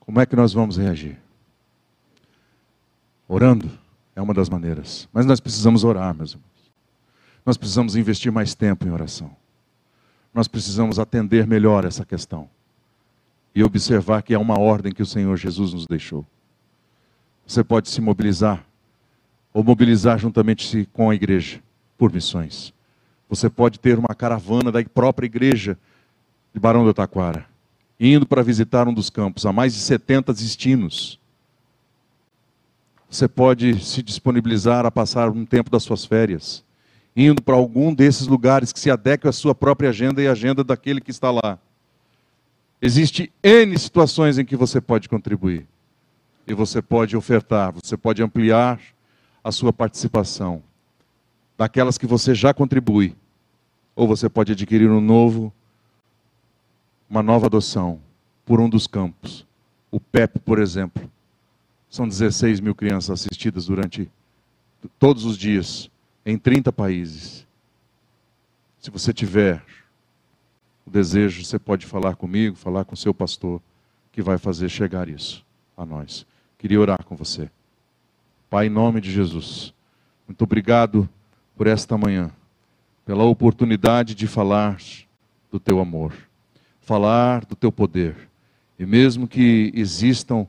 Como 0.01 0.21
é 0.21 0.27
que 0.27 0.37
nós 0.37 0.53
vamos 0.53 0.77
reagir? 0.77 1.19
Orando 3.29 3.69
é 4.17 4.23
uma 4.23 4.33
das 4.33 4.49
maneiras, 4.49 5.07
mas 5.13 5.27
nós 5.27 5.39
precisamos 5.39 5.85
orar, 5.85 6.15
meus 6.15 6.31
irmãos. 6.33 6.73
Nós 7.45 7.59
precisamos 7.59 7.95
investir 7.95 8.33
mais 8.33 8.55
tempo 8.55 8.89
em 8.89 8.91
oração. 8.91 9.31
Nós 10.33 10.49
precisamos 10.49 10.99
atender 10.99 11.47
melhor 11.47 11.85
essa 11.85 12.05
questão. 12.05 12.49
E 13.55 13.63
observar 13.63 14.23
que 14.23 14.35
é 14.35 14.39
uma 14.39 14.59
ordem 14.59 14.93
que 14.93 15.03
o 15.03 15.07
Senhor 15.07 15.37
Jesus 15.37 15.73
nos 15.73 15.87
deixou. 15.87 16.27
Você 17.47 17.63
pode 17.63 17.89
se 17.91 18.01
mobilizar 18.01 18.65
ou 19.53 19.63
mobilizar 19.63 20.19
juntamente 20.19 20.89
com 20.93 21.09
a 21.11 21.15
igreja 21.15 21.63
por 21.97 22.13
missões. 22.13 22.75
Você 23.29 23.49
pode 23.49 23.79
ter 23.79 23.99
uma 23.99 24.15
caravana 24.15 24.73
da 24.73 24.83
própria 24.85 25.27
igreja 25.27 25.79
de 26.53 26.61
Barão 26.61 26.85
do 26.85 26.93
Taquara, 26.93 27.47
indo 28.01 28.27
para 28.27 28.43
visitar 28.43 28.89
um 28.89 28.95
dos 28.95 29.11
campos, 29.11 29.47
há 29.47 29.53
mais 29.53 29.75
de 29.75 29.81
70 29.81 30.33
destinos. 30.33 31.19
Você 33.17 33.29
pode 33.29 33.83
se 33.83 34.03
disponibilizar 34.03 34.85
a 34.85 34.91
passar 34.91 35.31
um 35.31 35.47
tempo 35.47 35.71
das 35.71 35.83
suas 35.83 36.05
férias, 36.05 36.63
indo 37.17 37.43
para 37.43 37.55
algum 37.55 37.95
desses 37.95 38.27
lugares 38.27 38.75
que 38.75 38.79
se 38.79 38.91
adequem 38.91 39.27
à 39.27 39.33
sua 39.33 39.55
própria 39.55 39.89
agenda 39.89 40.21
e 40.21 40.29
à 40.29 40.33
agenda 40.33 40.63
daquele 40.63 41.01
que 41.01 41.11
está 41.11 41.31
lá. 41.31 41.59
Existem 42.81 43.31
N 43.43 43.79
situações 43.79 44.37
em 44.37 44.45
que 44.45 44.55
você 44.55 44.83
pode 44.83 45.09
contribuir. 45.09 45.67
E 46.47 46.53
você 46.53 46.83
pode 46.83 47.17
ofertar, 47.17 47.73
você 47.73 47.97
pode 47.97 48.23
ampliar 48.23 48.79
a 49.43 49.51
sua 49.51 49.73
participação. 49.73 50.63
Daquelas 51.57 51.97
que 51.97 52.07
você 52.07 52.35
já 52.35 52.53
contribui. 52.53 53.17
Ou 53.95 54.07
você 54.07 54.29
pode 54.29 54.53
adquirir 54.53 54.91
um 54.91 55.01
novo, 55.01 55.51
uma 57.09 57.23
nova 57.23 57.47
adoção 57.47 57.99
por 58.45 58.61
um 58.61 58.69
dos 58.69 58.87
campos. 58.87 59.47
O 59.91 59.99
PEP, 59.99 60.39
por 60.41 60.59
exemplo. 60.59 61.11
São 61.97 62.07
16 62.07 62.61
mil 62.61 62.75
crianças 62.75 63.09
assistidas 63.23 63.65
durante 63.65 64.07
todos 64.99 65.25
os 65.25 65.39
dias, 65.39 65.91
em 66.27 66.37
30 66.37 66.71
países. 66.71 67.47
Se 68.79 68.91
você 68.91 69.15
tiver 69.15 69.65
o 70.85 70.91
desejo, 70.91 71.43
você 71.43 71.59
pode 71.59 71.87
falar 71.87 72.15
comigo, 72.15 72.55
falar 72.55 72.85
com 72.85 72.95
seu 72.95 73.15
pastor, 73.15 73.63
que 74.13 74.21
vai 74.21 74.37
fazer 74.37 74.69
chegar 74.69 75.09
isso 75.09 75.43
a 75.75 75.87
nós. 75.87 76.27
Queria 76.59 76.79
orar 76.79 77.03
com 77.03 77.17
você. 77.17 77.51
Pai, 78.51 78.67
em 78.67 78.69
nome 78.69 79.01
de 79.01 79.11
Jesus, 79.11 79.73
muito 80.29 80.45
obrigado 80.45 81.09
por 81.57 81.67
esta 81.67 81.97
manhã, 81.97 82.31
pela 83.07 83.25
oportunidade 83.25 84.15
de 84.15 84.27
falar 84.27 84.77
do 85.51 85.59
teu 85.59 85.81
amor, 85.81 86.13
falar 86.83 87.47
do 87.47 87.57
teu 87.57 87.73
poder. 87.73 88.29
E 88.79 88.85
mesmo 88.85 89.27
que 89.27 89.73
existam 89.75 90.47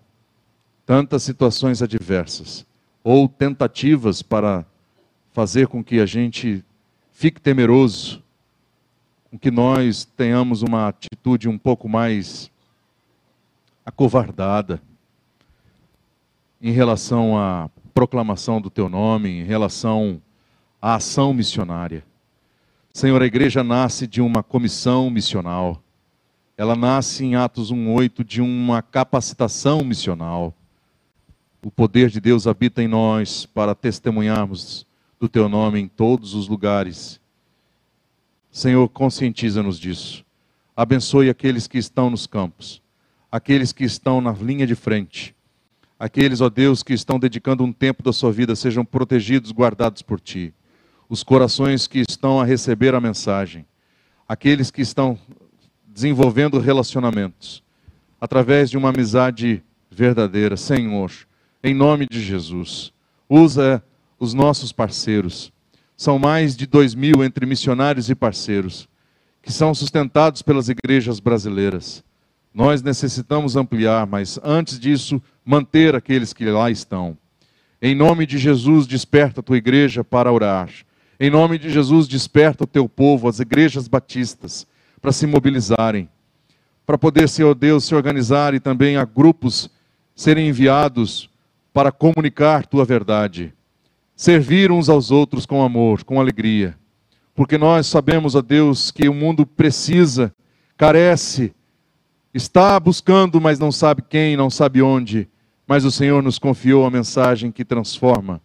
tantas 0.87 1.21
situações 1.21 1.81
adversas 1.81 2.65
ou 3.03 3.27
tentativas 3.27 4.21
para 4.21 4.65
fazer 5.33 5.67
com 5.67 5.83
que 5.83 5.99
a 5.99 6.05
gente 6.05 6.63
fique 7.11 7.41
temeroso, 7.41 8.23
com 9.29 9.37
que 9.37 9.51
nós 9.51 10.05
tenhamos 10.05 10.61
uma 10.61 10.87
atitude 10.87 11.49
um 11.49 11.57
pouco 11.57 11.89
mais 11.89 12.49
acovardada 13.85 14.81
em 16.61 16.71
relação 16.71 17.37
à 17.37 17.69
proclamação 17.93 18.61
do 18.61 18.69
teu 18.69 18.87
nome, 18.87 19.41
em 19.41 19.43
relação 19.43 20.21
à 20.81 20.95
ação 20.95 21.33
missionária. 21.33 22.01
Senhor, 22.93 23.21
a 23.21 23.25
igreja 23.25 23.61
nasce 23.61 24.07
de 24.07 24.21
uma 24.21 24.41
comissão 24.41 25.09
missional. 25.09 25.83
Ela 26.55 26.77
nasce 26.77 27.25
em 27.25 27.35
Atos 27.35 27.71
1:8 27.73 28.23
de 28.23 28.41
uma 28.41 28.81
capacitação 28.81 29.83
missional. 29.83 30.53
O 31.61 31.71
poder 31.71 32.09
de 32.09 32.19
Deus 32.19 32.47
habita 32.47 32.81
em 32.81 32.87
nós 32.87 33.45
para 33.45 33.75
testemunharmos 33.75 34.85
do 35.19 35.27
teu 35.27 35.49
nome 35.49 35.79
em 35.79 35.87
todos 35.87 36.33
os 36.33 36.47
lugares 36.47 37.19
Senhor, 38.57 38.89
conscientiza-nos 38.89 39.79
disso. 39.79 40.25
Abençoe 40.75 41.29
aqueles 41.29 41.67
que 41.67 41.77
estão 41.77 42.09
nos 42.09 42.25
campos, 42.25 42.81
aqueles 43.31 43.71
que 43.71 43.83
estão 43.83 44.19
na 44.19 44.31
linha 44.31 44.65
de 44.65 44.73
frente, 44.73 45.35
aqueles, 45.99 46.41
ó 46.41 46.49
Deus, 46.49 46.81
que 46.81 46.93
estão 46.93 47.19
dedicando 47.19 47.63
um 47.63 47.71
tempo 47.71 48.01
da 48.01 48.11
sua 48.11 48.31
vida, 48.31 48.55
sejam 48.55 48.83
protegidos, 48.83 49.51
guardados 49.51 50.01
por 50.01 50.19
Ti. 50.19 50.55
Os 51.07 51.21
corações 51.21 51.85
que 51.85 51.99
estão 51.99 52.41
a 52.41 52.45
receber 52.45 52.95
a 52.95 52.99
mensagem, 52.99 53.63
aqueles 54.27 54.71
que 54.71 54.81
estão 54.81 55.19
desenvolvendo 55.85 56.57
relacionamentos, 56.57 57.61
através 58.19 58.71
de 58.71 58.77
uma 58.77 58.89
amizade 58.89 59.63
verdadeira, 59.91 60.57
Senhor, 60.57 61.11
em 61.67 61.73
nome 61.73 62.07
de 62.09 62.21
Jesus, 62.21 62.91
usa 63.29 63.83
os 64.19 64.33
nossos 64.33 64.71
parceiros 64.71 65.51
são 65.97 66.19
mais 66.19 66.55
de 66.55 66.67
dois 66.67 66.93
mil 66.93 67.23
entre 67.23 67.45
missionários 67.47 68.07
e 68.07 68.13
parceiros, 68.13 68.87
que 69.41 69.51
são 69.51 69.73
sustentados 69.73 70.43
pelas 70.43 70.69
igrejas 70.69 71.19
brasileiras. 71.19 72.03
Nós 72.53 72.83
necessitamos 72.83 73.55
ampliar, 73.55 74.05
mas 74.05 74.39
antes 74.43 74.79
disso, 74.79 75.19
manter 75.43 75.95
aqueles 75.95 76.33
que 76.33 76.45
lá 76.45 76.69
estão. 76.69 77.17
Em 77.81 77.95
nome 77.95 78.27
de 78.27 78.37
Jesus, 78.37 78.85
desperta 78.85 79.39
a 79.39 79.43
tua 79.43 79.57
igreja 79.57 80.03
para 80.03 80.31
orar. 80.31 80.69
Em 81.19 81.31
nome 81.31 81.57
de 81.57 81.69
Jesus, 81.69 82.07
desperta 82.07 82.63
o 82.63 82.67
teu 82.67 82.87
povo, 82.87 83.27
as 83.27 83.39
igrejas 83.39 83.87
batistas, 83.87 84.67
para 85.01 85.11
se 85.11 85.25
mobilizarem, 85.25 86.07
para 86.85 86.97
poder, 86.97 87.27
Senhor 87.27 87.55
Deus, 87.55 87.85
se 87.85 87.95
organizar 87.95 88.53
e 88.53 88.59
também 88.59 88.97
a 88.97 89.05
grupos 89.05 89.69
serem 90.15 90.47
enviados 90.49 91.29
para 91.77 91.91
comunicar 91.91 92.65
tua 92.65 92.83
verdade 92.83 93.53
servir 94.15 94.71
uns 94.71 94.89
aos 94.89 95.11
outros 95.11 95.45
com 95.45 95.61
amor, 95.61 96.03
com 96.03 96.19
alegria. 96.19 96.75
Porque 97.35 97.55
nós 97.55 97.85
sabemos, 97.85 98.33
ó 98.33 98.41
Deus, 98.41 98.89
que 98.89 99.07
o 99.07 99.13
mundo 99.13 99.45
precisa, 99.45 100.33
carece, 100.75 101.53
está 102.33 102.79
buscando, 102.79 103.39
mas 103.39 103.59
não 103.59 103.71
sabe 103.71 104.01
quem, 104.01 104.35
não 104.35 104.49
sabe 104.49 104.81
onde. 104.81 105.29
Mas 105.67 105.85
o 105.85 105.91
Senhor 105.91 106.23
nos 106.23 106.39
confiou 106.39 106.83
a 106.83 106.89
mensagem 106.89 107.51
que 107.51 107.63
transforma. 107.63 108.41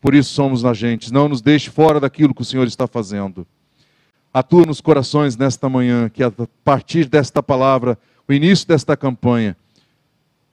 Por 0.00 0.14
isso 0.14 0.32
somos 0.32 0.64
agentes. 0.64 1.10
Não 1.10 1.28
nos 1.28 1.42
deixe 1.42 1.70
fora 1.70 1.98
daquilo 1.98 2.32
que 2.32 2.42
o 2.42 2.44
Senhor 2.44 2.68
está 2.68 2.86
fazendo. 2.86 3.44
Atua 4.32 4.64
nos 4.64 4.80
corações 4.80 5.36
nesta 5.36 5.68
manhã, 5.68 6.08
que 6.08 6.22
a 6.22 6.32
partir 6.62 7.06
desta 7.06 7.42
palavra, 7.42 7.98
o 8.28 8.32
início 8.32 8.68
desta 8.68 8.96
campanha, 8.96 9.56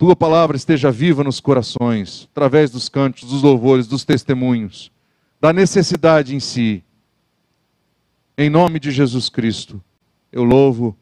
tua 0.05 0.15
palavra 0.15 0.55
esteja 0.55 0.91
viva 0.91 1.23
nos 1.23 1.39
corações, 1.39 2.29
através 2.31 2.69
dos 2.69 2.87
cantos, 2.87 3.27
dos 3.27 3.41
louvores, 3.41 3.87
dos 3.87 4.05
testemunhos, 4.05 4.91
da 5.41 5.51
necessidade 5.51 6.35
em 6.35 6.39
si. 6.39 6.83
Em 8.37 8.47
nome 8.47 8.79
de 8.79 8.91
Jesus 8.91 9.29
Cristo, 9.29 9.81
eu 10.31 10.43
louvo 10.43 10.95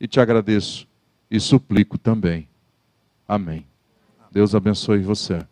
e 0.00 0.08
te 0.08 0.18
agradeço 0.18 0.88
e 1.30 1.38
suplico 1.38 1.96
também. 1.96 2.48
Amém. 3.28 3.64
Deus 4.32 4.56
abençoe 4.56 5.02
você. 5.02 5.46